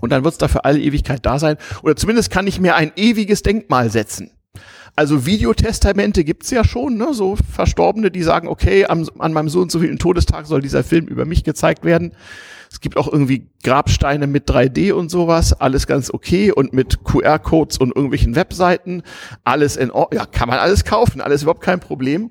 [0.00, 1.56] und dann wird es da für alle Ewigkeit da sein.
[1.82, 4.30] Oder zumindest kann ich mir ein ewiges Denkmal setzen.
[4.96, 7.14] Also Videotestamente gibt's ja schon, ne?
[7.14, 10.82] so Verstorbene, die sagen, okay, am, an meinem so und so vielen Todestag soll dieser
[10.82, 12.12] Film über mich gezeigt werden.
[12.70, 17.78] Es gibt auch irgendwie Grabsteine mit 3D und sowas, alles ganz okay und mit QR-Codes
[17.78, 19.02] und irgendwelchen Webseiten,
[19.42, 20.20] alles in Ordnung.
[20.20, 22.30] Ja, kann man alles kaufen, alles überhaupt kein Problem.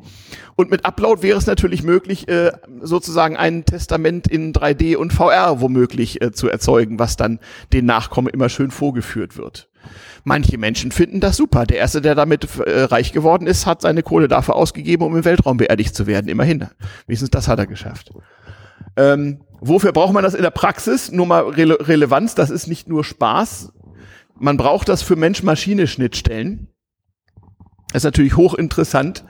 [0.56, 5.60] Und mit Upload wäre es natürlich möglich, äh, sozusagen ein Testament in 3D und VR
[5.60, 7.40] womöglich äh, zu erzeugen, was dann
[7.74, 9.70] den Nachkommen immer schön vorgeführt wird.
[10.24, 11.66] Manche Menschen finden das super.
[11.66, 15.26] Der erste, der damit äh, reich geworden ist, hat seine Kohle dafür ausgegeben, um im
[15.26, 16.28] Weltraum beerdigt zu werden.
[16.28, 16.68] Immerhin.
[17.08, 18.12] Wenigstens das hat er geschafft.
[19.00, 21.10] Ähm, wofür braucht man das in der Praxis?
[21.10, 23.72] Nur mal Rele Relevanz, das ist nicht nur Spaß.
[24.38, 26.68] Man braucht das für Mensch-Maschine-Schnittstellen.
[27.88, 29.24] Das ist natürlich hochinteressant,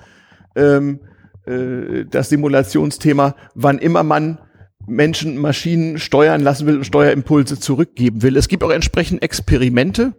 [0.56, 1.02] ähm,
[1.46, 4.40] äh, das Simulationsthema, wann immer man
[4.88, 8.38] Menschen, Maschinen steuern lassen will und Steuerimpulse zurückgeben will.
[8.38, 10.14] Es gibt auch entsprechend Experimente.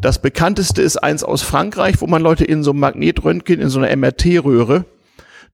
[0.00, 3.78] Das bekannteste ist eins aus Frankreich, wo man Leute in so einem Magnetröntgen, in so
[3.78, 4.86] einer MRT-Röhre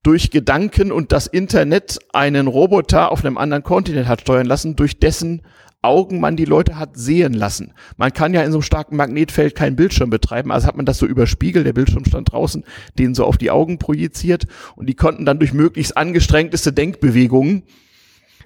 [0.03, 4.99] durch Gedanken und das Internet einen Roboter auf einem anderen Kontinent hat steuern lassen, durch
[4.99, 5.43] dessen
[5.81, 7.75] Augen man die Leute hat sehen lassen.
[7.97, 10.99] Man kann ja in so einem starken Magnetfeld keinen Bildschirm betreiben, also hat man das
[10.99, 12.65] so überspiegelt, der Bildschirm stand draußen,
[12.99, 14.47] den so auf die Augen projiziert
[14.77, 17.65] und die konnten dann durch möglichst angestrengteste Denkbewegungen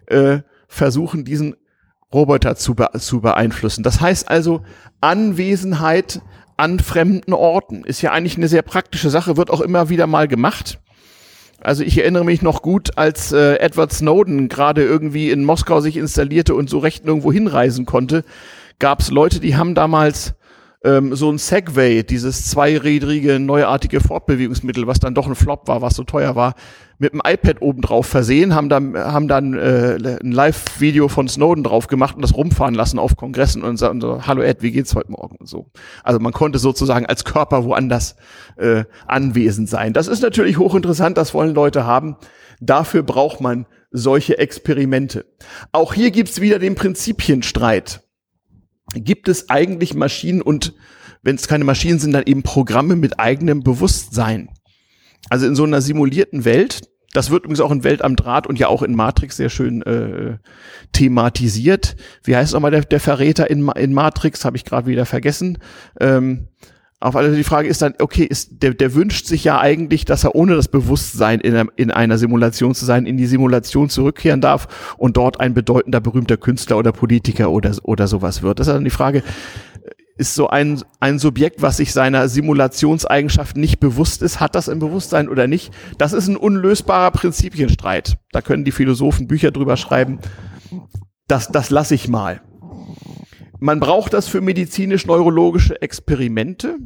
[0.07, 1.57] äh, versuchen, diesen
[2.13, 3.83] Roboter zu, be zu beeinflussen.
[3.83, 4.63] Das heißt also,
[5.01, 6.23] Anwesenheit
[6.57, 10.29] an fremden Orten ist ja eigentlich eine sehr praktische Sache, wird auch immer wieder mal
[10.29, 10.79] gemacht.
[11.63, 15.97] Also ich erinnere mich noch gut, als äh, Edward Snowden gerade irgendwie in Moskau sich
[15.97, 18.25] installierte und so recht nirgendwo hinreisen konnte,
[18.79, 20.35] gab es Leute, die haben damals
[20.87, 25.95] ähm, so ein Segway, dieses zweirädrige, neuartige Fortbewegungsmittel, was dann doch ein Flop war, was
[25.95, 26.55] so teuer war,
[26.99, 31.89] mit dem iPad obendrauf versehen, haben dann, haben dann äh, ein Live-Video von Snowden drauf
[31.89, 35.11] gemacht und das rumfahren lassen auf Kongressen und sagen so, hallo Ed, wie geht's heute
[35.11, 35.67] Morgen und so.
[36.05, 38.17] Also man konnte sozusagen als Körper woanders
[38.57, 39.93] äh, anwesend sein.
[39.93, 42.17] Das ist natürlich hochinteressant, das wollen Leute haben.
[42.61, 45.27] Dafür braucht man solche Experimente.
[45.73, 48.06] Auch hier gibt's wieder den Prinzipienstreit.
[48.95, 50.75] Gibt es eigentlich Maschinen und
[51.23, 54.49] wenn es keine Maschinen sind, dann eben Programme mit eigenem Bewusstsein?
[55.29, 58.59] Also in so einer simulierten Welt, das wird übrigens auch in Welt am Draht und
[58.59, 60.39] ja auch in Matrix sehr schön äh,
[60.93, 61.97] thematisiert.
[62.23, 64.45] Wie heißt nochmal der, der Verräter in, in Matrix?
[64.45, 65.59] Habe ich gerade wieder vergessen.
[65.99, 66.49] Ähm,
[66.99, 70.25] auf alle die Frage ist dann, okay, ist, der, der wünscht sich ja eigentlich, dass
[70.25, 74.41] er ohne das Bewusstsein in, einer, in einer Simulation zu sein, in die Simulation zurückkehren
[74.41, 78.61] darf und dort ein bedeutender, berühmter Künstler oder Politiker oder, oder sowas wird.
[78.61, 79.23] Das ist dann die Frage,
[80.17, 84.79] ist so ein, ein Subjekt, was sich seiner Simulationseigenschaften nicht bewusst ist, hat das im
[84.79, 85.73] Bewusstsein oder nicht?
[85.99, 88.17] Das ist ein unlösbarer Prinzipienstreit.
[88.33, 90.19] Da können die Philosophen Bücher drüber schreiben.
[91.29, 92.41] Das, das lasse ich mal.
[93.61, 96.79] Man braucht das für medizinisch-neurologische Experimente.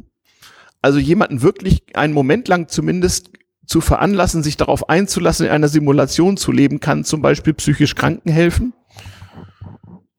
[0.81, 3.31] Also jemanden wirklich einen Moment lang zumindest
[3.65, 8.29] zu veranlassen, sich darauf einzulassen, in einer Simulation zu leben, kann zum Beispiel psychisch Kranken
[8.29, 8.73] helfen.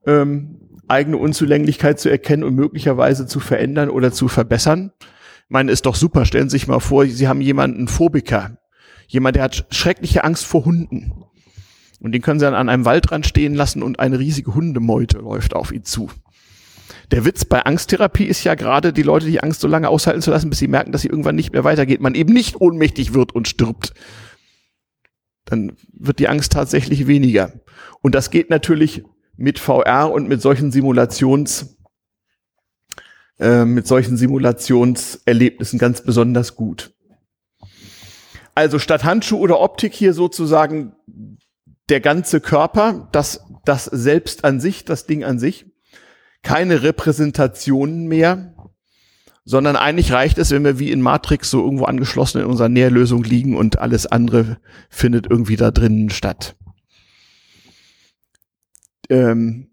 [0.07, 4.93] Ähm, eigene Unzulänglichkeit zu erkennen und möglicherweise zu verändern oder zu verbessern.
[5.49, 6.25] meine, ist doch super.
[6.25, 8.59] Stellen Sie sich mal vor, Sie haben jemanden Phobiker.
[9.09, 11.13] Jemand, der hat schreckliche Angst vor Hunden.
[12.01, 15.55] Und den können Sie dann an einem Waldrand stehen lassen und eine riesige Hundemeute läuft
[15.55, 16.11] auf ihn zu.
[17.13, 20.31] Der Witz bei Angsttherapie ist ja gerade, die Leute die Angst so lange aushalten zu
[20.31, 23.35] lassen, bis sie merken, dass sie irgendwann nicht mehr weitergeht, man eben nicht ohnmächtig wird
[23.35, 23.93] und stirbt.
[25.45, 27.53] Dann wird die Angst tatsächlich weniger.
[28.01, 29.05] Und das geht natürlich
[29.37, 31.77] mit VR und mit solchen Simulations,
[33.39, 36.95] äh, mit solchen Simulationserlebnissen ganz besonders gut.
[38.55, 40.95] Also statt Handschuh oder Optik hier sozusagen
[41.91, 45.72] der ganze Körper, das, das Selbst an sich, das Ding an sich
[46.43, 48.55] keine Repräsentationen mehr,
[49.45, 53.25] sondern eigentlich reicht es, wenn wir wie in Matrix so irgendwo angeschlossen in unserer Nährlösung
[53.25, 56.57] liegen und alles andere findet irgendwie da drinnen statt.
[59.09, 59.71] Ähm,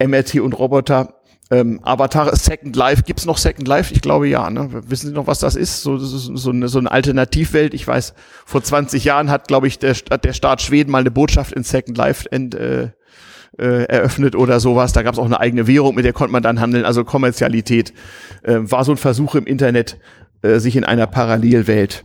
[0.00, 1.14] MRT und Roboter.
[1.50, 3.94] Ähm, Avatar Second Life, gibt's noch Second Life?
[3.94, 4.50] Ich glaube ja.
[4.50, 4.68] Ne?
[4.88, 5.82] Wissen Sie noch, was das ist?
[5.82, 7.72] So, so, so, eine, so eine Alternativwelt.
[7.72, 8.12] Ich weiß,
[8.44, 11.96] vor 20 Jahren hat, glaube ich, der, der Staat Schweden mal eine Botschaft in Second
[11.96, 12.90] Life ent, äh,
[13.58, 14.92] äh, eröffnet oder sowas.
[14.92, 16.84] Da gab es auch eine eigene Währung, mit der konnte man dann handeln.
[16.84, 17.92] Also Kommerzialität
[18.42, 19.98] äh, war so ein Versuch im Internet,
[20.42, 22.04] äh, sich in einer Parallelwelt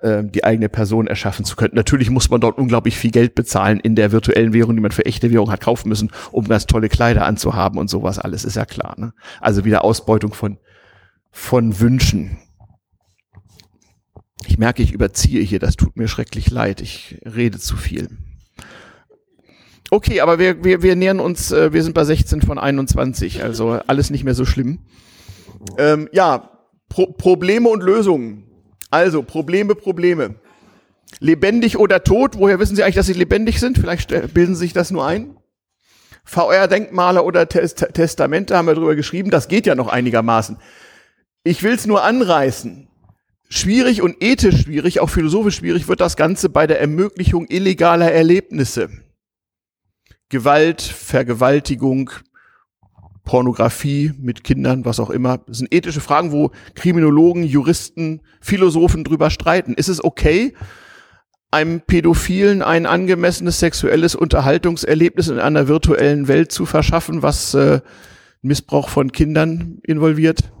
[0.00, 1.74] äh, die eigene Person erschaffen zu können.
[1.74, 5.06] Natürlich muss man dort unglaublich viel Geld bezahlen in der virtuellen Währung, die man für
[5.06, 8.64] echte Währung hat kaufen müssen, um ganz tolle Kleider anzuhaben und sowas alles, ist ja
[8.64, 8.94] klar.
[8.98, 9.12] Ne?
[9.40, 10.58] Also wieder Ausbeutung von,
[11.30, 12.38] von Wünschen.
[14.46, 16.80] Ich merke, ich überziehe hier, das tut mir schrecklich leid.
[16.80, 18.08] Ich rede zu viel.
[19.90, 23.78] Okay, aber wir, wir, wir nähern uns, äh, wir sind bei 16 von 21, also
[23.86, 24.80] alles nicht mehr so schlimm.
[25.78, 26.50] Ähm, ja,
[26.88, 28.44] Pro Probleme und Lösungen.
[28.90, 30.36] Also, Probleme, Probleme.
[31.20, 33.78] Lebendig oder tot, woher wissen Sie eigentlich, dass Sie lebendig sind?
[33.78, 35.36] Vielleicht bilden Sie sich das nur ein.
[36.24, 40.58] VR-Denkmale oder Test Testamente haben wir drüber geschrieben, das geht ja noch einigermaßen.
[41.44, 42.88] Ich will es nur anreißen.
[43.48, 48.90] Schwierig und ethisch schwierig, auch philosophisch schwierig wird das Ganze bei der Ermöglichung illegaler Erlebnisse.
[50.28, 52.10] Gewalt, Vergewaltigung,
[53.24, 55.38] Pornografie mit Kindern, was auch immer.
[55.38, 59.74] Das sind ethische Fragen, wo Kriminologen, Juristen, Philosophen drüber streiten.
[59.74, 60.54] Ist es okay,
[61.50, 67.80] einem Pädophilen ein angemessenes sexuelles Unterhaltungserlebnis in einer virtuellen Welt zu verschaffen, was äh,
[68.42, 70.52] Missbrauch von Kindern involviert?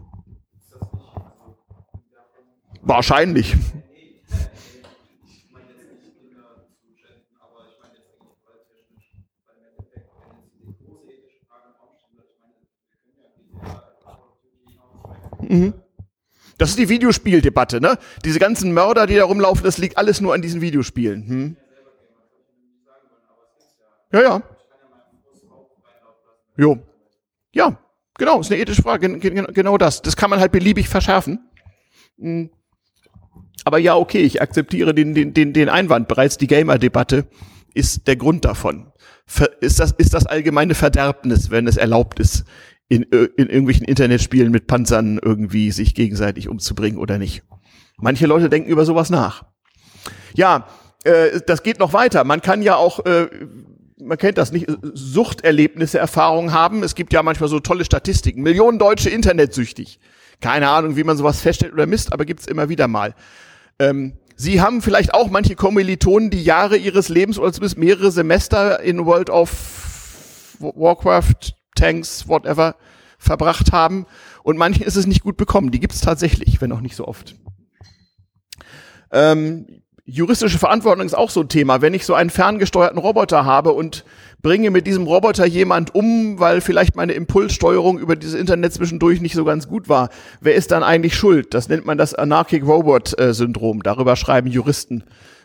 [2.82, 3.56] Wahrscheinlich.
[15.48, 15.74] Mhm.
[16.58, 17.98] Das ist die Videospieldebatte, ne?
[18.24, 21.26] Diese ganzen Mörder, die da rumlaufen, das liegt alles nur an diesen Videospielen.
[21.28, 21.56] Hm?
[24.12, 24.42] Ja, ja.
[26.56, 26.78] Jo.
[27.52, 27.78] Ja,
[28.16, 29.18] genau, ist eine ethische Frage.
[29.18, 30.00] Genau das.
[30.00, 31.50] Das kann man halt beliebig verschärfen.
[32.18, 32.50] Hm.
[33.64, 36.08] Aber ja, okay, ich akzeptiere den, den, den, den Einwand.
[36.08, 37.26] Bereits die Gamer-Debatte
[37.74, 38.92] ist der Grund davon.
[39.60, 42.44] Ist das, ist das allgemeine Verderbnis, wenn es erlaubt ist,
[42.88, 47.42] in, in irgendwelchen Internetspielen mit Panzern irgendwie sich gegenseitig umzubringen oder nicht.
[47.98, 49.44] Manche Leute denken über sowas nach.
[50.34, 50.66] Ja,
[51.04, 52.24] äh, das geht noch weiter.
[52.24, 53.28] Man kann ja auch, äh,
[53.98, 56.82] man kennt das nicht, Suchterlebnisse, Erfahrungen haben.
[56.82, 58.42] Es gibt ja manchmal so tolle Statistiken.
[58.42, 59.98] Millionen Deutsche internetsüchtig.
[60.40, 63.14] Keine Ahnung, wie man sowas feststellt oder misst, aber gibt's immer wieder mal.
[63.78, 68.80] Ähm, Sie haben vielleicht auch manche Kommilitonen, die Jahre ihres Lebens oder zumindest mehrere Semester
[68.80, 72.74] in World of Warcraft Tanks, whatever,
[73.18, 74.06] verbracht haben.
[74.42, 75.70] Und manchen ist es nicht gut bekommen.
[75.70, 77.36] Die gibt es tatsächlich, wenn auch nicht so oft.
[79.12, 79.66] Ähm,
[80.04, 81.80] juristische Verantwortung ist auch so ein Thema.
[81.82, 84.04] Wenn ich so einen ferngesteuerten Roboter habe und
[84.40, 89.34] bringe mit diesem Roboter jemand um, weil vielleicht meine Impulssteuerung über dieses Internet zwischendurch nicht
[89.34, 90.10] so ganz gut war,
[90.40, 91.54] wer ist dann eigentlich schuld?
[91.54, 93.34] Das nennt man das Anarchic Robot äh.
[93.82, 95.04] Darüber schreiben Juristen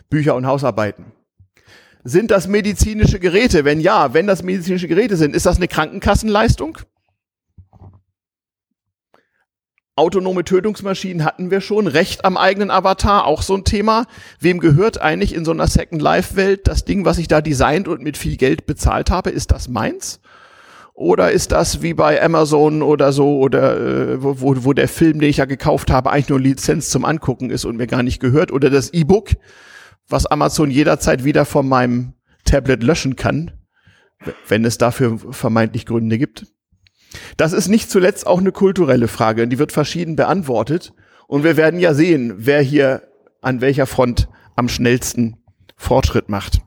[0.09, 1.05] Bücher und Hausarbeiten.
[2.03, 3.65] Sind das medizinische Geräte?
[3.65, 6.79] Wenn ja, wenn das medizinische Geräte sind, ist das eine Krankenkassenleistung?
[9.95, 11.85] Autonome Tötungsmaschinen hatten wir schon.
[11.85, 14.07] Recht am eigenen Avatar, auch so ein Thema.
[14.39, 17.87] Wem gehört eigentlich in so einer Second Life Welt das Ding, was ich da designt
[17.87, 19.29] und mit viel Geld bezahlt habe?
[19.29, 20.21] Ist das meins?
[20.93, 25.29] Oder ist das wie bei Amazon oder so oder äh, wo, wo der Film, den
[25.29, 28.51] ich ja gekauft habe, eigentlich nur Lizenz zum Angucken ist und mir gar nicht gehört?
[28.51, 29.31] Oder das E-Book,
[30.11, 32.13] was Amazon jederzeit wieder von meinem
[32.45, 33.51] Tablet löschen kann,
[34.47, 36.47] wenn es dafür vermeintlich Gründe gibt.
[37.37, 40.93] Das ist nicht zuletzt auch eine kulturelle Frage, die wird verschieden beantwortet.
[41.27, 43.03] Und wir werden ja sehen, wer hier
[43.41, 45.37] an welcher Front am schnellsten
[45.77, 46.61] Fortschritt macht.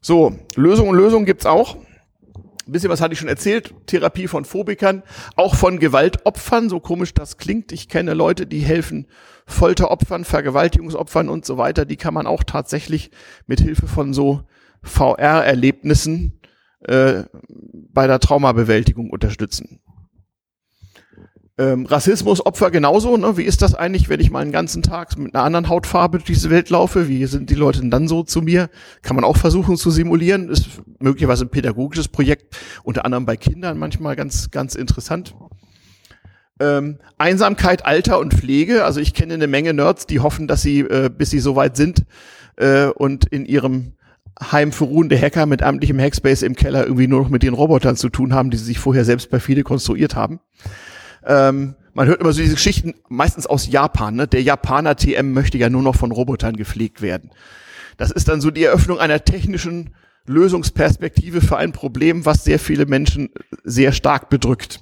[0.00, 1.76] So, Lösung und Lösung gibt's auch.
[2.66, 5.04] Ein bisschen was hatte ich schon erzählt, Therapie von Phobikern,
[5.36, 7.70] auch von Gewaltopfern, so komisch das klingt.
[7.70, 9.06] Ich kenne Leute, die helfen
[9.46, 11.84] Folteropfern, Vergewaltigungsopfern und so weiter.
[11.84, 13.12] Die kann man auch tatsächlich
[13.46, 14.42] mit Hilfe von so
[14.82, 16.40] VR-Erlebnissen
[16.80, 19.80] äh, bei der Traumabewältigung unterstützen.
[21.58, 23.38] Ähm, Rassismusopfer genauso, ne?
[23.38, 26.26] Wie ist das eigentlich, wenn ich mal einen ganzen Tag mit einer anderen Hautfarbe durch
[26.26, 27.08] diese Welt laufe?
[27.08, 28.68] Wie sind die Leute denn dann so zu mir?
[29.00, 30.50] Kann man auch versuchen zu simulieren.
[30.50, 30.68] Ist
[30.98, 35.34] möglicherweise ein pädagogisches Projekt, unter anderem bei Kindern manchmal ganz, ganz interessant.
[36.60, 38.84] Ähm, Einsamkeit, Alter und Pflege.
[38.84, 42.04] Also ich kenne eine Menge Nerds, die hoffen, dass sie, äh, bis sie soweit sind
[42.56, 43.92] äh, und in ihrem
[44.40, 47.96] Heim für ruhende Hacker mit amtlichem Hackspace im Keller irgendwie nur noch mit den Robotern
[47.96, 50.40] zu tun haben, die sie sich vorher selbst bei viele konstruiert haben.
[51.26, 54.16] Ähm, man hört immer so diese Geschichten, meistens aus Japan.
[54.16, 54.28] Ne?
[54.28, 57.30] Der Japaner TM möchte ja nur noch von Robotern gepflegt werden.
[57.96, 59.94] Das ist dann so die Eröffnung einer technischen
[60.26, 63.30] Lösungsperspektive für ein Problem, was sehr viele Menschen
[63.64, 64.80] sehr stark bedrückt.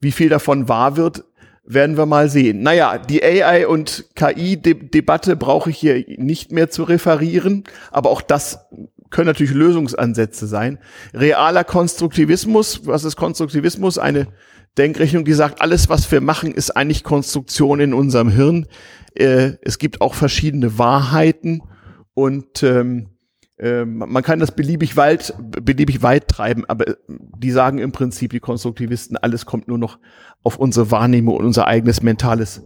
[0.00, 1.24] Wie viel davon wahr wird,
[1.64, 2.62] werden wir mal sehen.
[2.62, 8.66] Naja, die AI- und KI-Debatte brauche ich hier nicht mehr zu referieren, aber auch das
[9.10, 10.78] können natürlich Lösungsansätze sein.
[11.14, 13.98] Realer Konstruktivismus, was ist Konstruktivismus?
[13.98, 14.28] Eine
[14.78, 18.66] Denkrechnung, die sagt, alles, was wir machen, ist eigentlich Konstruktion in unserem Hirn.
[19.14, 21.62] Äh, es gibt auch verschiedene Wahrheiten
[22.14, 23.08] und ähm,
[23.58, 28.40] äh, man kann das beliebig weit, beliebig weit treiben, aber die sagen im Prinzip, die
[28.40, 29.98] Konstruktivisten, alles kommt nur noch
[30.42, 32.62] auf unsere Wahrnehmung und unser eigenes mentales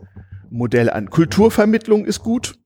[0.48, 1.10] Modell an.
[1.10, 2.58] Kulturvermittlung ist gut.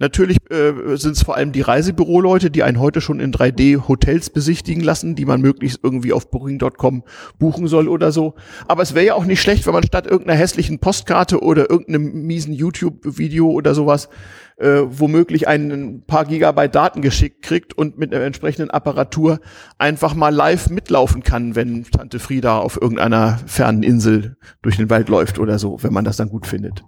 [0.00, 4.30] Natürlich äh, sind es vor allem die Reisebüroleute, die einen heute schon in 3D Hotels
[4.30, 7.04] besichtigen lassen, die man möglichst irgendwie auf Booking.com
[7.38, 8.34] buchen soll oder so.
[8.66, 12.26] Aber es wäre ja auch nicht schlecht, wenn man statt irgendeiner hässlichen Postkarte oder irgendeinem
[12.26, 14.08] miesen YouTube-Video oder sowas
[14.56, 19.40] äh, womöglich ein paar Gigabyte Daten geschickt kriegt und mit einer entsprechenden Apparatur
[19.76, 25.10] einfach mal live mitlaufen kann, wenn Tante Frieda auf irgendeiner fernen Insel durch den Wald
[25.10, 26.84] läuft oder so, wenn man das dann gut findet.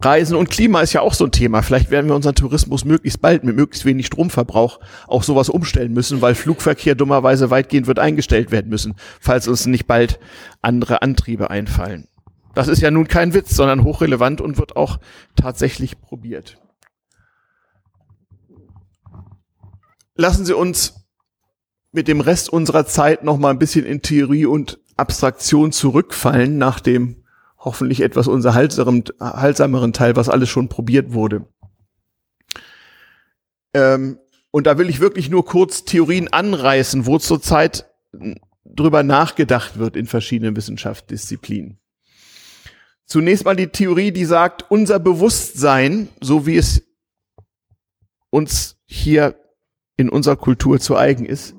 [0.00, 1.62] Reisen und Klima ist ja auch so ein Thema.
[1.62, 6.22] Vielleicht werden wir unseren Tourismus möglichst bald mit möglichst wenig Stromverbrauch auch sowas umstellen müssen,
[6.22, 10.20] weil Flugverkehr dummerweise weitgehend wird eingestellt werden müssen, falls uns nicht bald
[10.62, 12.06] andere Antriebe einfallen.
[12.54, 14.98] Das ist ja nun kein Witz, sondern hochrelevant und wird auch
[15.36, 16.58] tatsächlich probiert.
[20.14, 21.06] Lassen Sie uns
[21.92, 26.80] mit dem Rest unserer Zeit noch mal ein bisschen in Theorie und Abstraktion zurückfallen nach
[26.80, 27.24] dem
[27.58, 31.46] hoffentlich etwas unterhaltsameren Teil, was alles schon probiert wurde.
[33.74, 34.18] Ähm,
[34.50, 37.90] und da will ich wirklich nur kurz Theorien anreißen, wo zurzeit
[38.64, 41.78] drüber nachgedacht wird in verschiedenen Wissenschaftsdisziplinen.
[43.04, 46.82] Zunächst mal die Theorie, die sagt, unser Bewusstsein, so wie es
[48.30, 49.34] uns hier
[49.96, 51.54] in unserer Kultur zu eigen ist,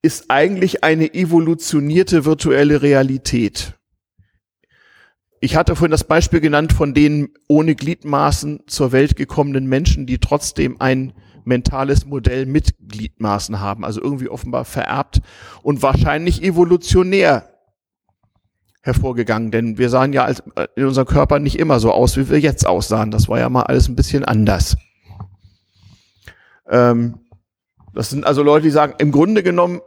[0.00, 3.74] ist eigentlich eine evolutionierte virtuelle Realität.
[5.44, 10.18] Ich hatte vorhin das Beispiel genannt von den ohne Gliedmaßen zur Welt gekommenen Menschen, die
[10.18, 15.20] trotzdem ein mentales Modell mit Gliedmaßen haben, also irgendwie offenbar vererbt
[15.64, 17.48] und wahrscheinlich evolutionär
[18.82, 22.30] hervorgegangen, denn wir sahen ja als, äh, in unserem Körper nicht immer so aus, wie
[22.30, 23.10] wir jetzt aussahen.
[23.10, 24.76] Das war ja mal alles ein bisschen anders.
[26.70, 27.18] Ähm,
[27.92, 29.80] das sind also Leute, die sagen, im Grunde genommen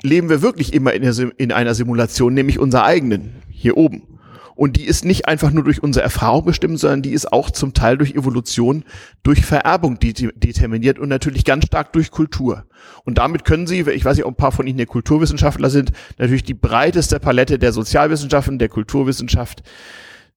[0.00, 1.02] leben wir wirklich immer in,
[1.38, 4.17] in einer Simulation, nämlich unserer eigenen, hier oben.
[4.58, 7.74] Und die ist nicht einfach nur durch unsere Erfahrung bestimmt, sondern die ist auch zum
[7.74, 8.84] Teil durch Evolution,
[9.22, 12.66] durch Vererbung determiniert und natürlich ganz stark durch Kultur.
[13.04, 15.92] Und damit können Sie, ich weiß nicht, ob ein paar von Ihnen hier Kulturwissenschaftler sind,
[16.18, 19.62] natürlich die breiteste Palette der Sozialwissenschaften, der Kulturwissenschaft,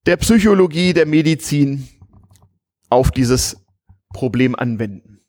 [0.05, 1.87] der Psychologie, der Medizin
[2.91, 3.65] auf dieses
[4.13, 5.21] Problem anwenden.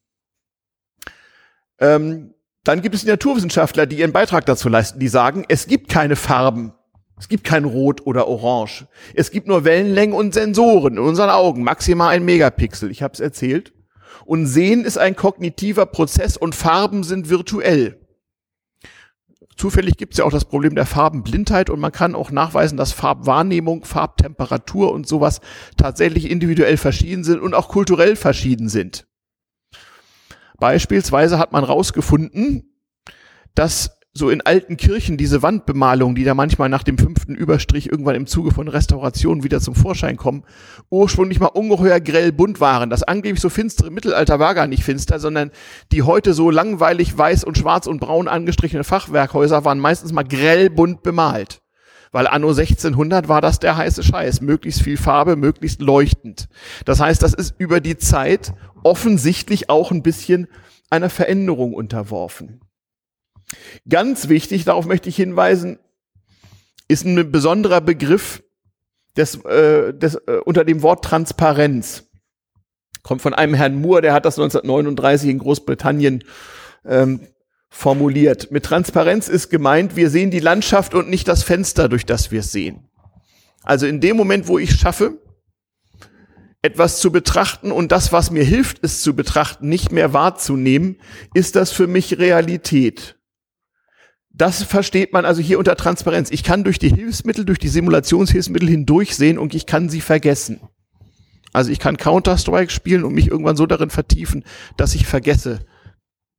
[1.80, 5.88] Ähm, dann gibt es die Naturwissenschaftler, die ihren Beitrag dazu leisten, die sagen, es gibt
[5.88, 6.74] keine Farben
[7.22, 8.88] es gibt kein Rot oder Orange.
[9.14, 12.90] Es gibt nur Wellenlängen und Sensoren in unseren Augen, maximal ein Megapixel.
[12.90, 13.72] Ich habe es erzählt.
[14.24, 18.00] Und Sehen ist ein kognitiver Prozess und Farben sind virtuell.
[19.56, 22.90] Zufällig gibt es ja auch das Problem der Farbenblindheit und man kann auch nachweisen, dass
[22.90, 25.40] Farbwahrnehmung, Farbtemperatur und sowas
[25.76, 29.06] tatsächlich individuell verschieden sind und auch kulturell verschieden sind.
[30.58, 32.74] Beispielsweise hat man herausgefunden,
[33.54, 38.14] dass so in alten Kirchen diese Wandbemalungen, die da manchmal nach dem fünften Überstrich irgendwann
[38.14, 40.44] im Zuge von Restaurationen wieder zum Vorschein kommen,
[40.90, 42.90] ursprünglich mal ungeheuer grell bunt waren.
[42.90, 45.50] Das angeblich so finstere Mittelalter war gar nicht finster, sondern
[45.92, 50.68] die heute so langweilig weiß und schwarz und braun angestrichene Fachwerkhäuser waren meistens mal grell
[50.68, 51.62] bunt bemalt.
[52.14, 54.42] Weil anno 1600 war das der heiße Scheiß.
[54.42, 56.48] Möglichst viel Farbe, möglichst leuchtend.
[56.84, 58.52] Das heißt, das ist über die Zeit
[58.82, 60.48] offensichtlich auch ein bisschen
[60.90, 62.60] einer Veränderung unterworfen.
[63.88, 65.78] Ganz wichtig, darauf möchte ich hinweisen,
[66.88, 68.42] ist ein besonderer Begriff
[69.16, 72.08] des, äh, des, äh, unter dem Wort Transparenz.
[73.02, 76.24] Kommt von einem Herrn Moore, der hat das 1939 in Großbritannien
[76.84, 77.20] ähm,
[77.68, 78.50] formuliert.
[78.50, 82.40] Mit Transparenz ist gemeint, wir sehen die Landschaft und nicht das Fenster, durch das wir
[82.40, 82.88] es sehen.
[83.62, 85.18] Also in dem Moment, wo ich schaffe,
[86.62, 90.96] etwas zu betrachten und das, was mir hilft, es zu betrachten, nicht mehr wahrzunehmen,
[91.34, 93.16] ist das für mich Realität.
[94.42, 96.32] Das versteht man also hier unter Transparenz.
[96.32, 100.58] Ich kann durch die Hilfsmittel, durch die Simulationshilfsmittel hindurchsehen und ich kann sie vergessen.
[101.52, 104.42] Also ich kann Counter-Strike spielen und mich irgendwann so darin vertiefen,
[104.76, 105.60] dass ich vergesse,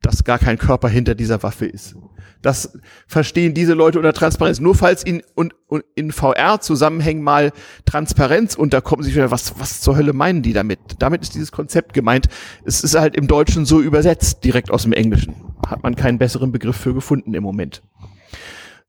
[0.01, 1.95] dass gar kein Körper hinter dieser Waffe ist.
[2.41, 2.77] Das
[3.07, 4.59] verstehen diese Leute unter Transparenz.
[4.59, 7.53] Nur falls in, und, und in VR-Zusammenhängen mal
[7.85, 10.79] Transparenz unterkommt, sich wieder, was, was zur Hölle meinen die damit?
[10.99, 12.27] Damit ist dieses Konzept gemeint.
[12.65, 15.35] Es ist halt im Deutschen so übersetzt, direkt aus dem Englischen.
[15.65, 17.81] Hat man keinen besseren Begriff für gefunden im Moment.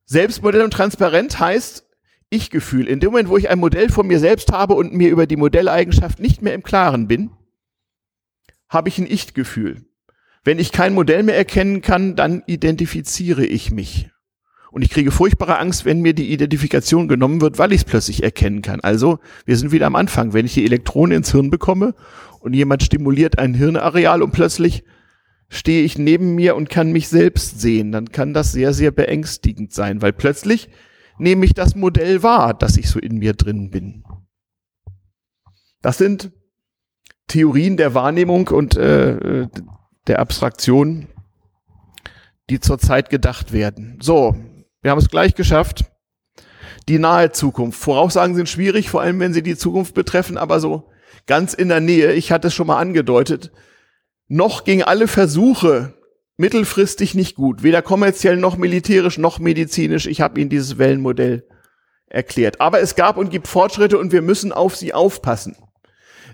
[0.06, 1.86] Selbstmodell und transparent heißt
[2.30, 2.88] Ich-Gefühl.
[2.88, 5.36] In dem Moment, wo ich ein Modell von mir selbst habe und mir über die
[5.36, 7.30] Modelleigenschaft nicht mehr im Klaren bin,
[8.68, 9.84] habe ich ein Ich-Gefühl.
[10.44, 14.10] Wenn ich kein Modell mehr erkennen kann, dann identifiziere ich mich.
[14.70, 18.24] Und ich kriege furchtbare Angst, wenn mir die Identifikation genommen wird, weil ich es plötzlich
[18.24, 18.80] erkennen kann.
[18.80, 20.32] Also, wir sind wieder am Anfang.
[20.32, 21.94] Wenn ich die Elektronen ins Hirn bekomme
[22.40, 24.82] und jemand stimuliert ein Hirnareal und plötzlich
[25.48, 29.72] stehe ich neben mir und kann mich selbst sehen, dann kann das sehr, sehr beängstigend
[29.72, 30.68] sein, weil plötzlich
[31.18, 34.04] nehme ich das Modell wahr, dass ich so in mir drin bin.
[35.80, 36.32] Das sind
[37.28, 39.48] Theorien der Wahrnehmung und äh,
[40.06, 41.08] der Abstraktion,
[42.50, 43.98] die zurzeit gedacht werden.
[44.00, 44.36] So,
[44.82, 45.84] wir haben es gleich geschafft.
[46.88, 47.80] Die nahe Zukunft.
[47.80, 50.90] Voraussagen sind schwierig, vor allem wenn sie die Zukunft betreffen, aber so
[51.26, 53.52] ganz in der Nähe, ich hatte es schon mal angedeutet,
[54.28, 55.94] noch gingen alle Versuche
[56.36, 60.06] mittelfristig nicht gut, weder kommerziell noch militärisch noch medizinisch.
[60.06, 61.46] Ich habe Ihnen dieses Wellenmodell
[62.06, 62.60] erklärt.
[62.60, 65.56] Aber es gab und gibt Fortschritte und wir müssen auf sie aufpassen.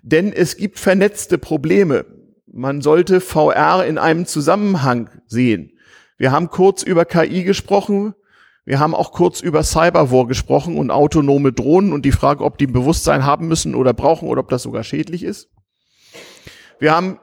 [0.03, 2.07] Denn es gibt vernetzte Probleme
[2.53, 5.73] man sollte VR in einem Zusammenhang sehen.
[6.19, 8.15] Wir haben kurz über KI gesprochen.
[8.65, 12.67] Wir haben auch kurz über Cyberwar gesprochen und autonome Drohnen und die Frage, ob die
[12.67, 15.49] ein Bewusstsein haben müssen oder brauchen oder ob das sogar schädlich ist.
[16.79, 17.19] Wir haben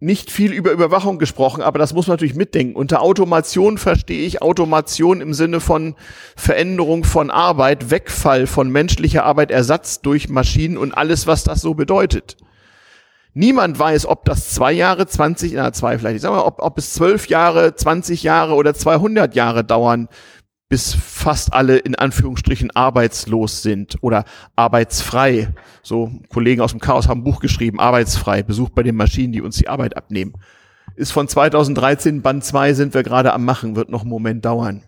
[0.00, 2.76] nicht viel über Überwachung gesprochen, aber das muss man natürlich mitdenken.
[2.76, 5.96] Unter Automation verstehe ich Automation im Sinne von
[6.36, 11.74] Veränderung von Arbeit, Wegfall von menschlicher Arbeit, Ersatz durch Maschinen und alles, was das so
[11.74, 12.36] bedeutet.
[13.34, 16.78] Niemand weiß, ob das zwei Jahre, 20, na zwei vielleicht, ich sag mal, ob, ob
[16.78, 20.08] es zwölf Jahre, 20 Jahre oder 200 Jahre dauern,
[20.68, 24.24] bis fast alle in Anführungsstrichen arbeitslos sind oder
[24.54, 25.48] arbeitsfrei.
[25.82, 29.40] So Kollegen aus dem Chaos haben ein Buch geschrieben, arbeitsfrei, Besuch bei den Maschinen, die
[29.40, 30.34] uns die Arbeit abnehmen.
[30.94, 34.82] Ist von 2013, Band 2 sind wir gerade am machen, wird noch einen Moment dauern.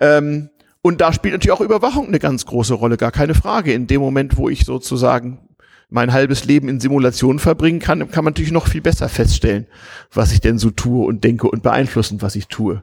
[0.00, 0.50] Ähm,
[0.82, 3.72] und da spielt natürlich auch Überwachung eine ganz große Rolle, gar keine Frage.
[3.72, 5.48] In dem Moment, wo ich sozusagen
[5.88, 9.66] mein halbes Leben in Simulationen verbringen kann, kann man natürlich noch viel besser feststellen,
[10.12, 12.82] was ich denn so tue und denke und beeinflussen, was ich tue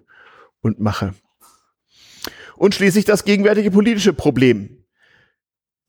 [0.62, 1.14] und mache.
[2.58, 4.86] Und schließlich das gegenwärtige politische Problem.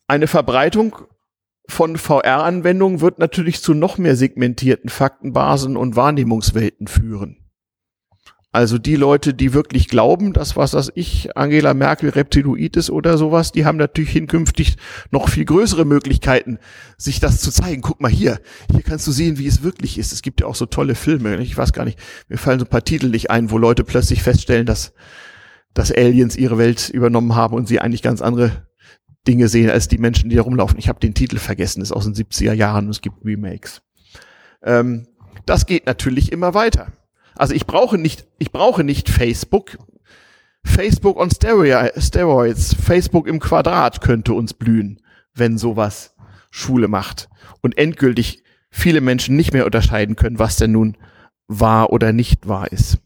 [0.08, 0.96] Eine Verbreitung
[1.68, 7.46] von VR-Anwendungen wird natürlich zu noch mehr segmentierten Faktenbasen und Wahrnehmungswelten führen.
[8.56, 13.18] Also die Leute, die wirklich glauben, dass was das ich, Angela Merkel Reptiloid ist oder
[13.18, 14.78] sowas, die haben natürlich hinkünftig
[15.10, 16.58] noch viel größere Möglichkeiten,
[16.96, 17.82] sich das zu zeigen.
[17.82, 18.40] Guck mal hier,
[18.70, 20.10] hier kannst du sehen, wie es wirklich ist.
[20.10, 21.36] Es gibt ja auch so tolle Filme.
[21.42, 21.98] Ich weiß gar nicht,
[22.28, 24.94] mir fallen so ein paar Titel nicht ein, wo Leute plötzlich feststellen, dass,
[25.76, 28.66] dass Aliens ihre Welt übernommen haben und sie eigentlich ganz andere
[29.28, 30.78] Dinge sehen als die Menschen, die da rumlaufen.
[30.78, 33.82] Ich habe den Titel vergessen, ist aus den 70er Jahren und es gibt Remakes.
[34.62, 35.06] Ähm,
[35.44, 36.92] das geht natürlich immer weiter.
[37.34, 39.76] Also ich brauche nicht, ich brauche nicht Facebook.
[40.64, 45.02] Facebook on Steroids, Facebook im Quadrat könnte uns blühen,
[45.34, 46.14] wenn sowas
[46.50, 47.28] Schule macht
[47.60, 50.96] und endgültig viele Menschen nicht mehr unterscheiden können, was denn nun
[51.48, 52.98] wahr oder nicht wahr ist.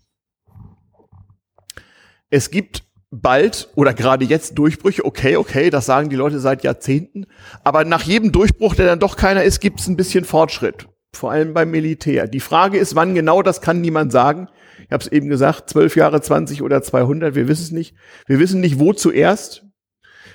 [2.31, 7.27] Es gibt bald oder gerade jetzt Durchbrüche, okay, okay, das sagen die Leute seit Jahrzehnten,
[7.65, 11.33] aber nach jedem Durchbruch, der dann doch keiner ist, gibt es ein bisschen Fortschritt vor
[11.33, 12.29] allem beim Militär.
[12.29, 14.49] Die Frage ist, wann genau, das kann niemand sagen.
[14.85, 17.95] Ich habe es eben gesagt, zwölf Jahre, 20 oder 200, wir wissen es nicht.
[18.27, 19.65] Wir wissen nicht, wo zuerst.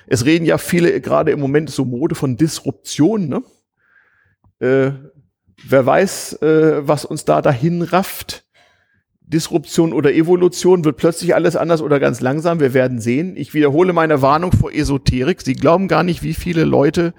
[0.06, 3.28] Es reden ja viele, gerade im Moment so Mode von Disruption.
[3.28, 3.42] Ne?
[4.60, 4.92] Äh,
[5.66, 8.45] wer weiß, äh, was uns da dahin rafft.
[9.26, 12.60] Disruption oder Evolution wird plötzlich alles anders oder ganz langsam.
[12.60, 13.36] Wir werden sehen.
[13.36, 15.42] Ich wiederhole meine Warnung vor Esoterik.
[15.42, 17.12] Sie glauben gar nicht, wie viele Leute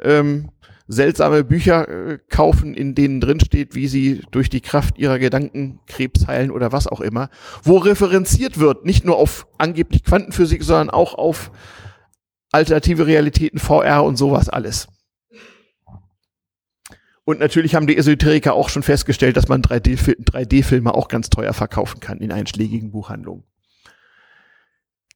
[0.00, 0.50] ähm,
[0.86, 5.80] seltsame Bücher äh, kaufen, in denen drin steht, wie sie durch die Kraft ihrer Gedanken
[5.86, 7.30] Krebs heilen oder was auch immer,
[7.62, 11.50] wo referenziert wird, nicht nur auf angeblich Quantenphysik, sondern auch auf
[12.52, 14.88] alternative Realitäten, VR und sowas alles.
[17.24, 22.00] Und natürlich haben die Esoteriker auch schon festgestellt, dass man 3D-Filme auch ganz teuer verkaufen
[22.00, 23.44] kann in einschlägigen Buchhandlungen.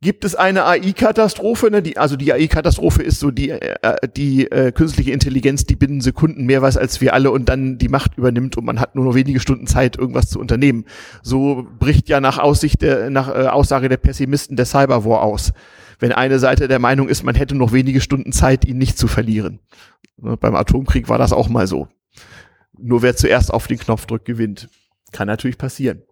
[0.01, 1.73] Gibt es eine AI-Katastrophe?
[1.73, 1.83] Ne?
[1.83, 6.47] Die, also die AI-Katastrophe ist so die, äh, die äh, künstliche Intelligenz, die binnen Sekunden
[6.47, 9.17] mehr weiß als wir alle und dann die Macht übernimmt und man hat nur noch
[9.17, 10.85] wenige Stunden Zeit, irgendwas zu unternehmen.
[11.23, 15.53] So bricht ja nach Aussicht der, nach äh, Aussage der Pessimisten der Cyberwar aus.
[15.99, 19.09] Wenn eine Seite der Meinung ist, man hätte noch wenige Stunden Zeit, ihn nicht zu
[19.09, 19.59] verlieren.
[20.17, 20.37] Ne?
[20.37, 21.89] Beim Atomkrieg war das auch mal so.
[22.77, 24.69] Nur wer zuerst auf den Knopf drückt, gewinnt.
[25.13, 26.03] Kann natürlich passieren.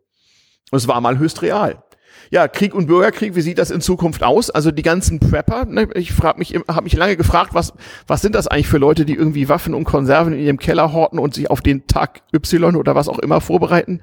[0.71, 1.83] Und es war mal höchst real
[2.31, 4.51] ja, Krieg und Bürgerkrieg, wie sieht das in Zukunft aus?
[4.51, 7.73] Also die ganzen Prepper, ne, ich frage mich, habe mich lange gefragt, was,
[8.07, 11.19] was sind das eigentlich für Leute, die irgendwie Waffen und Konserven in ihrem Keller horten
[11.19, 14.01] und sich auf den Tag Y oder was auch immer vorbereiten?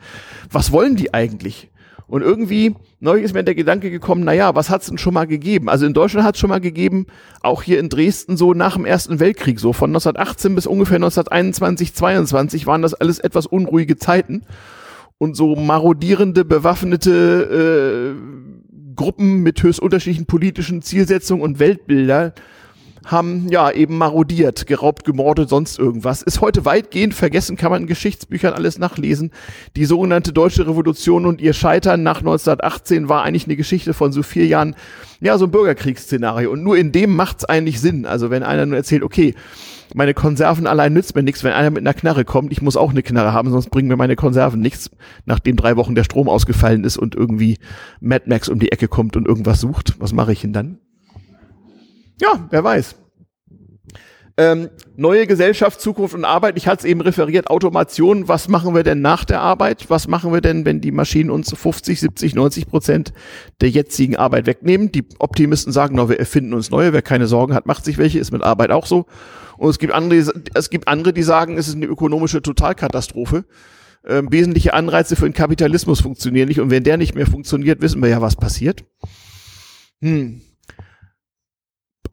[0.50, 1.70] Was wollen die eigentlich?
[2.14, 5.26] Und irgendwie, neulich ist mir der Gedanke gekommen, na ja, was hat's denn schon mal
[5.26, 5.68] gegeben?
[5.68, 7.08] Also in Deutschland hat's schon mal gegeben,
[7.42, 11.96] auch hier in Dresden so nach dem Ersten Weltkrieg, so von 1918 bis ungefähr 1921,
[11.96, 14.44] 22 waren das alles etwas unruhige Zeiten
[15.18, 22.36] und so marodierende, bewaffnete äh, Gruppen mit höchst unterschiedlichen politischen Zielsetzungen und Weltbilder
[23.06, 26.22] haben ja eben marodiert, geraubt, gemordet, sonst irgendwas.
[26.22, 29.32] Ist heute weitgehend vergessen, kann man in Geschichtsbüchern alles nachlesen.
[29.76, 34.24] Die sogenannte Deutsche Revolution und ihr Scheitern nach 1918 war eigentlich eine Geschichte von so
[34.24, 34.76] vier Jahren,
[35.20, 36.52] ja, so ein Bürgerkriegsszenario.
[36.52, 38.06] Und nur in dem macht's eigentlich Sinn.
[38.06, 39.36] Also wenn einer nur erzählt, okay,
[39.94, 42.52] meine Konserven allein nützt mir nichts, wenn einer mit einer Knarre kommt.
[42.52, 44.90] Ich muss auch eine Knarre haben, sonst bringen mir meine Konserven nichts,
[45.26, 47.58] nachdem drei Wochen der Strom ausgefallen ist und irgendwie
[48.00, 49.96] Mad Max um die Ecke kommt und irgendwas sucht.
[50.00, 50.80] Was mache ich denn dann?
[52.22, 52.96] Ja, wer weiß.
[54.36, 56.58] Ähm, neue Gesellschaft, Zukunft und Arbeit.
[56.58, 58.28] Ich hatte es eben referiert, Automation.
[58.28, 59.92] Was machen wir denn nach der Arbeit?
[59.92, 63.14] Was machen wir denn, wenn die Maschinen uns 50, 70, 90 Prozent
[63.62, 64.92] der jetzigen Arbeit wegnehmen?
[64.92, 66.94] Die Optimisten sagen, no, wir erfinden uns neue.
[66.94, 68.18] Wer keine Sorgen hat, macht sich welche.
[68.18, 69.06] Ist mit Arbeit auch so.
[69.58, 73.46] Und es gibt andere, es gibt andere, die sagen, es ist eine ökonomische Totalkatastrophe.
[74.06, 76.60] Ähm, wesentliche Anreize für den Kapitalismus funktionieren nicht.
[76.60, 78.84] Und wenn der nicht mehr funktioniert, wissen wir ja, was passiert.
[80.02, 80.42] Hm.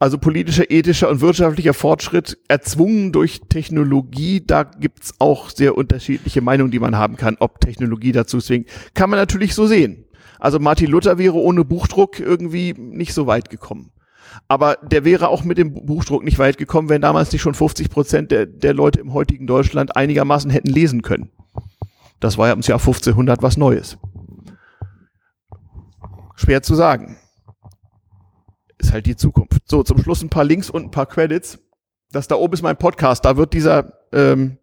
[0.01, 6.71] Also politischer, ethischer und wirtschaftlicher Fortschritt erzwungen durch Technologie, da gibt's auch sehr unterschiedliche Meinungen,
[6.71, 8.67] die man haben kann, ob Technologie dazu zwingt.
[8.95, 10.05] Kann man natürlich so sehen.
[10.39, 13.91] Also Martin Luther wäre ohne Buchdruck irgendwie nicht so weit gekommen.
[14.47, 17.91] Aber der wäre auch mit dem Buchdruck nicht weit gekommen, wenn damals nicht schon 50
[17.91, 21.29] Prozent der, der Leute im heutigen Deutschland einigermaßen hätten lesen können.
[22.19, 23.99] Das war ja im Jahr 1500 was Neues.
[26.35, 27.17] Schwer zu sagen.
[28.81, 29.61] Ist halt die Zukunft.
[29.65, 31.59] So, zum Schluss ein paar Links und ein paar Credits.
[32.11, 33.23] Das da oben ist mein Podcast.
[33.25, 34.57] Da wird dieser, ähm,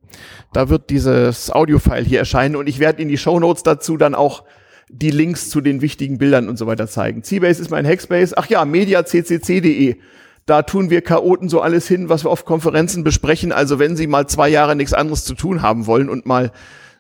[0.53, 4.17] da wird dieses Audiofile hier erscheinen und ich werde in die Show Notes dazu dann
[4.17, 4.43] auch
[4.89, 7.23] die Links zu den wichtigen Bildern und so weiter zeigen.
[7.23, 8.37] Cbase ist mein Hackspace.
[8.37, 9.97] Ach ja, mediaccc.de.
[10.47, 13.53] Da tun wir Chaoten so alles hin, was wir auf Konferenzen besprechen.
[13.53, 16.51] Also wenn Sie mal zwei Jahre nichts anderes zu tun haben wollen und mal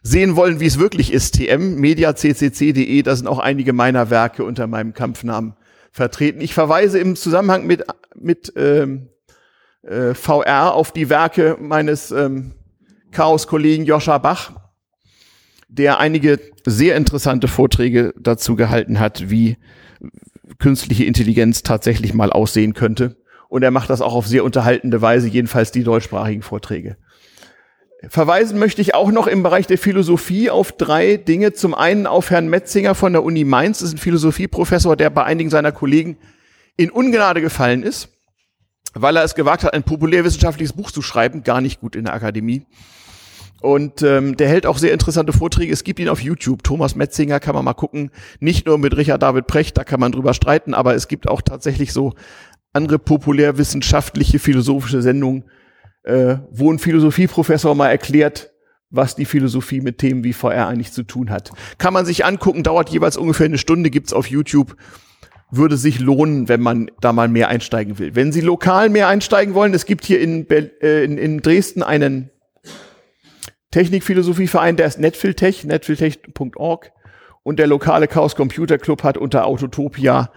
[0.02, 4.68] sehen wollen, wie es wirklich ist, TM, mediaccc.de, da sind auch einige meiner Werke unter
[4.68, 5.54] meinem Kampfnamen
[5.98, 6.40] vertreten.
[6.40, 7.84] Ich verweise im Zusammenhang mit,
[8.14, 9.08] mit ähm,
[9.82, 12.52] äh, VR auf die Werke meines ähm,
[13.10, 14.52] Chaos-Kollegen Joscha Bach,
[15.68, 19.58] der einige sehr interessante Vorträge dazu gehalten hat, wie
[20.58, 23.16] künstliche Intelligenz tatsächlich mal aussehen könnte.
[23.48, 26.96] Und er macht das auch auf sehr unterhaltende Weise, jedenfalls die deutschsprachigen Vorträge.
[28.06, 31.52] Verweisen möchte ich auch noch im Bereich der Philosophie auf drei Dinge.
[31.52, 35.24] Zum einen auf Herrn Metzinger von der Uni Mainz, das ist ein Philosophieprofessor, der bei
[35.24, 36.16] einigen seiner Kollegen
[36.76, 38.10] in Ungnade gefallen ist,
[38.94, 42.14] weil er es gewagt hat, ein populärwissenschaftliches Buch zu schreiben, gar nicht gut in der
[42.14, 42.66] Akademie.
[43.60, 45.72] Und ähm, der hält auch sehr interessante Vorträge.
[45.72, 46.62] Es gibt ihn auf YouTube.
[46.62, 48.12] Thomas Metzinger kann man mal gucken.
[48.38, 51.42] Nicht nur mit Richard David Precht, da kann man drüber streiten, aber es gibt auch
[51.42, 52.14] tatsächlich so
[52.72, 55.44] andere populärwissenschaftliche, philosophische Sendungen,
[56.04, 58.50] äh, wo ein Philosophieprofessor mal erklärt,
[58.90, 61.52] was die Philosophie mit Themen wie VR eigentlich zu tun hat.
[61.76, 64.76] Kann man sich angucken, dauert jeweils ungefähr eine Stunde, gibt's auf YouTube.
[65.50, 68.14] Würde sich lohnen, wenn man da mal mehr einsteigen will.
[68.14, 72.30] Wenn Sie lokal mehr einsteigen wollen, es gibt hier in, äh, in, in Dresden einen
[73.70, 76.92] Technikphilosophieverein, der ist Netfiltech, netfiltech.org.
[77.42, 80.30] Und der lokale Chaos Computer Club hat unter Autotopia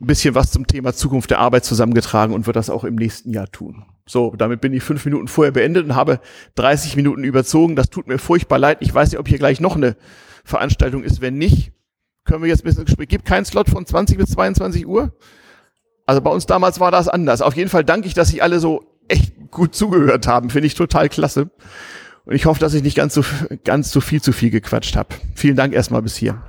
[0.00, 3.30] ein bisschen was zum Thema Zukunft der Arbeit zusammengetragen und wird das auch im nächsten
[3.30, 3.84] Jahr tun.
[4.06, 6.20] So, damit bin ich fünf Minuten vorher beendet und habe
[6.56, 7.76] 30 Minuten überzogen.
[7.76, 8.78] Das tut mir furchtbar leid.
[8.80, 9.96] Ich weiß nicht, ob hier gleich noch eine
[10.44, 11.20] Veranstaltung ist.
[11.20, 11.72] Wenn nicht,
[12.24, 13.08] können wir jetzt ein bisschen Gespräch.
[13.08, 15.16] Gibt keinen Slot von 20 bis 22 Uhr?
[16.06, 17.42] Also bei uns damals war das anders.
[17.42, 20.50] Auf jeden Fall danke ich, dass Sie alle so echt gut zugehört haben.
[20.50, 21.50] Finde ich total klasse.
[22.24, 23.24] Und ich hoffe, dass ich nicht ganz so,
[23.64, 25.08] ganz so viel zu viel gequatscht habe.
[25.34, 26.42] Vielen Dank erstmal bis hier.